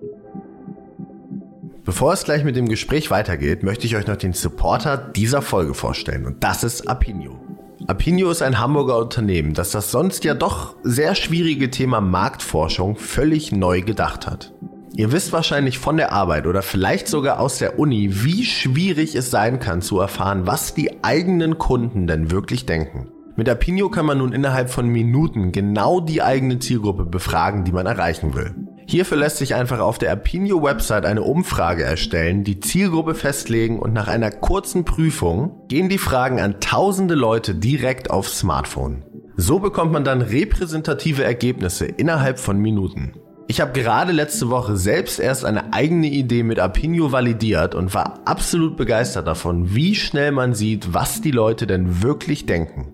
Bevor 1.84 2.12
es 2.12 2.22
gleich 2.22 2.44
mit 2.44 2.54
dem 2.54 2.68
Gespräch 2.68 3.10
weitergeht, 3.10 3.64
möchte 3.64 3.86
ich 3.86 3.96
euch 3.96 4.06
noch 4.06 4.16
den 4.16 4.32
Supporter 4.32 4.96
dieser 4.96 5.42
Folge 5.42 5.74
vorstellen 5.74 6.26
und 6.26 6.42
das 6.42 6.62
ist 6.62 6.88
Apinio. 6.88 7.40
Apinio 7.88 8.30
ist 8.30 8.42
ein 8.42 8.60
Hamburger 8.60 8.98
Unternehmen, 8.98 9.54
das 9.54 9.72
das 9.72 9.90
sonst 9.90 10.24
ja 10.24 10.34
doch 10.34 10.76
sehr 10.82 11.14
schwierige 11.14 11.70
Thema 11.70 12.00
Marktforschung 12.00 12.96
völlig 12.96 13.50
neu 13.50 13.82
gedacht 13.82 14.26
hat. 14.26 14.52
Ihr 14.94 15.10
wisst 15.10 15.32
wahrscheinlich 15.32 15.78
von 15.78 15.96
der 15.96 16.12
Arbeit 16.12 16.46
oder 16.46 16.62
vielleicht 16.62 17.08
sogar 17.08 17.40
aus 17.40 17.58
der 17.58 17.78
Uni, 17.78 18.24
wie 18.24 18.44
schwierig 18.44 19.14
es 19.14 19.30
sein 19.30 19.58
kann 19.58 19.82
zu 19.82 19.98
erfahren, 19.98 20.46
was 20.46 20.74
die 20.74 21.02
eigenen 21.02 21.58
Kunden 21.58 22.06
denn 22.06 22.30
wirklich 22.30 22.66
denken. 22.66 23.08
Mit 23.34 23.48
Apinio 23.48 23.88
kann 23.88 24.06
man 24.06 24.18
nun 24.18 24.32
innerhalb 24.32 24.70
von 24.70 24.86
Minuten 24.86 25.50
genau 25.50 26.00
die 26.00 26.22
eigene 26.22 26.58
Zielgruppe 26.58 27.06
befragen, 27.06 27.64
die 27.64 27.72
man 27.72 27.86
erreichen 27.86 28.34
will. 28.34 28.54
Hierfür 28.86 29.16
lässt 29.18 29.38
sich 29.38 29.54
einfach 29.54 29.78
auf 29.78 29.98
der 29.98 30.12
Apinio 30.12 30.62
Website 30.62 31.06
eine 31.06 31.22
Umfrage 31.22 31.82
erstellen, 31.82 32.44
die 32.44 32.60
Zielgruppe 32.60 33.14
festlegen 33.14 33.78
und 33.78 33.92
nach 33.92 34.08
einer 34.08 34.30
kurzen 34.30 34.84
Prüfung 34.84 35.66
gehen 35.68 35.88
die 35.88 35.98
Fragen 35.98 36.40
an 36.40 36.60
tausende 36.60 37.14
Leute 37.14 37.54
direkt 37.54 38.10
aufs 38.10 38.38
Smartphone. 38.38 39.04
So 39.36 39.58
bekommt 39.58 39.92
man 39.92 40.04
dann 40.04 40.20
repräsentative 40.20 41.24
Ergebnisse 41.24 41.86
innerhalb 41.86 42.38
von 42.38 42.58
Minuten. 42.58 43.14
Ich 43.48 43.60
habe 43.60 43.72
gerade 43.72 44.12
letzte 44.12 44.50
Woche 44.50 44.76
selbst 44.76 45.18
erst 45.18 45.44
eine 45.44 45.72
eigene 45.72 46.06
Idee 46.06 46.42
mit 46.42 46.58
Apinio 46.58 47.12
validiert 47.12 47.74
und 47.74 47.92
war 47.92 48.20
absolut 48.24 48.76
begeistert 48.76 49.26
davon, 49.26 49.74
wie 49.74 49.94
schnell 49.94 50.32
man 50.32 50.54
sieht, 50.54 50.94
was 50.94 51.20
die 51.20 51.32
Leute 51.32 51.66
denn 51.66 52.02
wirklich 52.02 52.46
denken. 52.46 52.92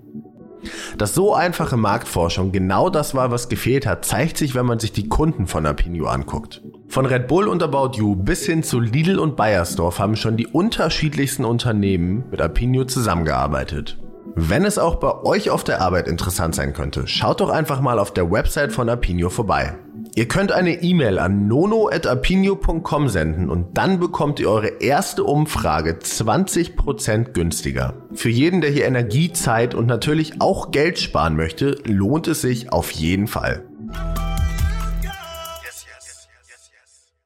Dass 0.97 1.15
so 1.15 1.35
einfache 1.35 1.77
Marktforschung 1.77 2.53
genau 2.53 2.91
das 2.91 3.15
war, 3.15 3.31
was 3.31 3.49
gefehlt 3.49 3.87
hat, 3.87 4.05
zeigt 4.05 4.37
sich, 4.37 4.55
wenn 4.55 4.67
man 4.67 4.79
sich 4.79 4.93
die 4.93 5.09
Kunden 5.09 5.47
von 5.47 5.67
Apinio 5.67 6.07
anguckt. 6.07 6.63
Von 6.89 7.07
Red 7.07 7.29
Bull 7.29 7.49
und 7.49 7.63
About 7.63 7.99
You 7.99 8.17
bis 8.17 8.47
hin 8.47 8.63
zu 8.63 8.81
Lidl 8.81 9.19
und 9.19 9.37
Bayersdorf 9.37 9.99
haben 9.99 10.17
schon 10.17 10.37
die 10.37 10.47
unterschiedlichsten 10.47 11.45
Unternehmen 11.45 12.25
mit 12.31 12.41
Apinio 12.41 12.85
zusammengearbeitet. 12.85 13.99
Wenn 14.35 14.65
es 14.65 14.79
auch 14.79 14.97
bei 14.97 15.23
euch 15.25 15.51
auf 15.51 15.65
der 15.65 15.81
Arbeit 15.81 16.07
interessant 16.07 16.55
sein 16.55 16.73
könnte, 16.73 17.07
schaut 17.07 17.41
doch 17.41 17.51
einfach 17.51 17.81
mal 17.81 17.99
auf 17.99 18.13
der 18.13 18.31
Website 18.31 18.73
von 18.73 18.89
Apinio 18.89 19.31
vorbei. 19.31 19.77
Ihr 20.19 20.27
könnt 20.27 20.51
eine 20.51 20.83
E-Mail 20.83 21.21
an 21.21 21.47
nono.apinio.com 21.47 23.09
senden 23.09 23.49
und 23.49 23.79
dann 23.79 24.01
bekommt 24.01 24.41
ihr 24.41 24.51
eure 24.51 24.81
erste 24.81 25.23
Umfrage 25.23 25.93
20% 25.93 27.31
günstiger. 27.35 27.95
Für 28.15 28.29
jeden, 28.29 28.61
der 28.61 28.71
hier 28.71 28.87
Energie, 28.87 29.33
Zeit 29.33 29.77
und 29.77 29.87
natürlich 29.87 30.41
auch 30.41 30.73
Geld 30.73 30.99
sparen 30.99 31.37
möchte, 31.37 31.79
lohnt 31.85 32.27
es 32.27 32.41
sich 32.41 32.73
auf 32.73 32.91
jeden 32.91 33.29
Fall. 33.29 33.65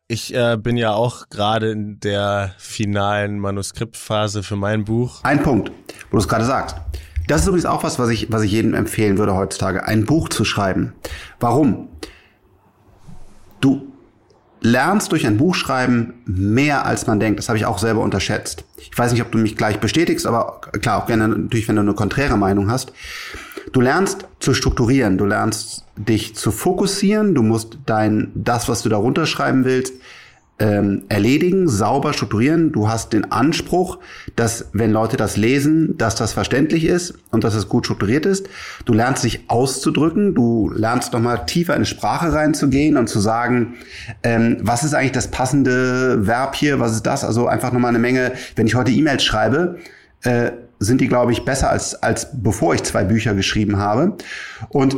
Ich 0.06 0.34
äh, 0.34 0.58
bin 0.58 0.76
ja 0.76 0.92
auch 0.92 1.30
gerade 1.30 1.70
in 1.70 1.98
der 1.98 2.54
finalen 2.58 3.38
Manuskriptphase 3.38 4.42
für 4.42 4.56
mein 4.56 4.84
Buch. 4.84 5.20
Ein 5.22 5.42
Punkt, 5.42 5.72
wo 6.10 6.18
du 6.18 6.18
es 6.18 6.28
gerade 6.28 6.44
sagst. 6.44 6.76
Das 7.26 7.40
ist 7.40 7.46
übrigens 7.46 7.64
auch 7.64 7.84
was, 7.84 7.98
was 7.98 8.10
ich, 8.10 8.30
was 8.30 8.42
ich 8.42 8.52
jedem 8.52 8.74
empfehlen 8.74 9.16
würde 9.16 9.34
heutzutage, 9.34 9.86
ein 9.86 10.04
Buch 10.04 10.28
zu 10.28 10.44
schreiben. 10.44 10.92
Warum? 11.40 11.88
Du 13.62 13.92
lernst 14.60 15.10
durch 15.12 15.26
ein 15.26 15.38
Buch 15.38 15.54
schreiben 15.54 16.14
mehr 16.26 16.84
als 16.84 17.06
man 17.06 17.18
denkt. 17.18 17.38
Das 17.38 17.48
habe 17.48 17.58
ich 17.58 17.64
auch 17.64 17.78
selber 17.78 18.00
unterschätzt. 18.00 18.64
Ich 18.76 18.96
weiß 18.96 19.12
nicht, 19.12 19.22
ob 19.22 19.32
du 19.32 19.38
mich 19.38 19.56
gleich 19.56 19.80
bestätigst, 19.80 20.26
aber 20.26 20.60
klar, 20.80 21.02
auch 21.02 21.06
gerne 21.06 21.28
natürlich, 21.28 21.68
wenn 21.68 21.76
du 21.76 21.82
eine 21.82 21.94
konträre 21.94 22.36
Meinung 22.36 22.70
hast. 22.70 22.92
Du 23.72 23.80
lernst 23.80 24.26
zu 24.40 24.54
strukturieren, 24.54 25.18
du 25.18 25.24
lernst 25.24 25.84
dich 25.96 26.34
zu 26.34 26.50
fokussieren, 26.50 27.34
du 27.34 27.42
musst 27.42 27.78
dein, 27.86 28.30
das, 28.34 28.68
was 28.68 28.82
du 28.82 28.88
da 28.88 28.96
runterschreiben 28.96 29.64
willst, 29.64 29.94
ähm, 30.58 31.02
erledigen, 31.08 31.68
sauber 31.68 32.12
strukturieren. 32.12 32.72
Du 32.72 32.88
hast 32.88 33.12
den 33.12 33.32
Anspruch, 33.32 33.98
dass 34.36 34.66
wenn 34.72 34.92
Leute 34.92 35.16
das 35.16 35.36
lesen, 35.36 35.96
dass 35.98 36.14
das 36.14 36.32
verständlich 36.32 36.84
ist 36.84 37.14
und 37.30 37.42
dass 37.42 37.54
es 37.54 37.68
gut 37.68 37.86
strukturiert 37.86 38.26
ist. 38.26 38.48
Du 38.84 38.92
lernst 38.92 39.24
dich 39.24 39.44
auszudrücken, 39.48 40.34
du 40.34 40.70
lernst 40.74 41.12
nochmal 41.12 41.46
tiefer 41.46 41.74
in 41.74 41.84
Sprache 41.84 42.32
reinzugehen 42.32 42.96
und 42.96 43.08
zu 43.08 43.18
sagen, 43.18 43.74
ähm, 44.22 44.58
was 44.60 44.84
ist 44.84 44.94
eigentlich 44.94 45.12
das 45.12 45.28
passende 45.28 46.26
Verb 46.26 46.54
hier, 46.54 46.78
was 46.78 46.92
ist 46.92 47.06
das? 47.06 47.24
Also 47.24 47.48
einfach 47.48 47.72
nochmal 47.72 47.90
eine 47.90 47.98
Menge, 47.98 48.32
wenn 48.54 48.66
ich 48.66 48.74
heute 48.74 48.92
E-Mails 48.92 49.24
schreibe, 49.24 49.78
äh, 50.22 50.52
sind 50.78 51.00
die, 51.00 51.08
glaube 51.08 51.32
ich, 51.32 51.44
besser 51.44 51.70
als, 51.70 51.94
als 52.02 52.28
bevor 52.32 52.74
ich 52.74 52.82
zwei 52.82 53.04
Bücher 53.04 53.34
geschrieben 53.34 53.78
habe. 53.78 54.16
Und 54.68 54.96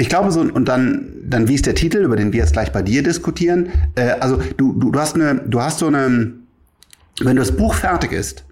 ich 0.00 0.08
glaube 0.08 0.32
so, 0.32 0.40
und 0.40 0.66
dann, 0.66 1.12
dann 1.22 1.46
wie 1.46 1.54
ist 1.54 1.66
der 1.66 1.74
Titel, 1.74 1.98
über 1.98 2.16
den 2.16 2.32
wir 2.32 2.40
jetzt 2.40 2.54
gleich 2.54 2.72
bei 2.72 2.80
dir 2.80 3.02
diskutieren? 3.02 3.68
Äh, 3.96 4.12
also 4.12 4.40
du, 4.56 4.72
du, 4.72 4.90
du 4.90 4.98
hast 4.98 5.14
eine, 5.14 5.34
du 5.46 5.60
hast 5.60 5.80
so 5.80 5.88
eine, 5.88 6.32
wenn 7.20 7.36
das 7.36 7.52
Buch 7.52 7.74
fertig 7.74 8.12
ist, 8.12 8.44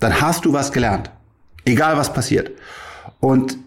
dann 0.00 0.22
hast 0.22 0.46
du 0.46 0.54
was 0.54 0.72
gelernt. 0.72 1.10
Egal 1.66 1.98
was 1.98 2.14
passiert. 2.14 2.50
Und 3.20 3.58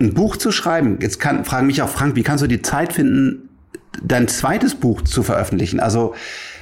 ein 0.00 0.14
Buch 0.14 0.38
zu 0.38 0.52
schreiben, 0.52 0.98
jetzt 1.02 1.20
kann, 1.20 1.44
fragen 1.44 1.66
mich 1.66 1.82
auch 1.82 1.90
Frank, 1.90 2.16
wie 2.16 2.22
kannst 2.22 2.42
du 2.42 2.48
die 2.48 2.62
Zeit 2.62 2.94
finden, 2.94 3.50
dein 4.02 4.26
zweites 4.28 4.74
Buch 4.74 5.02
zu 5.02 5.22
veröffentlichen? 5.22 5.80
Also, 5.80 6.14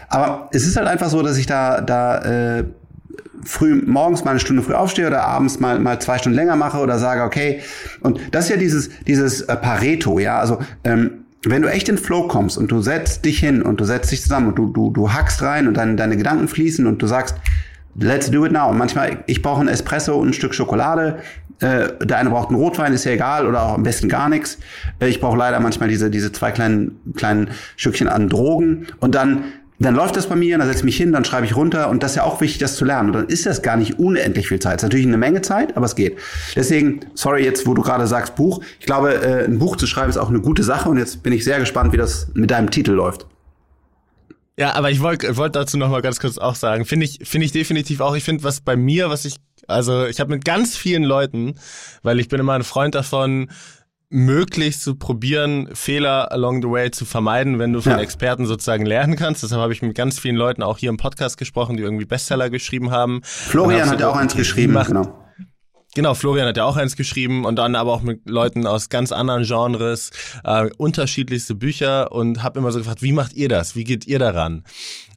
aber 0.09 0.49
es 0.53 0.67
ist 0.67 0.77
halt 0.77 0.89
einfach 0.89 1.11
so, 1.11 1.23
dass 1.23 1.37
ich 1.37 1.47
da, 1.47 1.81
da 1.81 2.59
äh, 2.59 2.65
früh 3.45 3.83
morgens 3.87 4.25
mal 4.25 4.33
eine 4.33 4.41
Stunde 4.41 4.63
früh 4.63 4.75
aufstehe 4.75 5.07
oder 5.07 5.25
abends 5.25 5.61
mal 5.61 5.79
mal 5.79 6.01
zwei 6.01 6.19
Stunden 6.19 6.37
länger 6.37 6.57
mache 6.57 6.79
oder 6.79 6.99
sage 6.99 7.23
okay 7.23 7.61
und 8.01 8.21
das 8.33 8.45
ist 8.45 8.51
ja 8.51 8.57
dieses 8.57 8.91
dieses 9.07 9.43
äh, 9.43 9.57
Pareto 9.57 10.19
ja 10.19 10.39
also 10.39 10.59
ähm, 10.85 11.25
wenn 11.45 11.63
du 11.63 11.69
echt 11.69 11.89
in 11.89 11.99
Flow 11.99 12.27
kommst 12.27 12.59
und 12.59 12.71
du 12.71 12.81
setzt 12.81 13.25
dich 13.25 13.39
hin 13.39 13.63
und 13.63 13.81
du 13.81 13.85
setzt 13.85 14.11
dich 14.11 14.23
zusammen 14.23 14.49
und 14.49 14.57
du, 14.57 14.67
du, 14.67 14.91
du 14.91 15.13
hackst 15.13 15.41
rein 15.43 15.69
und 15.69 15.77
dann 15.77 15.97
deine 15.97 16.17
Gedanken 16.17 16.49
fließen 16.49 16.87
und 16.87 17.01
du 17.01 17.07
sagst, 17.07 17.37
let's 17.99 18.31
do 18.31 18.45
it 18.45 18.53
now. 18.53 18.69
Und 18.71 18.79
manchmal, 18.79 19.19
ich 19.27 19.43
brauche 19.43 19.61
ein 19.61 19.69
Espresso 19.69 20.17
und 20.17 20.29
ein 20.29 20.33
Stück 20.33 20.55
Schokolade. 20.55 21.19
Äh, 21.61 21.89
der 22.05 22.19
eine 22.19 22.31
braucht 22.31 22.49
einen 22.49 22.59
Rotwein, 22.59 22.93
ist 22.93 23.05
ja 23.05 23.13
egal, 23.13 23.47
oder 23.47 23.63
auch 23.63 23.75
am 23.75 23.83
besten 23.83 24.09
gar 24.09 24.29
nichts. 24.29 24.59
Äh, 25.01 25.09
ich 25.09 25.21
brauche 25.21 25.37
leider 25.37 25.61
manchmal 25.61 25.89
diese, 25.89 26.11
diese 26.11 26.33
zwei 26.33 26.51
kleinen, 26.51 27.01
kleinen 27.17 27.51
Stückchen 27.77 28.09
an 28.09 28.29
Drogen. 28.29 28.87
Und 29.01 29.15
dann 29.15 29.45
dann 29.81 29.95
läuft 29.95 30.17
das 30.17 30.29
bei 30.29 30.35
mir, 30.35 30.59
dann 30.59 30.67
setze 30.67 30.81
ich 30.81 30.85
mich 30.85 30.97
hin, 30.97 31.13
dann 31.13 31.25
schreibe 31.25 31.47
ich 31.47 31.55
runter 31.55 31.89
und 31.89 32.03
das 32.03 32.13
ist 32.13 32.17
ja 32.17 32.25
auch 32.25 32.41
wichtig, 32.41 32.59
das 32.59 32.77
zu 32.77 32.85
lernen. 32.85 33.11
Und 33.11 33.15
dann 33.15 33.27
ist 33.27 33.47
das 33.47 33.63
gar 33.63 33.77
nicht 33.77 33.99
unendlich 33.99 34.49
viel 34.49 34.59
Zeit. 34.59 34.79
Es 34.79 34.83
ist 34.83 34.89
natürlich 34.89 35.07
eine 35.07 35.19
Menge 35.19 35.41
Zeit, 35.41 35.77
aber 35.77 35.87
es 35.87 35.95
geht. 35.95 36.19
Deswegen, 36.57 37.01
sorry 37.15 37.45
jetzt, 37.45 37.67
wo 37.67 37.75
du 37.75 37.83
gerade 37.83 38.07
sagst 38.09 38.35
Buch. 38.35 38.61
Ich 38.81 38.87
glaube, 38.87 39.15
äh, 39.15 39.45
ein 39.45 39.59
Buch 39.59 39.77
zu 39.77 39.87
schreiben 39.87 40.11
ist 40.11 40.17
auch 40.17 40.31
eine 40.31 40.41
gute 40.41 40.65
Sache 40.65 40.89
und 40.89 40.99
jetzt 40.99 41.23
bin 41.23 41.33
ich 41.33 41.45
sehr 41.45 41.61
gespannt, 41.61 41.93
wie 41.93 41.97
das 41.97 42.29
mit 42.35 42.51
deinem 42.51 42.71
Titel 42.71 42.93
läuft. 42.93 43.27
Ja, 44.59 44.75
aber 44.75 44.91
ich 44.91 45.01
wollte 45.01 45.37
wollt 45.37 45.55
dazu 45.55 45.79
noch 45.79 45.89
mal 45.89 46.03
ganz 46.03 46.19
kurz 46.19 46.37
auch 46.37 46.57
sagen, 46.57 46.85
finde 46.85 47.07
ich, 47.07 47.21
finde 47.23 47.45
ich 47.45 47.53
definitiv 47.53 48.01
auch. 48.01 48.17
Ich 48.17 48.25
finde, 48.25 48.43
was 48.43 48.61
bei 48.61 48.75
mir, 48.75 49.09
was 49.09 49.25
ich, 49.25 49.37
also 49.69 50.07
ich 50.07 50.19
habe 50.19 50.31
mit 50.35 50.45
ganz 50.45 50.77
vielen 50.77 51.05
Leuten, 51.05 51.55
weil 52.03 52.19
ich 52.19 52.27
bin 52.27 52.41
immer 52.41 52.55
ein 52.55 52.65
Freund 52.65 52.97
davon, 52.97 53.51
möglichst 54.11 54.83
zu 54.83 54.95
probieren, 54.95 55.69
Fehler 55.75 56.33
along 56.33 56.63
the 56.63 56.69
way 56.69 56.91
zu 56.91 57.05
vermeiden, 57.05 57.59
wenn 57.59 57.73
du 57.73 57.81
von 57.83 57.93
ja. 57.93 57.99
Experten 57.99 58.47
sozusagen 58.47 58.87
lernen 58.87 59.17
kannst. 59.17 59.43
Deshalb 59.43 59.61
habe 59.61 59.73
ich 59.73 59.83
mit 59.83 59.95
ganz 59.95 60.19
vielen 60.19 60.37
Leuten 60.37 60.63
auch 60.63 60.79
hier 60.79 60.89
im 60.89 60.97
Podcast 60.97 61.37
gesprochen, 61.37 61.77
die 61.77 61.83
irgendwie 61.83 62.07
Bestseller 62.07 62.49
geschrieben 62.49 62.91
haben. 62.91 63.21
Florian 63.23 63.91
hat 63.91 64.01
ja 64.01 64.09
auch 64.09 64.17
eins 64.17 64.35
geschrieben, 64.35 64.73
gemacht. 64.73 64.89
genau. 64.89 65.25
Genau, 65.95 66.15
Florian 66.15 66.47
hat 66.47 66.57
ja 66.57 66.65
auch 66.65 66.77
eins 66.77 66.97
geschrieben 66.97 67.45
und 67.45 67.57
dann 67.57 67.75
aber 67.75 67.93
auch 67.93 68.03
mit 68.03 68.29
Leuten 68.29 68.67
aus 68.67 68.89
ganz 68.89 69.11
anderen 69.11 69.43
Genres, 69.43 70.11
äh, 70.45 70.69
unterschiedlichste 70.77 71.55
Bücher 71.55 72.13
und 72.13 72.43
habe 72.43 72.61
immer 72.61 72.71
so 72.71 72.79
gefragt, 72.79 73.03
wie 73.03 73.13
macht 73.13 73.33
ihr 73.33 73.49
das? 73.49 73.75
Wie 73.75 73.85
geht 73.85 74.07
ihr 74.07 74.19
daran? 74.19 74.65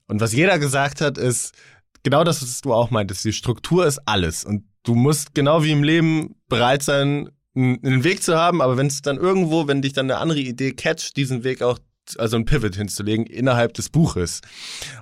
Und 0.07 0.21
was 0.21 0.33
jeder 0.33 0.59
gesagt 0.59 1.01
hat, 1.01 1.17
ist 1.17 1.53
genau 2.03 2.23
das, 2.23 2.41
was 2.41 2.61
du 2.61 2.73
auch 2.73 2.89
meintest. 2.89 3.23
Die 3.25 3.33
Struktur 3.33 3.85
ist 3.85 3.99
alles 4.05 4.43
und 4.43 4.63
du 4.83 4.95
musst 4.95 5.35
genau 5.35 5.63
wie 5.63 5.71
im 5.71 5.83
Leben 5.83 6.35
bereit 6.47 6.83
sein, 6.83 7.29
einen 7.55 8.03
Weg 8.03 8.23
zu 8.23 8.37
haben, 8.37 8.61
aber 8.61 8.77
wenn 8.77 8.87
es 8.87 9.01
dann 9.01 9.17
irgendwo, 9.17 9.67
wenn 9.67 9.81
dich 9.81 9.93
dann 9.93 10.09
eine 10.09 10.19
andere 10.19 10.39
Idee 10.39 10.71
catcht, 10.71 11.17
diesen 11.17 11.43
Weg 11.43 11.61
auch 11.61 11.79
also 12.17 12.35
ein 12.35 12.45
Pivot 12.45 12.75
hinzulegen 12.75 13.25
innerhalb 13.25 13.73
des 13.73 13.89
Buches 13.89 14.41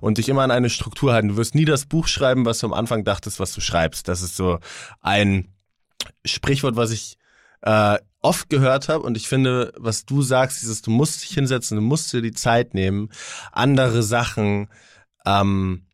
und 0.01 0.17
dich 0.17 0.29
immer 0.29 0.43
an 0.43 0.51
eine 0.51 0.69
Struktur 0.69 1.13
halten. 1.13 1.29
Du 1.29 1.37
wirst 1.37 1.55
nie 1.55 1.65
das 1.65 1.85
Buch 1.85 2.07
schreiben, 2.07 2.45
was 2.45 2.59
du 2.59 2.67
am 2.67 2.73
Anfang 2.73 3.03
dachtest, 3.03 3.39
was 3.39 3.53
du 3.53 3.61
schreibst. 3.61 4.07
Das 4.07 4.21
ist 4.21 4.35
so 4.35 4.59
ein 5.01 5.47
Sprichwort, 6.25 6.75
was 6.75 6.91
ich 6.91 7.17
äh, 7.61 7.97
oft 8.21 8.49
gehört 8.49 8.89
habe 8.89 9.03
und 9.03 9.17
ich 9.17 9.27
finde, 9.27 9.73
was 9.77 10.05
du 10.05 10.21
sagst, 10.21 10.61
dieses, 10.61 10.81
du 10.81 10.91
musst 10.91 11.23
dich 11.23 11.31
hinsetzen, 11.31 11.77
du 11.77 11.81
musst 11.81 12.11
dir 12.11 12.21
die 12.21 12.33
Zeit 12.33 12.73
nehmen, 12.73 13.09
andere 13.51 14.03
Sachen, 14.03 14.67
ähm, 15.25 15.85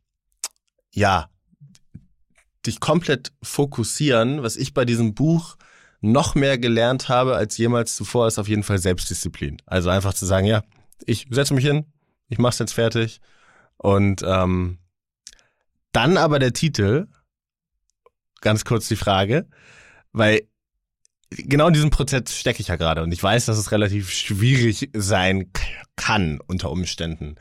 ja, 0.90 1.28
dich 2.66 2.80
komplett 2.80 3.32
fokussieren, 3.42 4.42
was 4.42 4.56
ich 4.56 4.74
bei 4.74 4.84
diesem 4.84 5.14
Buch 5.14 5.56
noch 6.12 6.34
mehr 6.34 6.58
gelernt 6.58 7.08
habe 7.08 7.36
als 7.36 7.56
jemals 7.58 7.96
zuvor, 7.96 8.26
ist 8.26 8.38
auf 8.38 8.48
jeden 8.48 8.62
Fall 8.62 8.78
Selbstdisziplin. 8.78 9.58
Also 9.66 9.90
einfach 9.90 10.14
zu 10.14 10.26
sagen, 10.26 10.46
ja, 10.46 10.62
ich 11.04 11.26
setze 11.30 11.54
mich 11.54 11.64
hin, 11.64 11.86
ich 12.28 12.38
mach's 12.38 12.58
jetzt 12.58 12.72
fertig. 12.72 13.20
Und 13.76 14.22
ähm, 14.26 14.78
dann 15.92 16.16
aber 16.16 16.38
der 16.38 16.52
Titel, 16.52 17.08
ganz 18.40 18.64
kurz 18.64 18.88
die 18.88 18.96
Frage, 18.96 19.48
weil 20.12 20.42
genau 21.30 21.68
in 21.68 21.74
diesem 21.74 21.90
Prozess 21.90 22.34
stecke 22.34 22.60
ich 22.60 22.68
ja 22.68 22.76
gerade 22.76 23.02
und 23.02 23.12
ich 23.12 23.22
weiß, 23.22 23.46
dass 23.46 23.58
es 23.58 23.72
relativ 23.72 24.10
schwierig 24.10 24.90
sein 24.94 25.50
kann 25.96 26.40
unter 26.46 26.70
Umständen, 26.70 27.36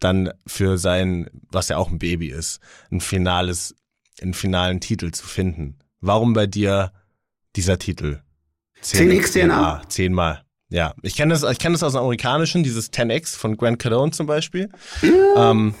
dann 0.00 0.30
für 0.46 0.78
sein, 0.78 1.30
was 1.50 1.68
ja 1.68 1.76
auch 1.76 1.90
ein 1.90 1.98
Baby 1.98 2.28
ist, 2.28 2.60
ein 2.90 3.00
finales, 3.00 3.74
einen 4.20 4.34
finalen 4.34 4.80
Titel 4.80 5.10
zu 5.12 5.26
finden. 5.26 5.78
Warum 6.00 6.34
bei 6.34 6.46
dir 6.46 6.92
dieser 7.56 7.78
Titel. 7.78 8.20
10x 8.82 9.32
DNA. 9.32 9.82
Zehnmal. 9.88 10.42
Ja, 10.68 10.94
ich 11.02 11.14
kenne 11.16 11.32
das, 11.32 11.42
ich 11.44 11.58
kenne 11.58 11.74
das 11.74 11.82
aus 11.82 11.92
dem 11.92 12.00
Amerikanischen, 12.00 12.62
dieses 12.62 12.92
10x 12.92 13.36
von 13.36 13.56
Grant 13.56 13.78
Cardone 13.78 14.12
zum 14.12 14.26
Beispiel. 14.26 14.70
Ja. 15.02 15.50
Ähm, 15.50 15.74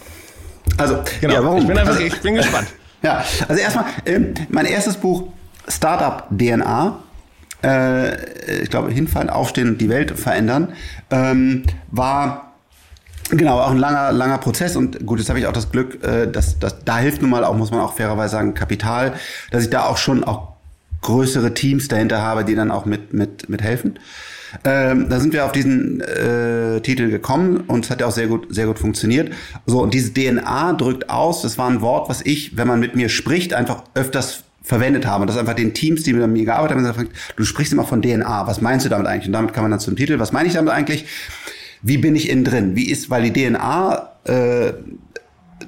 also, 0.78 1.02
genau. 1.20 1.34
Ja, 1.34 1.44
warum? 1.44 1.62
Ich 1.62 1.66
bin 1.66 1.78
einfach, 1.78 1.98
ich 1.98 2.20
bin 2.20 2.34
gespannt. 2.34 2.68
Ja, 3.02 3.22
also 3.48 3.60
erstmal, 3.60 3.84
ähm, 4.06 4.32
mein 4.48 4.64
erstes 4.64 4.96
Buch, 4.96 5.24
Startup 5.68 6.26
DNA, 6.30 6.98
äh, 7.62 8.62
ich 8.62 8.70
glaube, 8.70 8.90
hinfallen, 8.90 9.28
aufstehen 9.28 9.68
und 9.68 9.78
die 9.78 9.90
Welt 9.90 10.18
verändern, 10.18 10.72
ähm, 11.10 11.64
war 11.90 12.54
Genau, 13.30 13.58
auch 13.58 13.70
ein 13.70 13.78
langer, 13.78 14.12
langer 14.12 14.38
Prozess 14.38 14.76
und 14.76 15.04
gut, 15.06 15.18
jetzt 15.18 15.28
habe 15.28 15.38
ich 15.38 15.46
auch 15.46 15.52
das 15.52 15.70
Glück, 15.70 16.02
äh, 16.04 16.30
dass, 16.30 16.58
dass 16.58 16.84
da 16.84 16.98
hilft 16.98 17.22
nun 17.22 17.30
mal 17.30 17.44
auch, 17.44 17.54
muss 17.54 17.70
man 17.70 17.80
auch 17.80 17.94
fairerweise 17.94 18.32
sagen, 18.32 18.54
Kapital, 18.54 19.14
dass 19.50 19.64
ich 19.64 19.70
da 19.70 19.84
auch 19.84 19.96
schon 19.96 20.24
auch 20.24 20.53
größere 21.04 21.54
Teams 21.54 21.88
dahinter 21.88 22.20
habe, 22.20 22.44
die 22.44 22.54
dann 22.54 22.70
auch 22.70 22.84
mit, 22.84 23.12
mit, 23.12 23.48
mit 23.48 23.62
helfen. 23.62 23.98
Ähm, 24.64 25.08
da 25.08 25.20
sind 25.20 25.32
wir 25.32 25.44
auf 25.44 25.52
diesen 25.52 26.00
äh, 26.00 26.80
Titel 26.80 27.10
gekommen 27.10 27.64
und 27.66 27.84
es 27.84 27.90
hat 27.90 28.00
ja 28.00 28.06
auch 28.06 28.12
sehr 28.12 28.26
gut, 28.26 28.46
sehr 28.50 28.66
gut 28.66 28.78
funktioniert. 28.78 29.32
So, 29.66 29.82
und 29.82 29.94
diese 29.94 30.12
DNA 30.12 30.74
drückt 30.74 31.10
aus, 31.10 31.42
das 31.42 31.58
war 31.58 31.68
ein 31.68 31.80
Wort, 31.80 32.08
was 32.08 32.22
ich, 32.24 32.56
wenn 32.56 32.68
man 32.68 32.80
mit 32.80 32.94
mir 32.94 33.08
spricht, 33.08 33.54
einfach 33.54 33.84
öfters 33.94 34.44
verwendet 34.62 35.06
habe. 35.06 35.22
Und 35.22 35.28
das 35.28 35.36
einfach 35.36 35.54
den 35.54 35.74
Teams, 35.74 36.04
die 36.04 36.12
mit 36.12 36.26
mir 36.28 36.44
gearbeitet 36.44 36.76
haben, 36.76 36.84
gesagt, 36.84 37.10
du 37.36 37.44
sprichst 37.44 37.72
immer 37.72 37.84
von 37.84 38.00
DNA. 38.00 38.46
Was 38.46 38.60
meinst 38.60 38.86
du 38.86 38.90
damit 38.90 39.06
eigentlich? 39.06 39.26
Und 39.26 39.32
damit 39.32 39.52
kann 39.52 39.64
man 39.64 39.70
dann 39.70 39.80
zum 39.80 39.96
Titel, 39.96 40.18
was 40.18 40.32
meine 40.32 40.48
ich 40.48 40.54
damit 40.54 40.72
eigentlich? 40.72 41.04
Wie 41.82 41.98
bin 41.98 42.16
ich 42.16 42.30
innen 42.30 42.44
drin? 42.44 42.76
Wie 42.76 42.90
ist, 42.90 43.10
weil 43.10 43.30
die 43.30 43.32
DNA 43.32 44.10
äh, 44.24 44.72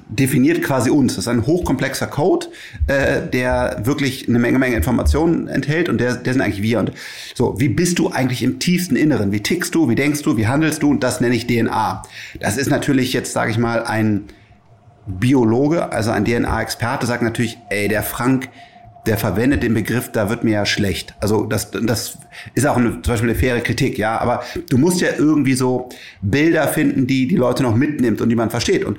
definiert 0.09 0.61
quasi 0.61 0.89
uns. 0.89 1.15
Das 1.15 1.25
ist 1.25 1.27
ein 1.27 1.45
hochkomplexer 1.45 2.07
Code, 2.07 2.47
äh, 2.87 3.21
der 3.21 3.81
wirklich 3.83 4.27
eine 4.27 4.39
Menge, 4.39 4.59
Menge 4.59 4.75
Informationen 4.75 5.47
enthält 5.47 5.89
und 5.89 5.99
der, 5.99 6.15
der 6.15 6.33
sind 6.33 6.41
eigentlich 6.41 6.61
wir. 6.61 6.79
Und 6.79 6.91
so, 7.35 7.55
wie 7.59 7.69
bist 7.69 7.99
du 7.99 8.09
eigentlich 8.09 8.43
im 8.43 8.59
tiefsten 8.59 8.95
Inneren? 8.95 9.31
Wie 9.31 9.41
tickst 9.41 9.75
du? 9.75 9.89
Wie 9.89 9.95
denkst 9.95 10.21
du? 10.21 10.37
Wie 10.37 10.47
handelst 10.47 10.83
du? 10.83 10.91
Und 10.91 11.03
das 11.03 11.21
nenne 11.21 11.35
ich 11.35 11.47
DNA. 11.47 12.03
Das 12.39 12.57
ist 12.57 12.69
natürlich 12.69 13.13
jetzt, 13.13 13.33
sage 13.33 13.51
ich 13.51 13.57
mal, 13.57 13.83
ein 13.83 14.25
Biologe, 15.07 15.91
also 15.91 16.11
ein 16.11 16.25
DNA-Experte, 16.25 17.05
sagt 17.05 17.23
natürlich, 17.23 17.57
ey, 17.69 17.87
der 17.87 18.03
Frank, 18.03 18.49
der 19.07 19.17
verwendet 19.17 19.63
den 19.63 19.73
Begriff, 19.73 20.11
da 20.11 20.29
wird 20.29 20.43
mir 20.43 20.51
ja 20.51 20.65
schlecht. 20.65 21.15
Also 21.21 21.45
das, 21.45 21.71
das 21.71 22.17
ist 22.53 22.67
auch 22.67 22.75
eine, 22.75 23.01
zum 23.01 23.03
Beispiel 23.03 23.29
eine 23.29 23.39
faire 23.39 23.61
Kritik, 23.61 23.97
ja. 23.97 24.19
Aber 24.19 24.43
du 24.69 24.77
musst 24.77 24.99
ja 24.99 25.09
irgendwie 25.17 25.53
so 25.53 25.89
Bilder 26.21 26.67
finden, 26.67 27.07
die 27.07 27.27
die 27.27 27.37
Leute 27.37 27.63
noch 27.63 27.75
mitnimmt 27.75 28.19
und 28.19 28.29
die 28.29 28.35
man 28.35 28.49
versteht. 28.49 28.83
Und 28.83 28.97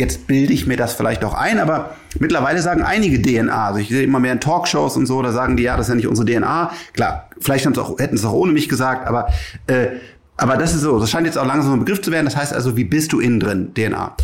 Jetzt 0.00 0.26
bilde 0.26 0.54
ich 0.54 0.66
mir 0.66 0.78
das 0.78 0.94
vielleicht 0.94 1.22
auch 1.24 1.34
ein, 1.34 1.58
aber 1.58 1.94
mittlerweile 2.18 2.62
sagen 2.62 2.82
einige 2.82 3.20
DNA. 3.20 3.66
Also 3.66 3.80
ich 3.80 3.90
sehe 3.90 4.02
immer 4.02 4.18
mehr 4.18 4.32
in 4.32 4.40
Talkshows 4.40 4.96
und 4.96 5.04
so, 5.04 5.20
da 5.20 5.30
sagen 5.30 5.58
die, 5.58 5.64
ja, 5.64 5.76
das 5.76 5.86
ist 5.86 5.90
ja 5.90 5.96
nicht 5.96 6.06
unsere 6.06 6.26
DNA. 6.26 6.72
Klar, 6.94 7.28
vielleicht 7.38 7.66
auch, 7.78 7.98
hätten 7.98 8.16
sie 8.16 8.22
es 8.22 8.26
auch 8.26 8.32
ohne 8.32 8.52
mich 8.52 8.70
gesagt, 8.70 9.06
aber, 9.06 9.28
äh, 9.66 9.88
aber 10.38 10.56
das 10.56 10.74
ist 10.74 10.80
so. 10.80 10.98
Das 10.98 11.10
scheint 11.10 11.26
jetzt 11.26 11.36
auch 11.36 11.44
langsam 11.44 11.74
ein 11.74 11.80
Begriff 11.80 12.00
zu 12.00 12.10
werden. 12.10 12.24
Das 12.24 12.34
heißt 12.34 12.54
also, 12.54 12.78
wie 12.78 12.84
bist 12.84 13.12
du 13.12 13.20
innen 13.20 13.40
drin? 13.40 13.74
DNA. 13.74 14.16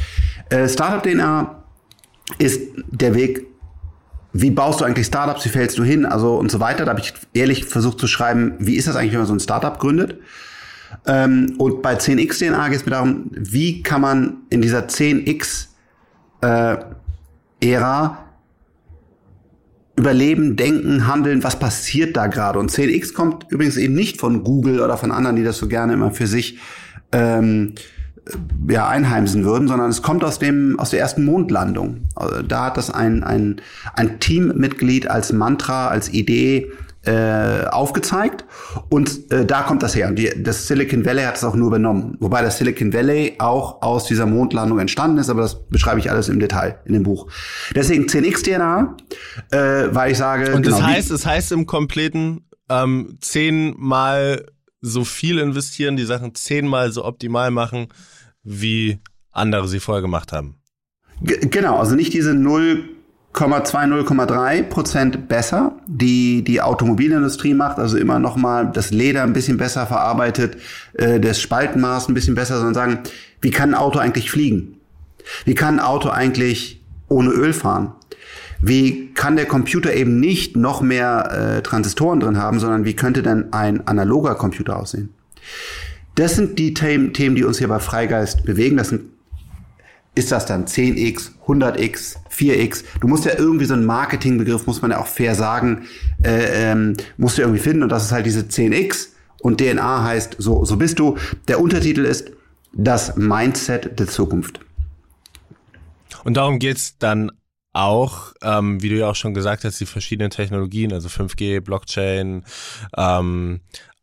Äh, 0.48 0.66
Startup-DNA 0.66 1.62
ist 2.38 2.62
der 2.90 3.14
Weg, 3.14 3.46
wie 4.32 4.50
baust 4.50 4.80
du 4.80 4.86
eigentlich 4.86 5.06
Startups, 5.06 5.44
wie 5.44 5.50
fällst 5.50 5.76
du 5.76 5.84
hin, 5.84 6.06
also 6.06 6.36
und 6.36 6.50
so 6.50 6.58
weiter. 6.58 6.86
Da 6.86 6.92
habe 6.92 7.00
ich 7.00 7.12
ehrlich 7.34 7.66
versucht 7.66 8.00
zu 8.00 8.06
schreiben, 8.06 8.54
wie 8.58 8.76
ist 8.76 8.88
das 8.88 8.96
eigentlich, 8.96 9.12
wenn 9.12 9.20
man 9.20 9.28
so 9.28 9.34
ein 9.34 9.40
Startup 9.40 9.78
gründet? 9.78 10.20
Ähm, 11.06 11.54
und 11.58 11.82
bei 11.82 11.96
10x 11.96 12.38
DNA 12.38 12.68
geht 12.68 12.78
es 12.80 12.86
mir 12.86 12.92
darum, 12.92 13.30
wie 13.32 13.82
kann 13.82 14.00
man 14.00 14.38
in 14.50 14.62
dieser 14.62 14.86
10x 14.86 15.66
äh, 16.42 16.76
Ära 17.60 18.18
überleben, 19.96 20.56
denken, 20.56 21.06
handeln, 21.06 21.42
was 21.42 21.58
passiert 21.58 22.16
da 22.16 22.26
gerade? 22.26 22.58
Und 22.58 22.70
10x 22.70 23.14
kommt 23.14 23.46
übrigens 23.50 23.76
eben 23.76 23.94
nicht 23.94 24.20
von 24.20 24.44
Google 24.44 24.80
oder 24.80 24.96
von 24.98 25.10
anderen, 25.10 25.36
die 25.36 25.44
das 25.44 25.56
so 25.56 25.68
gerne 25.68 25.94
immer 25.94 26.10
für 26.10 26.26
sich 26.26 26.58
ähm, 27.12 27.74
ja, 28.68 28.88
einheimsen 28.88 29.44
würden, 29.44 29.68
sondern 29.68 29.88
es 29.88 30.02
kommt 30.02 30.24
aus 30.24 30.38
dem 30.38 30.78
aus 30.78 30.90
der 30.90 31.00
ersten 31.00 31.24
Mondlandung. 31.24 32.02
Also 32.14 32.42
da 32.42 32.66
hat 32.66 32.76
das 32.76 32.90
ein, 32.90 33.22
ein, 33.22 33.60
ein 33.94 34.20
Teammitglied 34.20 35.08
als 35.08 35.32
Mantra, 35.32 35.88
als 35.88 36.12
Idee 36.12 36.72
äh, 37.06 37.66
aufgezeigt 37.70 38.44
und 38.88 39.30
äh, 39.32 39.46
da 39.46 39.62
kommt 39.62 39.82
das 39.82 39.94
her. 39.94 40.08
Und 40.08 40.16
die, 40.16 40.30
das 40.42 40.66
Silicon 40.66 41.04
Valley 41.04 41.22
hat 41.22 41.36
es 41.36 41.44
auch 41.44 41.54
nur 41.54 41.68
übernommen. 41.68 42.16
Wobei 42.20 42.42
das 42.42 42.58
Silicon 42.58 42.92
Valley 42.92 43.36
auch 43.38 43.82
aus 43.82 44.06
dieser 44.06 44.26
Mondlandung 44.26 44.78
entstanden 44.78 45.18
ist, 45.18 45.30
aber 45.30 45.42
das 45.42 45.68
beschreibe 45.68 46.00
ich 46.00 46.10
alles 46.10 46.28
im 46.28 46.40
Detail 46.40 46.80
in 46.84 46.94
dem 46.94 47.04
Buch. 47.04 47.28
Deswegen 47.74 48.06
10x 48.06 48.42
DNA, 48.42 48.96
äh, 49.50 49.94
weil 49.94 50.12
ich 50.12 50.18
sage. 50.18 50.54
Und 50.54 50.62
genau, 50.62 50.78
das 50.78 50.86
heißt, 50.86 51.10
es 51.10 51.24
heißt 51.24 51.52
im 51.52 51.66
kompletten 51.66 52.46
ähm, 52.68 53.18
zehnmal 53.20 54.46
so 54.80 55.04
viel 55.04 55.38
investieren, 55.38 55.96
die 55.96 56.04
Sachen 56.04 56.34
zehnmal 56.34 56.92
so 56.92 57.04
optimal 57.04 57.50
machen, 57.50 57.88
wie 58.42 58.98
andere 59.30 59.68
sie 59.68 59.80
vorher 59.80 60.02
gemacht 60.02 60.32
haben. 60.32 60.56
G 61.22 61.38
genau, 61.48 61.78
also 61.78 61.94
nicht 61.94 62.12
diese 62.12 62.34
0, 62.34 62.95
0,3 63.36 64.62
Prozent 64.62 65.28
besser, 65.28 65.72
die 65.86 66.42
die 66.42 66.62
Automobilindustrie 66.62 67.54
macht, 67.54 67.78
also 67.78 67.98
immer 67.98 68.18
noch 68.18 68.36
mal 68.36 68.70
das 68.72 68.90
Leder 68.90 69.22
ein 69.22 69.32
bisschen 69.32 69.58
besser 69.58 69.86
verarbeitet, 69.86 70.56
äh, 70.94 71.20
das 71.20 71.40
Spaltenmaß 71.40 72.08
ein 72.08 72.14
bisschen 72.14 72.34
besser, 72.34 72.56
sondern 72.56 72.74
sagen, 72.74 72.98
wie 73.40 73.50
kann 73.50 73.70
ein 73.70 73.74
Auto 73.74 73.98
eigentlich 73.98 74.30
fliegen? 74.30 74.76
Wie 75.44 75.54
kann 75.54 75.78
ein 75.78 75.84
Auto 75.84 76.08
eigentlich 76.08 76.82
ohne 77.08 77.30
Öl 77.30 77.52
fahren? 77.52 77.92
Wie 78.60 79.12
kann 79.12 79.36
der 79.36 79.46
Computer 79.46 79.92
eben 79.92 80.18
nicht 80.18 80.56
noch 80.56 80.80
mehr 80.80 81.58
äh, 81.58 81.62
Transistoren 81.62 82.20
drin 82.20 82.38
haben, 82.38 82.58
sondern 82.58 82.86
wie 82.86 82.96
könnte 82.96 83.22
denn 83.22 83.52
ein 83.52 83.86
analoger 83.86 84.34
Computer 84.34 84.78
aussehen? 84.78 85.10
Das 86.14 86.36
sind 86.36 86.58
die 86.58 86.72
Themen, 86.72 87.12
die 87.12 87.44
uns 87.44 87.58
hier 87.58 87.68
bei 87.68 87.78
Freigeist 87.78 88.44
bewegen. 88.44 88.78
Das 88.78 88.88
sind 88.88 89.02
ist 90.16 90.32
das 90.32 90.46
dann 90.46 90.64
10x, 90.64 91.30
100x, 91.46 92.16
4x? 92.34 92.84
Du 93.00 93.06
musst 93.06 93.26
ja 93.26 93.38
irgendwie 93.38 93.66
so 93.66 93.74
einen 93.74 93.84
Marketingbegriff, 93.84 94.66
muss 94.66 94.82
man 94.82 94.90
ja 94.90 94.98
auch 94.98 95.06
fair 95.06 95.34
sagen, 95.34 95.86
äh, 96.24 96.70
ähm, 96.70 96.96
musst 97.18 97.38
du 97.38 97.42
irgendwie 97.42 97.60
finden. 97.60 97.84
Und 97.84 97.90
das 97.90 98.06
ist 98.06 98.12
halt 98.12 98.26
diese 98.26 98.40
10x 98.40 99.10
und 99.42 99.60
DNA 99.60 100.02
heißt, 100.02 100.36
so, 100.38 100.64
so 100.64 100.76
bist 100.76 100.98
du. 100.98 101.16
Der 101.48 101.60
Untertitel 101.60 102.04
ist 102.04 102.32
das 102.72 103.16
Mindset 103.16 103.98
der 104.00 104.08
Zukunft. 104.08 104.60
Und 106.24 106.36
darum 106.36 106.58
geht's 106.58 106.98
dann 106.98 107.30
auch, 107.74 108.32
ähm, 108.42 108.82
wie 108.82 108.88
du 108.88 108.96
ja 108.96 109.10
auch 109.10 109.14
schon 109.14 109.34
gesagt 109.34 109.64
hast, 109.64 109.78
die 109.78 109.86
verschiedenen 109.86 110.30
Technologien, 110.30 110.94
also 110.94 111.08
5G, 111.08 111.60
Blockchain, 111.60 112.42
ähm, 112.96 113.60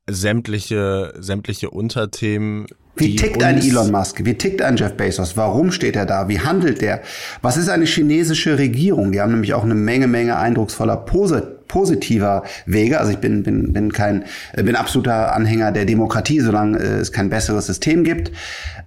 sämtliche, 0.08 1.14
sämtliche 1.18 1.72
Unterthemen. 1.72 2.68
Wie 2.96 3.16
tickt 3.16 3.42
ein 3.42 3.58
Elon 3.58 3.92
Musk? 3.92 4.24
Wie 4.24 4.36
tickt 4.36 4.62
ein 4.62 4.78
Jeff 4.78 4.94
Bezos? 4.94 5.36
Warum 5.36 5.72
steht 5.72 5.96
er 5.96 6.06
da? 6.06 6.30
Wie 6.30 6.40
handelt 6.40 6.82
der? 6.82 7.02
Was 7.42 7.58
ist 7.58 7.70
eine 7.70 7.86
chinesische 7.86 8.58
Regierung? 8.60 9.12
Die 9.12 9.20
haben 9.20 9.32
nämlich 9.32 9.54
auch 9.56 9.64
eine 9.64 9.74
Menge, 9.74 10.08
Menge 10.08 10.38
eindrucksvoller 10.38 10.98
Pose, 10.98 11.60
positiver 11.68 12.44
Wege. 12.68 13.00
Also 13.00 13.12
ich 13.12 13.18
bin, 13.18 13.42
bin, 13.42 13.74
bin 13.74 13.92
kein, 13.92 14.26
bin 14.56 14.76
absoluter 14.76 15.36
Anhänger 15.36 15.72
der 15.72 15.86
Demokratie, 15.86 16.40
solange 16.40 16.78
äh, 16.78 17.00
es 17.00 17.12
kein 17.12 17.30
besseres 17.30 17.66
System 17.66 18.04
gibt. 18.04 18.32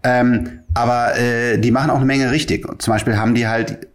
Ähm, 0.04 0.60
aber 0.74 1.18
äh, 1.18 1.58
die 1.58 1.72
machen 1.72 1.90
auch 1.90 1.96
eine 1.96 2.04
Menge 2.04 2.30
richtig. 2.30 2.64
Zum 2.80 2.92
Beispiel 2.92 3.16
haben 3.16 3.34
die 3.34 3.48
halt 3.48 3.88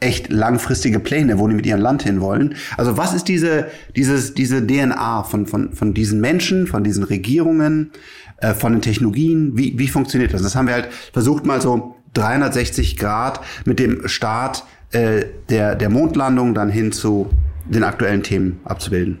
echt 0.00 0.30
langfristige 0.30 0.98
Pläne, 0.98 1.38
wo 1.38 1.46
die 1.46 1.54
mit 1.54 1.66
ihrem 1.66 1.80
Land 1.80 2.02
hinwollen. 2.02 2.54
Also 2.76 2.96
was 2.96 3.14
ist 3.14 3.28
diese, 3.28 3.68
dieses, 3.96 4.34
diese 4.34 4.66
DNA 4.66 5.22
von, 5.24 5.46
von, 5.46 5.72
von 5.72 5.94
diesen 5.94 6.20
Menschen, 6.20 6.66
von 6.66 6.82
diesen 6.82 7.04
Regierungen, 7.04 7.92
äh, 8.38 8.54
von 8.54 8.72
den 8.72 8.82
Technologien? 8.82 9.56
Wie, 9.56 9.78
wie 9.78 9.88
funktioniert 9.88 10.32
das? 10.32 10.42
Das 10.42 10.56
haben 10.56 10.66
wir 10.66 10.74
halt 10.74 10.88
versucht 11.12 11.44
mal 11.44 11.60
so 11.60 11.96
360 12.14 12.96
Grad 12.96 13.40
mit 13.64 13.78
dem 13.78 14.08
Start 14.08 14.64
äh, 14.92 15.26
der, 15.48 15.76
der 15.76 15.90
Mondlandung 15.90 16.54
dann 16.54 16.70
hin 16.70 16.92
zu 16.92 17.30
den 17.66 17.84
aktuellen 17.84 18.22
Themen 18.22 18.60
abzubilden. 18.64 19.20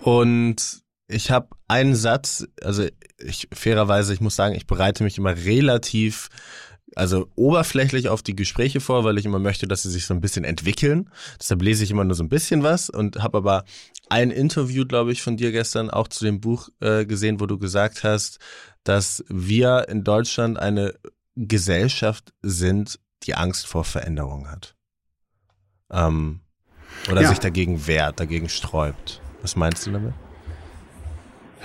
Und 0.00 0.82
ich 1.06 1.30
habe 1.30 1.48
einen 1.68 1.94
Satz, 1.94 2.46
also 2.62 2.86
ich 3.18 3.48
fairerweise, 3.52 4.12
ich 4.12 4.20
muss 4.20 4.36
sagen, 4.36 4.54
ich 4.54 4.66
bereite 4.66 5.04
mich 5.04 5.18
immer 5.18 5.36
relativ 5.36 6.28
also 6.96 7.28
oberflächlich 7.34 8.08
auf 8.08 8.22
die 8.22 8.36
Gespräche 8.36 8.80
vor, 8.80 9.04
weil 9.04 9.18
ich 9.18 9.24
immer 9.24 9.38
möchte, 9.38 9.66
dass 9.66 9.82
sie 9.82 9.90
sich 9.90 10.06
so 10.06 10.14
ein 10.14 10.20
bisschen 10.20 10.44
entwickeln. 10.44 11.10
Deshalb 11.40 11.62
lese 11.62 11.84
ich 11.84 11.90
immer 11.90 12.04
nur 12.04 12.14
so 12.14 12.22
ein 12.22 12.28
bisschen 12.28 12.62
was 12.62 12.90
und 12.90 13.22
habe 13.22 13.38
aber 13.38 13.64
ein 14.08 14.30
Interview, 14.30 14.84
glaube 14.86 15.12
ich, 15.12 15.22
von 15.22 15.36
dir 15.36 15.52
gestern 15.52 15.90
auch 15.90 16.08
zu 16.08 16.24
dem 16.24 16.40
Buch 16.40 16.68
äh, 16.80 17.06
gesehen, 17.06 17.40
wo 17.40 17.46
du 17.46 17.58
gesagt 17.58 18.04
hast, 18.04 18.38
dass 18.84 19.24
wir 19.28 19.88
in 19.88 20.04
Deutschland 20.04 20.58
eine 20.58 20.94
Gesellschaft 21.36 22.32
sind, 22.42 23.00
die 23.24 23.34
Angst 23.34 23.66
vor 23.66 23.84
Veränderung 23.84 24.50
hat. 24.50 24.76
Ähm, 25.90 26.40
oder 27.10 27.22
ja. 27.22 27.28
sich 27.28 27.38
dagegen 27.38 27.86
wehrt, 27.86 28.20
dagegen 28.20 28.48
sträubt. 28.48 29.20
Was 29.42 29.56
meinst 29.56 29.86
du 29.86 29.92
damit? 29.92 30.14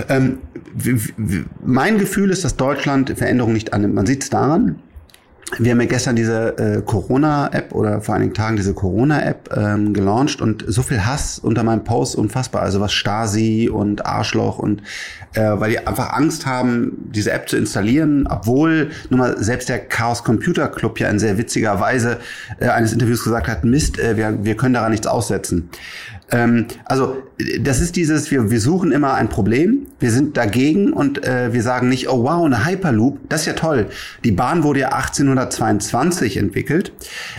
Ähm, 0.08 0.40
mein 1.64 1.98
Gefühl 1.98 2.30
ist, 2.30 2.46
dass 2.46 2.56
Deutschland 2.56 3.10
Veränderung 3.10 3.54
nicht 3.54 3.74
annimmt. 3.74 3.96
Man 3.96 4.06
sieht 4.06 4.24
es 4.24 4.30
daran, 4.30 4.82
wir 5.58 5.72
haben 5.72 5.82
ja 5.82 5.88
gestern 5.88 6.16
diese 6.16 6.58
äh, 6.58 6.82
Corona-App 6.82 7.74
oder 7.74 8.02
vor 8.02 8.16
einigen 8.16 8.34
Tagen 8.34 8.56
diese 8.56 8.74
Corona-App 8.74 9.50
ähm, 9.56 9.94
gelauncht 9.94 10.42
und 10.42 10.64
so 10.68 10.84
viel 10.84 11.06
Hass 11.06 11.40
unter 11.40 11.64
meinem 11.64 11.84
Post 11.84 12.16
unfassbar. 12.16 12.62
Also 12.62 12.80
was 12.80 12.94
Stasi 12.94 13.70
und 13.72 14.06
Arschloch 14.06 14.60
und 14.60 14.84
äh, 15.34 15.42
weil 15.42 15.72
die 15.72 15.80
einfach 15.80 16.14
Angst 16.14 16.46
haben, 16.46 17.10
diese 17.14 17.32
App 17.32 17.50
zu 17.50 17.58
installieren, 17.58 18.28
obwohl 18.30 18.92
nun 19.10 19.20
mal 19.20 19.44
selbst 19.44 19.70
der 19.70 19.80
Chaos 19.80 20.24
Computer 20.24 20.68
Club 20.68 21.00
ja 21.00 21.10
in 21.10 21.20
sehr 21.20 21.38
witziger 21.38 21.80
Weise 21.80 22.20
äh, 22.60 22.68
eines 22.68 22.94
Interviews 22.94 23.24
gesagt 23.24 23.48
hat, 23.48 23.64
Mist, 23.64 24.00
äh, 24.00 24.18
wir, 24.18 24.44
wir 24.44 24.56
können 24.56 24.76
daran 24.76 24.92
nichts 24.92 25.08
aussetzen. 25.08 25.70
Ähm, 26.32 26.66
also 26.86 27.24
das 27.60 27.82
ist 27.82 27.96
dieses, 27.96 28.30
wir, 28.32 28.52
wir 28.52 28.60
suchen 28.60 28.92
immer 28.92 29.14
ein 29.16 29.30
Problem, 29.30 29.88
wir 30.00 30.12
sind 30.12 30.38
dagegen 30.38 30.94
und 30.94 31.24
äh, 31.26 31.54
wir 31.54 31.64
sagen 31.64 31.90
nicht, 31.90 32.10
oh 32.10 32.24
wow, 32.24 32.46
eine 32.46 32.66
Hyperloop, 32.66 33.20
das 33.30 33.42
ist 33.42 33.48
ja 33.48 33.54
toll. 33.54 33.88
Die 34.24 34.32
Bahn 34.32 34.64
wurde 34.64 34.82
ja 34.82 34.90
1822 34.90 36.38
entwickelt. 36.38 36.92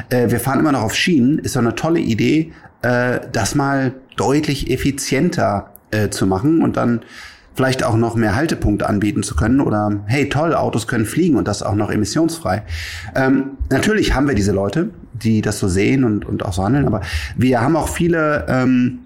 Äh, 0.08 0.30
wir 0.30 0.40
fahren 0.40 0.60
immer 0.60 0.72
noch 0.72 0.82
auf 0.82 0.94
Schienen, 0.94 1.38
ist 1.38 1.56
doch 1.56 1.60
eine 1.60 1.74
tolle 1.74 2.00
Idee, 2.00 2.52
äh, 2.82 3.20
das 3.32 3.54
mal 3.54 3.92
deutlich 4.16 4.70
effizienter 4.70 5.70
äh, 5.90 6.08
zu 6.10 6.26
machen 6.26 6.62
und 6.62 6.76
dann 6.76 7.02
vielleicht 7.60 7.84
auch 7.84 7.98
noch 7.98 8.16
mehr 8.16 8.36
Haltepunkte 8.36 8.88
anbieten 8.88 9.22
zu 9.22 9.36
können 9.36 9.60
oder 9.60 10.00
hey 10.06 10.30
toll, 10.30 10.54
Autos 10.54 10.86
können 10.86 11.04
fliegen 11.04 11.36
und 11.36 11.46
das 11.46 11.62
auch 11.62 11.74
noch 11.74 11.90
emissionsfrei. 11.90 12.62
Ähm, 13.14 13.58
natürlich 13.68 14.14
haben 14.14 14.26
wir 14.26 14.34
diese 14.34 14.52
Leute, 14.52 14.88
die 15.12 15.42
das 15.42 15.58
so 15.58 15.68
sehen 15.68 16.04
und, 16.04 16.24
und 16.24 16.42
auch 16.42 16.54
so 16.54 16.64
handeln, 16.64 16.86
aber 16.86 17.02
wir 17.36 17.60
haben 17.60 17.76
auch 17.76 17.90
viele 17.90 18.46
ähm, 18.48 19.00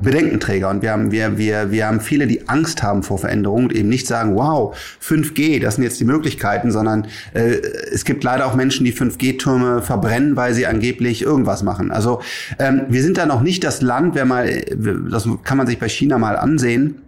Bedenkenträger 0.00 0.68
und 0.70 0.82
wir 0.82 0.90
haben, 0.90 1.12
wir, 1.12 1.38
wir, 1.38 1.70
wir 1.70 1.86
haben 1.86 2.00
viele, 2.00 2.26
die 2.26 2.48
Angst 2.48 2.82
haben 2.82 3.04
vor 3.04 3.18
Veränderungen 3.18 3.66
und 3.66 3.72
eben 3.76 3.88
nicht 3.88 4.08
sagen, 4.08 4.34
wow, 4.34 4.76
5G, 5.00 5.60
das 5.60 5.76
sind 5.76 5.84
jetzt 5.84 6.00
die 6.00 6.04
Möglichkeiten, 6.04 6.72
sondern 6.72 7.06
äh, 7.32 7.60
es 7.92 8.04
gibt 8.04 8.24
leider 8.24 8.46
auch 8.46 8.56
Menschen, 8.56 8.86
die 8.86 8.92
5G-Türme 8.92 9.82
verbrennen, 9.82 10.34
weil 10.34 10.52
sie 10.52 10.66
angeblich 10.66 11.22
irgendwas 11.22 11.62
machen. 11.62 11.92
Also 11.92 12.22
ähm, 12.58 12.86
wir 12.88 13.04
sind 13.04 13.18
da 13.18 13.26
noch 13.26 13.40
nicht 13.40 13.62
das 13.62 13.82
Land, 13.82 14.16
wer 14.16 14.24
mal, 14.24 14.64
das 15.08 15.28
kann 15.44 15.56
man 15.56 15.68
sich 15.68 15.78
bei 15.78 15.88
China 15.88 16.18
mal 16.18 16.34
ansehen, 16.34 17.02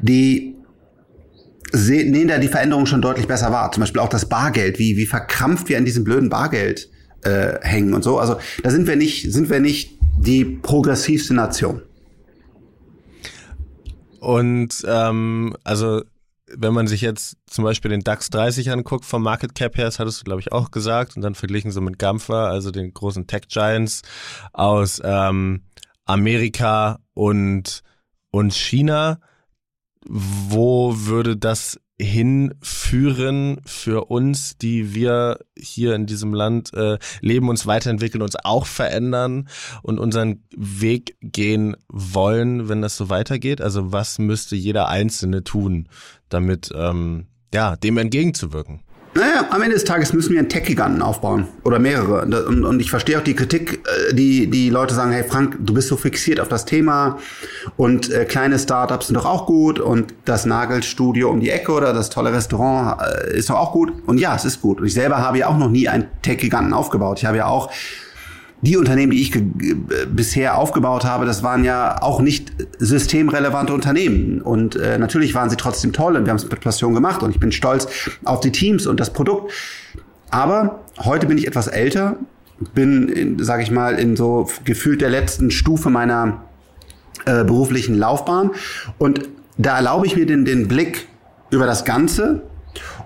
die 0.00 0.54
nehmen 1.72 2.28
da 2.28 2.38
die 2.38 2.48
Veränderung 2.48 2.86
schon 2.86 3.02
deutlich 3.02 3.28
besser 3.28 3.52
wahr. 3.52 3.70
Zum 3.72 3.82
Beispiel 3.82 4.00
auch 4.00 4.08
das 4.08 4.28
Bargeld, 4.28 4.78
wie, 4.78 4.96
wie 4.96 5.06
verkrampft 5.06 5.68
wir 5.68 5.76
an 5.76 5.84
diesem 5.84 6.04
blöden 6.04 6.30
Bargeld 6.30 6.88
äh, 7.22 7.58
hängen 7.62 7.94
und 7.94 8.02
so. 8.02 8.18
Also 8.18 8.38
da 8.62 8.70
sind 8.70 8.86
wir 8.86 8.96
nicht, 8.96 9.32
sind 9.32 9.50
wir 9.50 9.60
nicht 9.60 9.98
die 10.18 10.44
progressivste 10.44 11.34
Nation. 11.34 11.82
Und 14.20 14.84
ähm, 14.86 15.54
also 15.64 16.02
wenn 16.56 16.72
man 16.72 16.86
sich 16.86 17.02
jetzt 17.02 17.36
zum 17.46 17.64
Beispiel 17.64 17.90
den 17.90 18.00
DAX 18.00 18.30
30 18.30 18.70
anguckt 18.70 19.04
vom 19.04 19.22
Market 19.22 19.54
Cap 19.54 19.76
her, 19.76 19.84
das 19.84 19.98
hattest 19.98 20.20
du 20.20 20.24
glaube 20.24 20.40
ich 20.40 20.52
auch 20.52 20.70
gesagt, 20.70 21.16
und 21.16 21.22
dann 21.22 21.34
verglichen 21.34 21.70
so 21.70 21.80
mit 21.80 21.98
Gampfer, 21.98 22.48
also 22.48 22.70
den 22.70 22.92
großen 22.94 23.26
Tech 23.26 23.42
Giants 23.48 24.02
aus 24.52 25.00
ähm, 25.04 25.62
Amerika 26.06 27.00
und 27.14 27.82
und 28.30 28.54
China, 28.54 29.20
wo 30.08 30.94
würde 30.96 31.36
das 31.36 31.78
hinführen 32.00 33.60
für 33.64 34.04
uns, 34.04 34.56
die 34.56 34.94
wir 34.94 35.40
hier 35.58 35.94
in 35.94 36.06
diesem 36.06 36.32
Land 36.32 36.72
äh, 36.72 36.98
leben, 37.20 37.48
uns 37.48 37.66
weiterentwickeln, 37.66 38.22
uns 38.22 38.36
auch 38.36 38.66
verändern 38.66 39.48
und 39.82 39.98
unseren 39.98 40.44
Weg 40.56 41.16
gehen 41.20 41.76
wollen, 41.88 42.68
wenn 42.68 42.82
das 42.82 42.96
so 42.96 43.10
weitergeht? 43.10 43.60
Also 43.60 43.92
was 43.92 44.18
müsste 44.18 44.56
jeder 44.56 44.88
Einzelne 44.88 45.44
tun, 45.44 45.88
damit 46.28 46.70
ähm, 46.74 47.26
ja 47.52 47.76
dem 47.76 47.98
entgegenzuwirken? 47.98 48.80
Naja, 49.14 49.46
am 49.50 49.62
Ende 49.62 49.74
des 49.74 49.84
Tages 49.84 50.12
müssen 50.12 50.32
wir 50.32 50.38
einen 50.38 50.48
Tech-Giganten 50.48 51.02
aufbauen. 51.02 51.48
Oder 51.64 51.78
mehrere. 51.78 52.22
Und, 52.22 52.64
und, 52.64 52.80
ich 52.80 52.90
verstehe 52.90 53.18
auch 53.18 53.22
die 53.22 53.34
Kritik, 53.34 53.80
äh, 54.10 54.14
die 54.14 54.48
die 54.48 54.70
Leute 54.70 54.94
sagen, 54.94 55.12
hey 55.12 55.24
Frank, 55.24 55.56
du 55.60 55.74
bist 55.74 55.88
so 55.88 55.96
fixiert 55.96 56.40
auf 56.40 56.48
das 56.48 56.64
Thema 56.64 57.18
und 57.76 58.10
äh, 58.10 58.24
kleine 58.24 58.58
Startups 58.58 59.08
sind 59.08 59.16
doch 59.16 59.26
auch 59.26 59.46
gut 59.46 59.80
und 59.80 60.14
das 60.24 60.46
Nagelstudio 60.46 61.30
um 61.30 61.40
die 61.40 61.50
Ecke 61.50 61.72
oder 61.72 61.92
das 61.92 62.10
tolle 62.10 62.32
Restaurant 62.32 63.00
äh, 63.00 63.36
ist 63.36 63.50
doch 63.50 63.56
auch 63.56 63.72
gut. 63.72 63.92
Und 64.06 64.18
ja, 64.18 64.34
es 64.34 64.44
ist 64.44 64.60
gut. 64.60 64.80
Und 64.80 64.86
ich 64.86 64.94
selber 64.94 65.18
habe 65.18 65.38
ja 65.38 65.48
auch 65.48 65.58
noch 65.58 65.70
nie 65.70 65.88
einen 65.88 66.06
Tech-Giganten 66.22 66.72
aufgebaut. 66.72 67.18
Ich 67.18 67.24
habe 67.24 67.38
ja 67.38 67.46
auch 67.46 67.70
die 68.60 68.76
Unternehmen, 68.76 69.12
die 69.12 69.22
ich 69.22 69.32
bisher 70.10 70.58
aufgebaut 70.58 71.04
habe, 71.04 71.26
das 71.26 71.42
waren 71.42 71.64
ja 71.64 72.02
auch 72.02 72.20
nicht 72.20 72.52
systemrelevante 72.78 73.72
Unternehmen. 73.72 74.42
Und 74.42 74.76
äh, 74.76 74.98
natürlich 74.98 75.34
waren 75.34 75.48
sie 75.48 75.56
trotzdem 75.56 75.92
toll 75.92 76.16
und 76.16 76.24
wir 76.24 76.30
haben 76.30 76.38
es 76.38 76.48
mit 76.48 76.60
Passion 76.60 76.94
gemacht 76.94 77.22
und 77.22 77.30
ich 77.30 77.40
bin 77.40 77.52
stolz 77.52 77.86
auf 78.24 78.40
die 78.40 78.50
Teams 78.50 78.86
und 78.86 78.98
das 78.98 79.12
Produkt. 79.12 79.52
Aber 80.30 80.80
heute 80.98 81.26
bin 81.26 81.38
ich 81.38 81.46
etwas 81.46 81.68
älter, 81.68 82.16
bin, 82.74 83.38
sage 83.40 83.62
ich 83.62 83.70
mal, 83.70 83.94
in 83.94 84.16
so 84.16 84.48
gefühlt 84.64 85.00
der 85.00 85.10
letzten 85.10 85.50
Stufe 85.50 85.88
meiner 85.88 86.42
äh, 87.24 87.44
beruflichen 87.44 87.96
Laufbahn 87.96 88.50
und 88.98 89.28
da 89.56 89.76
erlaube 89.76 90.06
ich 90.06 90.16
mir 90.16 90.26
den, 90.26 90.44
den 90.44 90.68
Blick 90.68 91.08
über 91.50 91.66
das 91.66 91.84
Ganze 91.84 92.42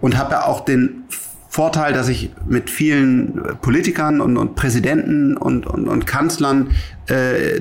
und 0.01 0.19
habe 0.19 0.47
auch 0.47 0.61
den 0.61 1.05
Vorteil, 1.53 1.93
dass 1.93 2.09
ich 2.09 2.31
mit 2.47 2.71
vielen 2.71 3.59
Politikern 3.61 4.23
und, 4.23 4.39
und 4.39 4.55
Präsidenten 4.55 5.37
und, 5.37 5.67
und, 5.67 5.87
und 5.87 6.07
Kanzlern 6.07 6.71
äh, 7.09 7.61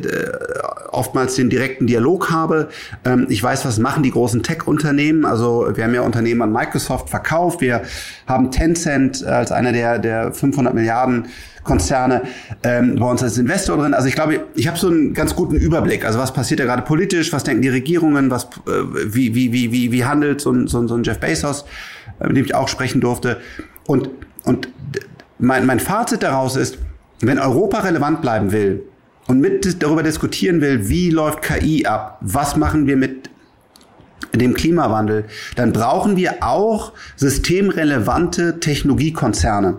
oftmals 0.91 1.35
den 1.35 1.49
direkten 1.49 1.87
Dialog 1.87 2.31
habe. 2.31 2.69
Ähm, 3.03 3.25
ich 3.27 3.43
weiß, 3.43 3.65
was 3.65 3.79
machen 3.79 4.01
die 4.01 4.11
großen 4.11 4.43
Tech-Unternehmen. 4.43 5.25
Also 5.25 5.67
wir 5.75 5.83
haben 5.83 5.93
ja 5.93 6.03
Unternehmen 6.03 6.41
an 6.41 6.53
Microsoft 6.53 7.09
verkauft. 7.09 7.59
Wir 7.59 7.81
haben 8.27 8.49
Tencent 8.49 9.25
als 9.25 9.51
einer 9.51 9.73
der, 9.73 9.99
der 9.99 10.31
500 10.31 10.73
Milliarden 10.73 11.25
Konzerne 11.63 12.21
ähm, 12.63 12.95
bei 12.95 13.05
uns 13.05 13.21
als 13.21 13.37
Investor 13.37 13.75
drin. 13.77 13.93
Also 13.93 14.07
ich 14.07 14.15
glaube, 14.15 14.39
ich 14.55 14.69
habe 14.69 14.79
so 14.79 14.87
einen 14.87 15.13
ganz 15.13 15.35
guten 15.35 15.57
Überblick. 15.57 16.05
Also 16.05 16.17
was 16.17 16.33
passiert 16.33 16.61
da 16.61 16.63
gerade 16.63 16.83
politisch, 16.83 17.33
was 17.33 17.43
denken 17.43 17.61
die 17.61 17.69
Regierungen, 17.69 18.31
was, 18.31 18.45
äh, 18.45 18.69
wie, 19.05 19.35
wie, 19.35 19.51
wie, 19.51 19.73
wie, 19.73 19.91
wie 19.91 20.05
handelt 20.05 20.39
so 20.39 20.51
ein, 20.51 20.67
so 20.67 20.79
ein, 20.79 20.87
so 20.87 20.95
ein 20.95 21.03
Jeff 21.03 21.19
Bezos, 21.19 21.65
äh, 22.21 22.27
mit 22.27 22.37
dem 22.37 22.45
ich 22.45 22.55
auch 22.55 22.69
sprechen 22.69 23.01
durfte. 23.01 23.41
Und, 23.85 24.09
und 24.43 24.69
mein, 25.39 25.65
mein 25.65 25.79
Fazit 25.79 26.23
daraus 26.23 26.55
ist, 26.55 26.77
wenn 27.19 27.39
Europa 27.39 27.79
relevant 27.79 28.21
bleiben 28.21 28.51
will 28.51 28.83
und 29.27 29.39
mit 29.39 29.81
darüber 29.81 30.03
diskutieren 30.03 30.61
will, 30.61 30.89
wie 30.89 31.09
läuft 31.09 31.41
KI 31.41 31.85
ab, 31.85 32.17
was 32.21 32.55
machen 32.55 32.87
wir 32.87 32.97
mit 32.97 33.29
dem 34.33 34.53
Klimawandel, 34.53 35.25
dann 35.55 35.73
brauchen 35.73 36.15
wir 36.15 36.37
auch 36.41 36.93
systemrelevante 37.15 38.59
Technologiekonzerne. 38.59 39.77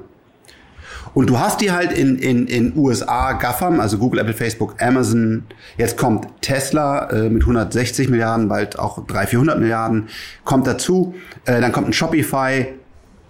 Und 1.14 1.28
du 1.28 1.38
hast 1.38 1.60
die 1.60 1.72
halt 1.72 1.92
in, 1.92 2.16
in, 2.16 2.46
in 2.46 2.76
USA 2.76 3.32
GAFAM, 3.32 3.80
also 3.80 3.98
Google, 3.98 4.20
Apple, 4.20 4.32
Facebook, 4.32 4.80
Amazon. 4.80 5.44
Jetzt 5.76 5.98
kommt 5.98 6.26
Tesla 6.40 7.10
äh, 7.10 7.28
mit 7.28 7.42
160 7.42 8.08
Milliarden, 8.08 8.48
bald 8.48 8.78
auch 8.78 9.04
300, 9.06 9.28
400 9.28 9.58
Milliarden, 9.58 10.08
kommt 10.44 10.66
dazu. 10.66 11.14
Äh, 11.44 11.60
dann 11.60 11.70
kommt 11.72 11.88
ein 11.88 11.92
Shopify, 11.92 12.74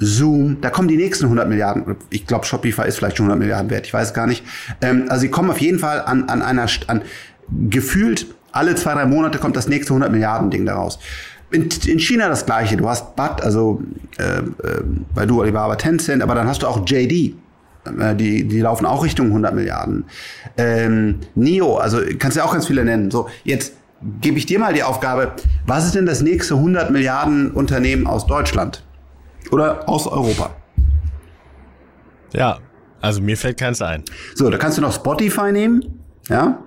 Zoom, 0.02 0.60
da 0.60 0.70
kommen 0.70 0.88
die 0.88 0.96
nächsten 0.96 1.24
100 1.24 1.48
Milliarden. 1.48 1.96
Ich 2.10 2.26
glaube, 2.26 2.44
Shopify 2.44 2.86
ist 2.86 2.98
vielleicht 2.98 3.16
schon 3.16 3.26
100 3.26 3.38
Milliarden 3.38 3.70
wert, 3.70 3.86
ich 3.86 3.94
weiß 3.94 4.14
gar 4.14 4.26
nicht. 4.26 4.44
Ähm, 4.80 5.04
also 5.08 5.22
sie 5.22 5.28
kommen 5.28 5.50
auf 5.50 5.60
jeden 5.60 5.78
Fall 5.78 6.02
an, 6.02 6.28
an 6.28 6.42
einer, 6.42 6.66
an 6.88 7.02
gefühlt 7.68 8.26
alle 8.52 8.74
zwei, 8.74 8.94
drei 8.94 9.06
Monate 9.06 9.38
kommt 9.38 9.56
das 9.56 9.68
nächste 9.68 9.92
100 9.92 10.12
Milliarden 10.12 10.50
Ding 10.50 10.66
daraus. 10.66 10.98
In, 11.50 11.68
in 11.86 11.98
China 11.98 12.28
das 12.28 12.46
gleiche. 12.46 12.76
Du 12.76 12.88
hast 12.88 13.14
BAT, 13.16 13.42
also 13.42 13.82
äh, 14.18 14.38
äh, 14.38 14.42
bei 15.14 15.26
du 15.26 15.40
Alibaba 15.40 15.76
Tencent, 15.76 16.22
aber 16.22 16.34
dann 16.34 16.46
hast 16.46 16.62
du 16.62 16.66
auch 16.66 16.86
JD. 16.86 17.12
Äh, 17.12 18.14
die, 18.16 18.46
die 18.46 18.60
laufen 18.60 18.86
auch 18.86 19.04
Richtung 19.04 19.26
100 19.26 19.54
Milliarden. 19.54 20.04
Ähm, 20.56 21.20
NIO, 21.34 21.76
also 21.76 21.98
kannst 22.18 22.36
du 22.36 22.40
ja 22.40 22.46
auch 22.46 22.52
ganz 22.52 22.66
viele 22.66 22.84
nennen. 22.84 23.10
So, 23.10 23.28
jetzt 23.44 23.74
gebe 24.20 24.38
ich 24.38 24.46
dir 24.46 24.58
mal 24.58 24.74
die 24.74 24.82
Aufgabe, 24.82 25.32
was 25.66 25.86
ist 25.86 25.94
denn 25.94 26.06
das 26.06 26.22
nächste 26.22 26.54
100 26.54 26.90
Milliarden 26.90 27.50
Unternehmen 27.50 28.06
aus 28.06 28.26
Deutschland? 28.26 28.82
Oder 29.50 29.88
aus 29.88 30.06
Europa? 30.06 30.50
Ja, 32.32 32.58
also 33.00 33.20
mir 33.20 33.36
fällt 33.36 33.58
keins 33.58 33.82
ein. 33.82 34.04
So, 34.34 34.48
da 34.48 34.58
kannst 34.58 34.78
du 34.78 34.82
noch 34.82 34.92
Spotify 34.92 35.52
nehmen, 35.52 36.00
ja. 36.28 36.58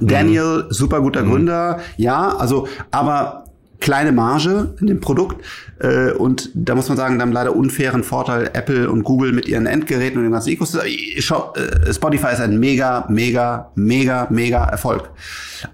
Daniel, 0.00 0.64
mhm. 0.64 0.72
super 0.72 1.00
guter 1.00 1.22
mhm. 1.22 1.30
Gründer, 1.30 1.80
ja, 1.96 2.36
also, 2.36 2.66
aber 2.90 3.44
kleine 3.82 4.12
Marge 4.12 4.74
in 4.80 4.86
dem 4.86 5.00
Produkt. 5.00 5.44
Äh, 5.80 6.12
und 6.12 6.50
da 6.54 6.74
muss 6.74 6.88
man 6.88 6.96
sagen, 6.96 7.18
da 7.18 7.22
haben 7.22 7.32
leider 7.32 7.54
unfairen 7.54 8.04
Vorteil 8.04 8.50
Apple 8.54 8.88
und 8.88 9.02
Google 9.02 9.32
mit 9.32 9.48
ihren 9.48 9.66
Endgeräten 9.66 10.18
und 10.18 10.24
dem 10.24 10.32
ganzen 10.32 10.50
Ecosystem. 10.50 10.88
Äh, 10.88 11.92
Spotify 11.92 12.32
ist 12.32 12.40
ein 12.40 12.58
mega, 12.58 13.04
mega, 13.08 13.72
mega, 13.74 14.28
mega 14.30 14.64
Erfolg. 14.64 15.10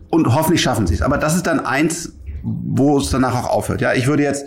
Und 0.09 0.35
hoffentlich 0.35 0.63
schaffen 0.63 0.87
sie 0.87 0.95
es. 0.95 1.03
Aber 1.03 1.19
das 1.19 1.37
ist 1.37 1.47
dann 1.47 1.61
eins, 1.61 2.15
wo 2.43 2.99
es 2.99 3.11
danach 3.11 3.35
auch 3.35 3.51
aufhört. 3.51 3.83
Ja, 3.83 3.93
ich 3.93 4.07
würde 4.07 4.23
jetzt 4.23 4.47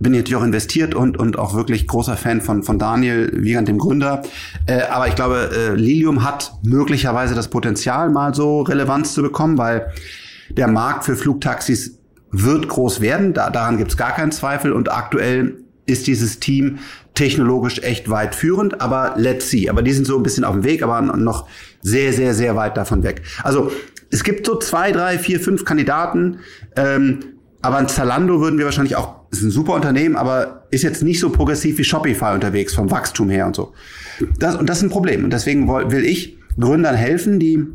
bin 0.00 0.12
natürlich 0.12 0.36
auch 0.36 0.44
investiert 0.44 0.94
und, 0.94 1.16
und 1.18 1.38
auch 1.38 1.54
wirklich 1.54 1.86
großer 1.86 2.16
Fan 2.16 2.40
von, 2.40 2.62
von 2.62 2.78
Daniel 2.78 3.30
Wiegand, 3.34 3.68
dem 3.68 3.78
Gründer. 3.78 4.22
Äh, 4.66 4.82
aber 4.90 5.08
ich 5.08 5.14
glaube, 5.14 5.50
äh, 5.54 5.74
Lilium 5.74 6.24
hat 6.24 6.54
möglicherweise 6.64 7.34
das 7.34 7.48
Potenzial, 7.48 8.10
mal 8.10 8.34
so 8.34 8.62
Relevanz 8.62 9.12
zu 9.14 9.22
bekommen, 9.22 9.58
weil 9.58 9.92
der 10.48 10.68
Markt 10.68 11.04
für 11.04 11.16
Flugtaxis 11.16 11.98
wird 12.32 12.68
groß 12.68 13.00
werden, 13.00 13.34
da, 13.34 13.50
daran 13.50 13.76
gibt's 13.76 13.96
gar 13.96 14.12
keinen 14.12 14.32
Zweifel. 14.32 14.72
Und 14.72 14.90
aktuell 14.90 15.58
ist 15.86 16.06
dieses 16.06 16.40
Team 16.40 16.78
technologisch 17.14 17.80
echt 17.82 18.08
weit 18.08 18.34
führend, 18.34 18.80
aber 18.80 19.14
let's 19.16 19.50
see. 19.50 19.68
Aber 19.68 19.82
die 19.82 19.92
sind 19.92 20.06
so 20.06 20.16
ein 20.16 20.22
bisschen 20.22 20.44
auf 20.44 20.54
dem 20.54 20.64
Weg, 20.64 20.82
aber 20.82 21.00
noch 21.02 21.46
sehr, 21.82 22.12
sehr, 22.12 22.34
sehr 22.34 22.56
weit 22.56 22.76
davon 22.76 23.02
weg. 23.02 23.22
Also 23.42 23.70
es 24.10 24.24
gibt 24.24 24.46
so 24.46 24.58
zwei, 24.58 24.92
drei, 24.92 25.18
vier, 25.18 25.40
fünf 25.40 25.64
Kandidaten, 25.64 26.38
ähm, 26.76 27.20
aber 27.62 27.76
ein 27.76 27.88
Zalando 27.88 28.40
würden 28.40 28.58
wir 28.58 28.64
wahrscheinlich 28.64 28.96
auch, 28.96 29.20
ist 29.30 29.42
ein 29.42 29.50
super 29.50 29.74
Unternehmen, 29.74 30.16
aber 30.16 30.64
ist 30.70 30.82
jetzt 30.82 31.02
nicht 31.02 31.20
so 31.20 31.30
progressiv 31.30 31.78
wie 31.78 31.84
Shopify 31.84 32.32
unterwegs 32.34 32.74
vom 32.74 32.90
Wachstum 32.90 33.28
her 33.28 33.46
und 33.46 33.56
so. 33.56 33.72
Das, 34.38 34.56
und 34.56 34.68
das 34.68 34.78
ist 34.78 34.84
ein 34.84 34.90
Problem. 34.90 35.24
Und 35.24 35.32
deswegen 35.32 35.68
will 35.68 36.04
ich 36.04 36.38
Gründern 36.58 36.94
helfen, 36.94 37.38
die 37.38 37.66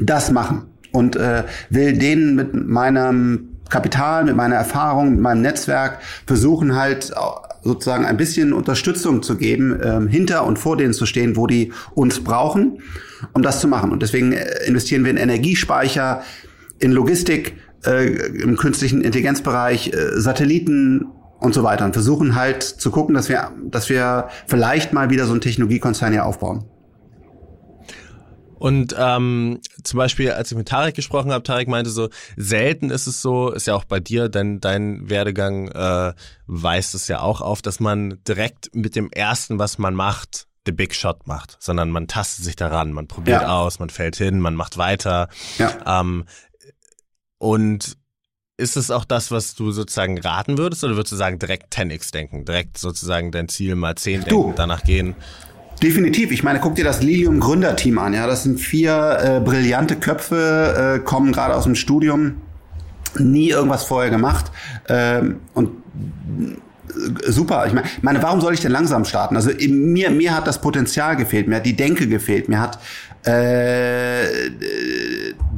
das 0.00 0.30
machen 0.30 0.62
und 0.92 1.16
äh, 1.16 1.44
will 1.70 1.98
denen 1.98 2.36
mit 2.36 2.54
meinem 2.54 3.48
Kapital, 3.68 4.24
mit 4.24 4.36
meiner 4.36 4.56
Erfahrung, 4.56 5.12
mit 5.12 5.20
meinem 5.20 5.42
Netzwerk 5.42 5.98
versuchen 6.26 6.76
halt 6.76 7.12
sozusagen 7.62 8.04
ein 8.04 8.16
bisschen 8.16 8.52
Unterstützung 8.52 9.22
zu 9.22 9.36
geben, 9.36 9.78
ähm, 9.82 10.08
hinter 10.08 10.44
und 10.44 10.58
vor 10.58 10.76
denen 10.76 10.92
zu 10.92 11.06
stehen, 11.06 11.36
wo 11.36 11.46
die 11.46 11.72
uns 11.94 12.22
brauchen, 12.22 12.82
um 13.32 13.42
das 13.42 13.60
zu 13.60 13.68
machen. 13.68 13.90
Und 13.90 14.02
deswegen 14.02 14.32
äh, 14.32 14.44
investieren 14.66 15.04
wir 15.04 15.10
in 15.10 15.16
Energiespeicher, 15.16 16.22
in 16.80 16.92
Logistik, 16.92 17.54
äh, 17.86 18.06
im 18.06 18.56
künstlichen 18.56 19.02
Intelligenzbereich, 19.02 19.92
äh, 19.92 20.20
Satelliten 20.20 21.06
und 21.38 21.54
so 21.54 21.62
weiter 21.62 21.84
und 21.84 21.92
versuchen 21.92 22.34
halt 22.34 22.62
zu 22.62 22.90
gucken, 22.90 23.14
dass 23.14 23.28
wir, 23.28 23.52
dass 23.64 23.88
wir 23.88 24.28
vielleicht 24.46 24.92
mal 24.92 25.10
wieder 25.10 25.26
so 25.26 25.32
einen 25.32 25.40
Technologiekonzern 25.40 26.12
hier 26.12 26.24
aufbauen. 26.24 26.64
Und 28.62 28.94
ähm, 28.96 29.60
zum 29.82 29.98
Beispiel, 29.98 30.30
als 30.30 30.52
ich 30.52 30.56
mit 30.56 30.68
Tarek 30.68 30.94
gesprochen 30.94 31.32
habe, 31.32 31.42
Tarek 31.42 31.66
meinte 31.66 31.90
so, 31.90 32.10
selten 32.36 32.90
ist 32.90 33.08
es 33.08 33.20
so, 33.20 33.50
ist 33.50 33.66
ja 33.66 33.74
auch 33.74 33.82
bei 33.82 33.98
dir, 33.98 34.28
denn 34.28 34.60
dein 34.60 35.10
Werdegang 35.10 35.66
äh, 35.66 36.12
weist 36.46 36.94
es 36.94 37.08
ja 37.08 37.22
auch 37.22 37.40
auf, 37.40 37.60
dass 37.60 37.80
man 37.80 38.20
direkt 38.28 38.72
mit 38.72 38.94
dem 38.94 39.10
Ersten, 39.10 39.58
was 39.58 39.78
man 39.78 39.96
macht, 39.96 40.46
the 40.64 40.70
big 40.70 40.94
shot 40.94 41.26
macht, 41.26 41.56
sondern 41.58 41.90
man 41.90 42.06
tastet 42.06 42.44
sich 42.44 42.54
daran, 42.54 42.92
man 42.92 43.08
probiert 43.08 43.42
ja. 43.42 43.58
aus, 43.58 43.80
man 43.80 43.90
fällt 43.90 44.14
hin, 44.14 44.38
man 44.38 44.54
macht 44.54 44.78
weiter. 44.78 45.28
Ja. 45.58 46.00
Ähm, 46.00 46.24
und 47.42 47.96
ist 48.56 48.76
es 48.76 48.92
auch 48.92 49.04
das, 49.04 49.32
was 49.32 49.56
du 49.56 49.72
sozusagen 49.72 50.16
raten 50.20 50.58
würdest, 50.58 50.84
oder 50.84 50.94
würdest 50.94 51.10
du 51.10 51.16
sagen, 51.16 51.40
direkt 51.40 51.74
10x 51.74 52.12
denken, 52.12 52.44
direkt 52.44 52.78
sozusagen 52.78 53.32
dein 53.32 53.48
Ziel 53.48 53.74
mal 53.74 53.96
10 53.96 54.24
denken, 54.24 54.52
danach 54.54 54.84
gehen? 54.84 55.16
Definitiv. 55.82 56.30
Ich 56.30 56.44
meine, 56.44 56.60
guck 56.60 56.76
dir 56.76 56.84
das 56.84 57.02
Lilium 57.02 57.40
Gründerteam 57.40 57.98
an. 57.98 58.14
Ja, 58.14 58.28
das 58.28 58.44
sind 58.44 58.60
vier 58.60 59.18
äh, 59.20 59.40
brillante 59.40 59.96
Köpfe, 59.96 61.00
äh, 61.00 61.04
kommen 61.04 61.32
gerade 61.32 61.56
aus 61.56 61.64
dem 61.64 61.74
Studium, 61.74 62.42
nie 63.18 63.48
irgendwas 63.48 63.82
vorher 63.82 64.10
gemacht 64.10 64.52
ähm, 64.88 65.40
und 65.54 65.70
äh, 66.90 67.32
super. 67.32 67.66
Ich 67.66 67.72
meine, 67.72 67.88
meine, 68.02 68.22
warum 68.22 68.40
soll 68.40 68.54
ich 68.54 68.60
denn 68.60 68.70
langsam 68.70 69.04
starten? 69.04 69.34
Also 69.34 69.50
mir, 69.68 70.10
mir 70.10 70.36
hat 70.36 70.46
das 70.46 70.60
Potenzial 70.60 71.16
gefehlt, 71.16 71.48
mir 71.48 71.56
hat 71.56 71.66
die 71.66 71.74
Denke 71.74 72.06
gefehlt, 72.06 72.48
mir 72.48 72.60
hat 72.60 72.78
äh, 73.26 74.52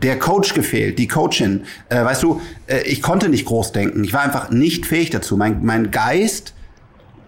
der 0.05 0.18
Coach 0.18 0.55
gefehlt, 0.55 0.98
die 0.98 1.09
Coachin. 1.09 1.64
Äh, 1.88 2.05
weißt 2.05 2.22
du, 2.22 2.40
äh, 2.66 2.82
ich 2.82 3.02
konnte 3.02 3.28
nicht 3.28 3.46
groß 3.46 3.72
denken. 3.72 4.05
Ich 4.05 4.12
war 4.12 4.20
einfach 4.20 4.50
nicht 4.50 4.86
fähig 4.86 5.11
dazu. 5.11 5.36
Mein, 5.36 5.64
mein 5.64 5.90
Geist 5.90 6.55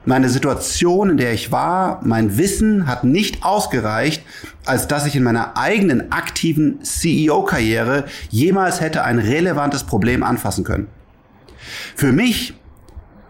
meine 0.08 0.28
Situation, 0.28 1.10
in 1.10 1.16
der 1.16 1.32
ich 1.32 1.50
war, 1.50 2.00
mein 2.04 2.38
Wissen 2.38 2.86
hat 2.86 3.02
nicht 3.02 3.44
ausgereicht, 3.44 4.22
als 4.64 4.86
dass 4.86 5.04
ich 5.04 5.16
in 5.16 5.24
meiner 5.24 5.56
eigenen 5.56 6.12
aktiven 6.12 6.80
CEO-Karriere 6.82 8.04
jemals 8.30 8.80
hätte 8.80 9.02
ein 9.02 9.18
relevantes 9.18 9.82
Problem 9.82 10.22
anfassen 10.22 10.62
können. 10.62 10.86
Für 11.96 12.12
mich, 12.12 12.54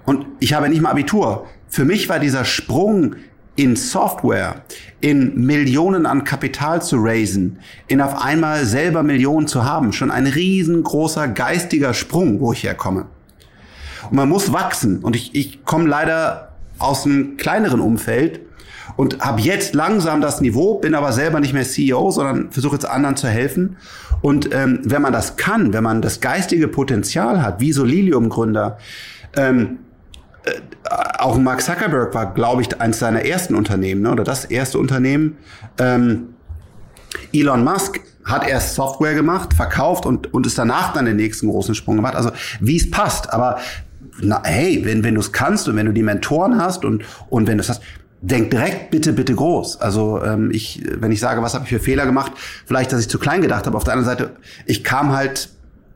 und 0.04 0.26
ich 0.38 0.52
habe 0.52 0.68
nicht 0.68 0.82
mal 0.82 0.90
Abitur, 0.90 1.46
für 1.68 1.86
mich 1.86 2.10
war 2.10 2.18
dieser 2.18 2.44
Sprung 2.44 3.16
in 3.56 3.74
Software, 3.74 4.62
in 5.00 5.44
Millionen 5.44 6.06
an 6.06 6.24
Kapital 6.24 6.82
zu 6.82 6.96
raisen, 6.98 7.58
in 7.88 8.00
auf 8.00 8.22
einmal 8.22 8.64
selber 8.64 9.02
Millionen 9.02 9.48
zu 9.48 9.64
haben, 9.64 9.92
schon 9.92 10.10
ein 10.10 10.26
riesengroßer 10.26 11.28
geistiger 11.28 11.94
Sprung, 11.94 12.40
wo 12.40 12.52
ich 12.52 12.62
herkomme. 12.62 13.06
Und 14.10 14.16
man 14.16 14.28
muss 14.28 14.52
wachsen. 14.52 15.00
Und 15.00 15.16
ich, 15.16 15.34
ich 15.34 15.64
komme 15.64 15.88
leider 15.88 16.52
aus 16.78 17.06
einem 17.06 17.36
kleineren 17.38 17.80
Umfeld 17.80 18.40
und 18.96 19.20
habe 19.20 19.40
jetzt 19.40 19.74
langsam 19.74 20.20
das 20.20 20.40
Niveau, 20.40 20.78
bin 20.78 20.94
aber 20.94 21.12
selber 21.12 21.40
nicht 21.40 21.52
mehr 21.52 21.64
CEO, 21.64 22.10
sondern 22.10 22.50
versuche 22.52 22.76
jetzt 22.76 22.88
anderen 22.88 23.16
zu 23.16 23.28
helfen. 23.28 23.76
Und 24.22 24.54
ähm, 24.54 24.80
wenn 24.84 25.02
man 25.02 25.12
das 25.12 25.36
kann, 25.36 25.72
wenn 25.72 25.82
man 25.82 26.02
das 26.02 26.20
geistige 26.20 26.68
Potenzial 26.68 27.42
hat, 27.42 27.60
wie 27.60 27.72
so 27.72 27.84
Lilium-Gründer, 27.84 28.78
ähm, 29.36 29.62
äh, 29.64 29.85
auch 31.18 31.38
Mark 31.38 31.62
Zuckerberg 31.62 32.14
war, 32.14 32.34
glaube 32.34 32.62
ich, 32.62 32.80
eines 32.80 32.98
seiner 32.98 33.24
ersten 33.24 33.54
Unternehmen 33.54 34.02
ne, 34.02 34.12
oder 34.12 34.24
das 34.24 34.44
erste 34.44 34.78
Unternehmen. 34.78 35.36
Ähm, 35.78 36.34
Elon 37.32 37.64
Musk 37.64 38.00
hat 38.24 38.48
erst 38.48 38.74
Software 38.74 39.14
gemacht, 39.14 39.54
verkauft 39.54 40.06
und, 40.06 40.32
und 40.34 40.46
ist 40.46 40.58
danach 40.58 40.92
dann 40.92 41.04
den 41.04 41.16
nächsten 41.16 41.48
großen 41.48 41.74
Sprung 41.74 41.96
gemacht. 41.96 42.16
Also 42.16 42.30
wie 42.60 42.76
es 42.76 42.90
passt. 42.90 43.32
Aber 43.32 43.58
na, 44.20 44.42
hey, 44.44 44.84
wenn, 44.84 45.04
wenn 45.04 45.14
du 45.14 45.20
es 45.20 45.32
kannst 45.32 45.68
und 45.68 45.76
wenn 45.76 45.86
du 45.86 45.92
die 45.92 46.02
Mentoren 46.02 46.60
hast 46.60 46.84
und, 46.84 47.04
und 47.28 47.46
wenn 47.46 47.58
du 47.58 47.62
es 47.62 47.68
hast, 47.68 47.82
denk 48.20 48.50
direkt 48.50 48.90
bitte, 48.90 49.12
bitte 49.12 49.34
groß. 49.34 49.80
Also 49.80 50.22
ähm, 50.24 50.50
ich, 50.50 50.82
wenn 50.98 51.12
ich 51.12 51.20
sage, 51.20 51.42
was 51.42 51.54
habe 51.54 51.64
ich 51.64 51.70
für 51.70 51.80
Fehler 51.80 52.06
gemacht, 52.06 52.32
vielleicht, 52.64 52.92
dass 52.92 53.00
ich 53.00 53.08
zu 53.08 53.18
klein 53.18 53.42
gedacht 53.42 53.66
habe. 53.66 53.76
Auf 53.76 53.84
der 53.84 53.94
anderen 53.94 54.16
Seite, 54.16 54.36
ich 54.64 54.82
kam 54.82 55.12
halt 55.14 55.50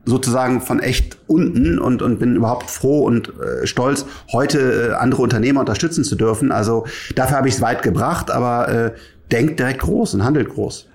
sozusagen 0.05 0.61
von 0.61 0.79
echt 0.79 1.17
unten 1.27 1.79
und, 1.79 2.01
und 2.01 2.19
bin 2.19 2.35
überhaupt 2.35 2.69
froh 2.69 3.01
und 3.01 3.31
äh, 3.39 3.67
stolz, 3.67 4.05
heute 4.31 4.89
äh, 4.89 4.93
andere 4.93 5.21
Unternehmer 5.21 5.59
unterstützen 5.59 6.03
zu 6.03 6.15
dürfen. 6.15 6.51
Also 6.51 6.85
dafür 7.15 7.37
habe 7.37 7.47
ich 7.47 7.55
es 7.55 7.61
weit 7.61 7.83
gebracht, 7.83 8.31
aber 8.31 8.67
äh, 8.69 8.95
denkt 9.31 9.59
direkt 9.59 9.81
groß 9.81 10.15
und 10.15 10.23
handelt 10.23 10.49
groß. 10.49 10.87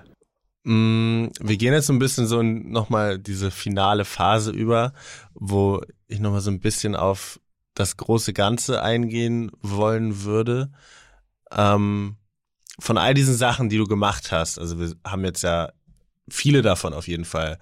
Mm, 0.63 1.27
wir 1.39 1.57
gehen 1.57 1.73
jetzt 1.73 1.87
so 1.87 1.93
ein 1.93 1.99
bisschen 1.99 2.27
so 2.27 2.43
nochmal 2.43 3.17
diese 3.17 3.51
finale 3.51 4.03
Phase 4.03 4.51
über, 4.51 4.93
wo 5.33 5.81
ich 6.07 6.19
nochmal 6.19 6.41
so 6.41 6.51
ein 6.51 6.59
bisschen 6.59 6.95
auf 6.95 7.39
das 7.73 7.95
große 7.95 8.33
Ganze 8.33 8.81
eingehen 8.81 9.51
wollen 9.61 10.23
würde. 10.23 10.71
Ähm, 11.51 12.17
von 12.79 12.97
all 12.97 13.13
diesen 13.13 13.35
Sachen, 13.35 13.69
die 13.69 13.77
du 13.77 13.85
gemacht 13.85 14.31
hast, 14.31 14.59
also 14.59 14.79
wir 14.79 14.91
haben 15.05 15.23
jetzt 15.23 15.43
ja 15.43 15.71
viele 16.29 16.61
davon 16.61 16.93
auf 16.93 17.07
jeden 17.07 17.25
Fall 17.25 17.57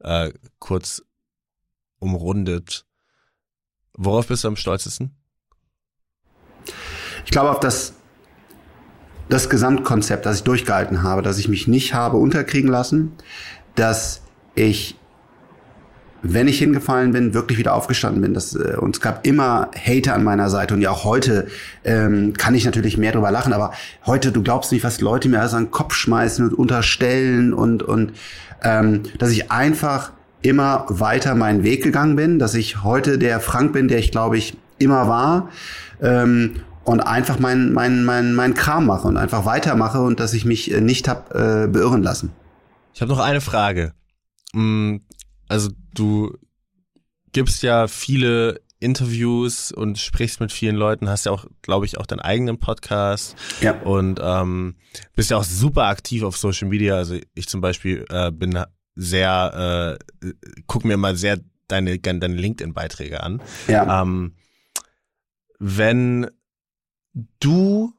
äh, 0.00 0.32
kurz 0.58 1.02
umrundet. 1.98 2.86
Worauf 3.96 4.28
bist 4.28 4.44
du 4.44 4.48
am 4.48 4.56
stolzesten? 4.56 5.16
Ich 7.24 7.30
glaube 7.30 7.50
auf 7.50 7.60
das, 7.60 7.94
das 9.28 9.48
Gesamtkonzept, 9.48 10.26
das 10.26 10.38
ich 10.38 10.44
durchgehalten 10.44 11.02
habe, 11.02 11.22
dass 11.22 11.38
ich 11.38 11.48
mich 11.48 11.66
nicht 11.66 11.94
habe 11.94 12.16
unterkriegen 12.18 12.70
lassen, 12.70 13.12
dass 13.74 14.22
ich 14.54 14.96
wenn 16.32 16.48
ich 16.48 16.58
hingefallen 16.58 17.12
bin, 17.12 17.34
wirklich 17.34 17.58
wieder 17.58 17.74
aufgestanden 17.74 18.22
bin. 18.22 18.34
Das, 18.34 18.54
äh, 18.54 18.76
und 18.78 18.96
es 18.96 19.00
gab 19.00 19.26
immer 19.26 19.70
Hater 19.74 20.14
an 20.14 20.24
meiner 20.24 20.50
Seite 20.50 20.74
und 20.74 20.80
ja 20.80 20.90
auch 20.90 21.04
heute 21.04 21.46
ähm, 21.84 22.32
kann 22.34 22.54
ich 22.54 22.64
natürlich 22.64 22.96
mehr 22.98 23.12
drüber 23.12 23.30
lachen, 23.30 23.52
aber 23.52 23.72
heute, 24.04 24.32
du 24.32 24.42
glaubst 24.42 24.72
nicht, 24.72 24.84
was 24.84 25.00
Leute 25.00 25.28
mir 25.28 25.40
alles 25.40 25.54
an 25.54 25.66
den 25.66 25.70
Kopf 25.70 25.94
schmeißen 25.94 26.48
und 26.48 26.54
unterstellen 26.54 27.52
und, 27.52 27.82
und 27.82 28.12
ähm, 28.62 29.02
dass 29.18 29.30
ich 29.30 29.50
einfach 29.50 30.12
immer 30.42 30.86
weiter 30.88 31.34
meinen 31.34 31.62
Weg 31.64 31.82
gegangen 31.82 32.16
bin, 32.16 32.38
dass 32.38 32.54
ich 32.54 32.82
heute 32.82 33.18
der 33.18 33.40
Frank 33.40 33.72
bin, 33.72 33.88
der 33.88 33.98
ich 33.98 34.10
glaube 34.10 34.38
ich 34.38 34.56
immer 34.78 35.08
war. 35.08 35.48
Ähm, 36.00 36.56
und 36.84 37.00
einfach 37.00 37.40
mein, 37.40 37.72
mein, 37.72 38.04
mein, 38.04 38.32
mein 38.32 38.54
Kram 38.54 38.86
mache 38.86 39.08
und 39.08 39.16
einfach 39.16 39.44
weitermache 39.44 40.00
und 40.00 40.20
dass 40.20 40.32
ich 40.34 40.44
mich 40.44 40.72
äh, 40.72 40.80
nicht 40.80 41.08
hab 41.08 41.34
äh, 41.34 41.66
beirren 41.66 42.04
lassen. 42.04 42.30
Ich 42.94 43.02
habe 43.02 43.10
noch 43.10 43.18
eine 43.18 43.40
Frage. 43.40 43.92
Also 45.48 45.70
du 45.94 46.36
gibst 47.32 47.62
ja 47.62 47.86
viele 47.88 48.60
Interviews 48.78 49.72
und 49.72 49.98
sprichst 49.98 50.40
mit 50.40 50.52
vielen 50.52 50.76
Leuten, 50.76 51.08
hast 51.08 51.26
ja 51.26 51.32
auch, 51.32 51.46
glaube 51.62 51.86
ich, 51.86 51.98
auch 51.98 52.06
deinen 52.06 52.20
eigenen 52.20 52.58
Podcast. 52.58 53.36
Ja. 53.60 53.80
Und 53.82 54.20
ähm, 54.22 54.76
bist 55.14 55.30
ja 55.30 55.38
auch 55.38 55.44
super 55.44 55.84
aktiv 55.84 56.22
auf 56.22 56.36
Social 56.36 56.68
Media. 56.68 56.94
Also 56.96 57.18
ich 57.34 57.48
zum 57.48 57.60
Beispiel 57.60 58.04
äh, 58.10 58.30
bin 58.30 58.58
sehr, 58.94 59.98
äh, 60.22 60.32
guck 60.66 60.84
mir 60.84 60.96
mal 60.96 61.16
sehr 61.16 61.38
deine, 61.68 61.98
deine 61.98 62.34
LinkedIn-Beiträge 62.34 63.22
an. 63.22 63.42
Ja. 63.66 64.02
Ähm, 64.02 64.34
wenn 65.58 66.30
du 67.40 67.92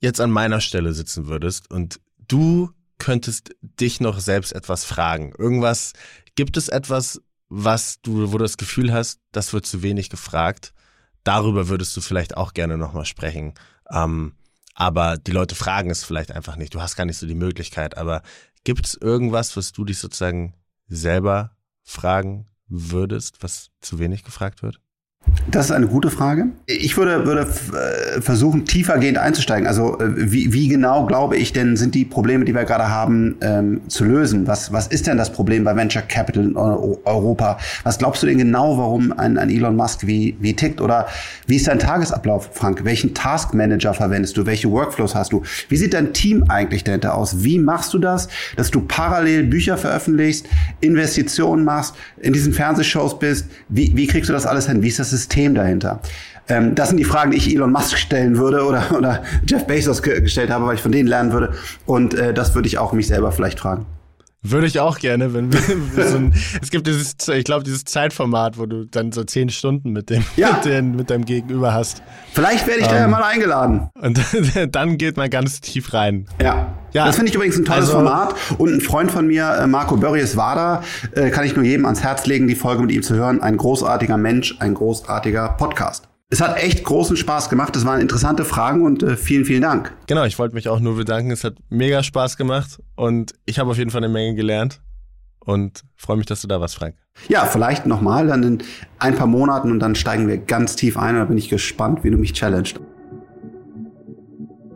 jetzt 0.00 0.20
an 0.20 0.30
meiner 0.30 0.60
Stelle 0.60 0.92
sitzen 0.92 1.26
würdest 1.26 1.70
und 1.70 2.00
du 2.28 2.70
könntest 2.98 3.54
dich 3.60 4.00
noch 4.00 4.20
selbst 4.20 4.52
etwas 4.52 4.84
fragen, 4.84 5.32
irgendwas 5.36 5.92
Gibt 6.36 6.56
es 6.56 6.68
etwas, 6.68 7.20
was 7.48 8.00
du, 8.02 8.30
wo 8.30 8.38
du 8.38 8.44
das 8.44 8.58
Gefühl 8.58 8.92
hast, 8.92 9.20
das 9.32 9.52
wird 9.52 9.66
zu 9.66 9.82
wenig 9.82 10.10
gefragt? 10.10 10.74
Darüber 11.24 11.68
würdest 11.68 11.96
du 11.96 12.00
vielleicht 12.00 12.36
auch 12.36 12.52
gerne 12.52 12.76
nochmal 12.76 13.06
sprechen. 13.06 13.54
Ähm, 13.90 14.34
aber 14.74 15.16
die 15.16 15.32
Leute 15.32 15.54
fragen 15.54 15.90
es 15.90 16.04
vielleicht 16.04 16.30
einfach 16.30 16.56
nicht. 16.56 16.74
Du 16.74 16.82
hast 16.82 16.94
gar 16.94 17.06
nicht 17.06 17.16
so 17.16 17.26
die 17.26 17.34
Möglichkeit. 17.34 17.96
Aber 17.96 18.22
gibt 18.64 18.86
es 18.86 18.94
irgendwas, 18.94 19.56
was 19.56 19.72
du 19.72 19.84
dich 19.84 19.98
sozusagen 19.98 20.54
selber 20.86 21.56
fragen 21.82 22.46
würdest, 22.68 23.42
was 23.42 23.70
zu 23.80 23.98
wenig 23.98 24.22
gefragt 24.22 24.62
wird? 24.62 24.80
Das 25.48 25.66
ist 25.66 25.70
eine 25.70 25.86
gute 25.86 26.10
Frage. 26.10 26.48
Ich 26.66 26.96
würde, 26.96 27.24
würde 27.24 27.42
äh, 27.42 28.20
versuchen, 28.20 28.64
tiefergehend 28.64 29.16
einzusteigen. 29.16 29.68
Also 29.68 29.98
äh, 30.00 30.32
wie, 30.32 30.52
wie 30.52 30.66
genau, 30.66 31.06
glaube 31.06 31.36
ich, 31.36 31.52
denn 31.52 31.76
sind 31.76 31.94
die 31.94 32.04
Probleme, 32.04 32.44
die 32.44 32.52
wir 32.52 32.64
gerade 32.64 32.88
haben, 32.88 33.36
ähm, 33.40 33.80
zu 33.86 34.04
lösen? 34.04 34.48
Was, 34.48 34.72
was 34.72 34.88
ist 34.88 35.06
denn 35.06 35.16
das 35.16 35.32
Problem 35.32 35.62
bei 35.62 35.76
Venture 35.76 36.02
Capital 36.02 36.44
in 36.44 36.56
Europa? 36.56 37.58
Was 37.84 37.98
glaubst 37.98 38.24
du 38.24 38.26
denn 38.26 38.38
genau, 38.38 38.76
warum 38.76 39.12
ein, 39.12 39.38
ein 39.38 39.48
Elon 39.48 39.76
Musk 39.76 40.06
wie, 40.06 40.36
wie 40.40 40.54
tickt? 40.54 40.80
Oder 40.80 41.06
wie 41.46 41.56
ist 41.56 41.68
dein 41.68 41.78
Tagesablauf, 41.78 42.50
Frank? 42.52 42.84
Welchen 42.84 43.14
Task 43.14 43.54
Manager 43.54 43.94
verwendest 43.94 44.36
du? 44.36 44.46
Welche 44.46 44.70
Workflows 44.70 45.14
hast 45.14 45.32
du? 45.32 45.42
Wie 45.68 45.76
sieht 45.76 45.94
dein 45.94 46.12
Team 46.12 46.44
eigentlich 46.48 46.82
dahinter 46.82 47.14
aus? 47.14 47.44
Wie 47.44 47.60
machst 47.60 47.94
du 47.94 47.98
das, 47.98 48.28
dass 48.56 48.72
du 48.72 48.80
parallel 48.80 49.44
Bücher 49.44 49.76
veröffentlichst, 49.76 50.46
Investitionen 50.80 51.64
machst, 51.64 51.94
in 52.20 52.32
diesen 52.32 52.52
Fernsehshows 52.52 53.20
bist? 53.20 53.46
Wie, 53.68 53.92
wie 53.94 54.08
kriegst 54.08 54.28
du 54.28 54.32
das 54.32 54.44
alles 54.44 54.66
hin? 54.66 54.82
Wie 54.82 54.88
ist 54.88 54.98
das 54.98 55.10
System 55.10 55.35
dahinter? 55.54 56.00
Ähm, 56.48 56.74
das 56.74 56.88
sind 56.88 56.98
die 56.98 57.04
Fragen, 57.04 57.30
die 57.30 57.36
ich 57.36 57.52
Elon 57.54 57.72
Musk 57.72 57.98
stellen 57.98 58.36
würde 58.38 58.64
oder, 58.64 58.84
oder 58.96 59.22
Jeff 59.46 59.66
Bezos 59.66 60.02
gestellt 60.02 60.50
habe, 60.50 60.66
weil 60.66 60.76
ich 60.76 60.82
von 60.82 60.92
denen 60.92 61.08
lernen 61.08 61.32
würde. 61.32 61.52
Und 61.86 62.14
äh, 62.14 62.32
das 62.32 62.54
würde 62.54 62.68
ich 62.68 62.78
auch 62.78 62.92
mich 62.92 63.06
selber 63.06 63.32
vielleicht 63.32 63.60
fragen. 63.60 63.86
Würde 64.50 64.66
ich 64.66 64.80
auch 64.80 64.98
gerne, 64.98 65.34
wenn 65.34 65.52
wir 65.52 65.60
so 66.08 66.16
ein, 66.16 66.34
es 66.60 66.70
gibt 66.70 66.86
dieses, 66.86 67.16
ich 67.28 67.44
glaube, 67.44 67.64
dieses 67.64 67.84
Zeitformat, 67.84 68.58
wo 68.58 68.66
du 68.66 68.84
dann 68.84 69.12
so 69.12 69.24
zehn 69.24 69.48
Stunden 69.48 69.92
mit 69.92 70.10
dem, 70.10 70.24
ja. 70.36 70.52
mit, 70.52 70.64
den, 70.64 70.96
mit 70.96 71.10
deinem 71.10 71.24
Gegenüber 71.24 71.74
hast. 71.74 72.02
Vielleicht 72.32 72.66
werde 72.66 72.80
ich 72.80 72.86
ähm, 72.86 72.92
da 72.92 73.00
ja 73.00 73.08
mal 73.08 73.22
eingeladen. 73.22 73.88
Und 73.94 74.20
dann 74.70 74.98
geht 74.98 75.16
man 75.16 75.30
ganz 75.30 75.60
tief 75.60 75.92
rein. 75.92 76.26
Ja. 76.40 76.74
Ja, 76.92 77.04
das 77.04 77.16
finde 77.16 77.28
ich 77.28 77.34
übrigens 77.34 77.58
ein 77.58 77.64
tolles 77.64 77.86
also, 77.86 77.98
Format. 77.98 78.34
Und 78.56 78.72
ein 78.72 78.80
Freund 78.80 79.10
von 79.10 79.26
mir, 79.26 79.58
äh, 79.60 79.66
Marco 79.66 79.96
Börries-Wader, 79.96 80.82
äh, 81.14 81.30
kann 81.30 81.44
ich 81.44 81.54
nur 81.54 81.64
jedem 81.64 81.84
ans 81.84 82.02
Herz 82.02 82.26
legen, 82.26 82.46
die 82.48 82.54
Folge 82.54 82.80
mit 82.80 82.90
ihm 82.90 83.02
zu 83.02 83.14
hören. 83.14 83.42
Ein 83.42 83.58
großartiger 83.58 84.16
Mensch, 84.16 84.56
ein 84.60 84.72
großartiger 84.72 85.50
Podcast. 85.58 86.08
Es 86.28 86.40
hat 86.40 86.56
echt 86.60 86.82
großen 86.82 87.16
Spaß 87.16 87.50
gemacht. 87.50 87.76
Es 87.76 87.84
waren 87.84 88.00
interessante 88.00 88.44
Fragen 88.44 88.84
und 88.84 89.02
äh, 89.02 89.16
vielen, 89.16 89.44
vielen 89.44 89.62
Dank. 89.62 89.92
Genau, 90.08 90.24
ich 90.24 90.38
wollte 90.40 90.56
mich 90.56 90.68
auch 90.68 90.80
nur 90.80 90.96
bedanken. 90.96 91.30
Es 91.30 91.44
hat 91.44 91.54
mega 91.68 92.02
Spaß 92.02 92.36
gemacht 92.36 92.80
und 92.96 93.34
ich 93.44 93.60
habe 93.60 93.70
auf 93.70 93.78
jeden 93.78 93.90
Fall 93.90 94.02
eine 94.02 94.12
Menge 94.12 94.34
gelernt 94.34 94.80
und 95.38 95.84
freue 95.94 96.16
mich, 96.16 96.26
dass 96.26 96.42
du 96.42 96.48
da 96.48 96.60
warst, 96.60 96.74
Frank. 96.74 96.96
Ja, 97.28 97.44
vielleicht 97.44 97.86
nochmal, 97.86 98.26
dann 98.26 98.42
in 98.42 98.58
ein 98.98 99.14
paar 99.14 99.28
Monaten 99.28 99.70
und 99.70 99.78
dann 99.78 99.94
steigen 99.94 100.26
wir 100.26 100.38
ganz 100.38 100.74
tief 100.74 100.96
ein. 100.98 101.14
Da 101.14 101.24
bin 101.26 101.38
ich 101.38 101.48
gespannt, 101.48 102.02
wie 102.02 102.10
du 102.10 102.18
mich 102.18 102.32
challenged. 102.32 102.80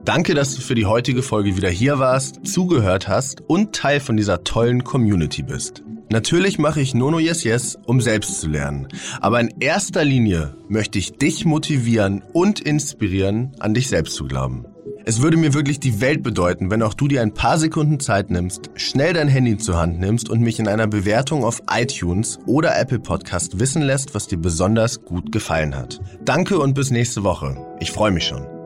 Danke, 0.05 0.35
dass 0.35 0.55
du 0.55 0.63
für 0.63 0.77
die 0.77 0.87
heutige 0.87 1.23
Folge 1.23 1.57
wieder 1.57 1.69
hier 1.69 1.99
warst, 1.99 2.47
zugehört 2.47 3.09
hast 3.09 3.43
und 3.49 3.75
Teil 3.75 3.99
von 3.99 4.17
dieser 4.17 4.45
tollen 4.45 4.85
Community 4.85 5.43
bist. 5.43 5.83
Natürlich 6.13 6.59
mache 6.59 6.81
ich 6.81 6.93
Nono 6.93 7.21
Yes 7.21 7.45
Yes, 7.45 7.79
um 7.87 8.01
selbst 8.01 8.41
zu 8.41 8.49
lernen. 8.49 8.89
Aber 9.21 9.41
in 9.41 9.55
erster 9.61 10.05
Linie 10.05 10.57
möchte 10.69 10.99
ich 10.99 11.13
dich 11.13 11.45
motivieren 11.45 12.23
und 12.33 12.59
inspirieren, 12.59 13.53
an 13.61 13.75
dich 13.75 13.87
selbst 13.87 14.17
zu 14.17 14.27
glauben. 14.27 14.67
Es 15.05 15.23
würde 15.23 15.37
mir 15.37 15.55
wirklich 15.55 15.79
die 15.79 16.01
Welt 16.01 16.25
bedeuten, 16.25 16.71
wenn 16.71 16.83
auch 16.83 16.95
du 16.95 17.07
dir 17.07 17.23
ein 17.23 17.33
paar 17.33 17.59
Sekunden 17.59 18.01
Zeit 18.01 18.31
nimmst, 18.31 18.71
schnell 18.75 19.13
dein 19.13 19.29
Handy 19.29 19.57
zur 19.57 19.79
Hand 19.79 20.01
nimmst 20.01 20.29
und 20.29 20.41
mich 20.41 20.59
in 20.59 20.67
einer 20.69 20.89
Bewertung 20.89 21.45
auf 21.45 21.63
iTunes 21.71 22.41
oder 22.45 22.79
Apple 22.79 22.99
Podcast 22.99 23.61
wissen 23.61 23.83
lässt, 23.83 24.13
was 24.13 24.27
dir 24.27 24.39
besonders 24.39 25.03
gut 25.03 25.31
gefallen 25.31 25.77
hat. 25.77 26.01
Danke 26.25 26.59
und 26.59 26.75
bis 26.75 26.91
nächste 26.91 27.23
Woche. 27.23 27.57
Ich 27.79 27.93
freue 27.93 28.11
mich 28.11 28.25
schon. 28.25 28.60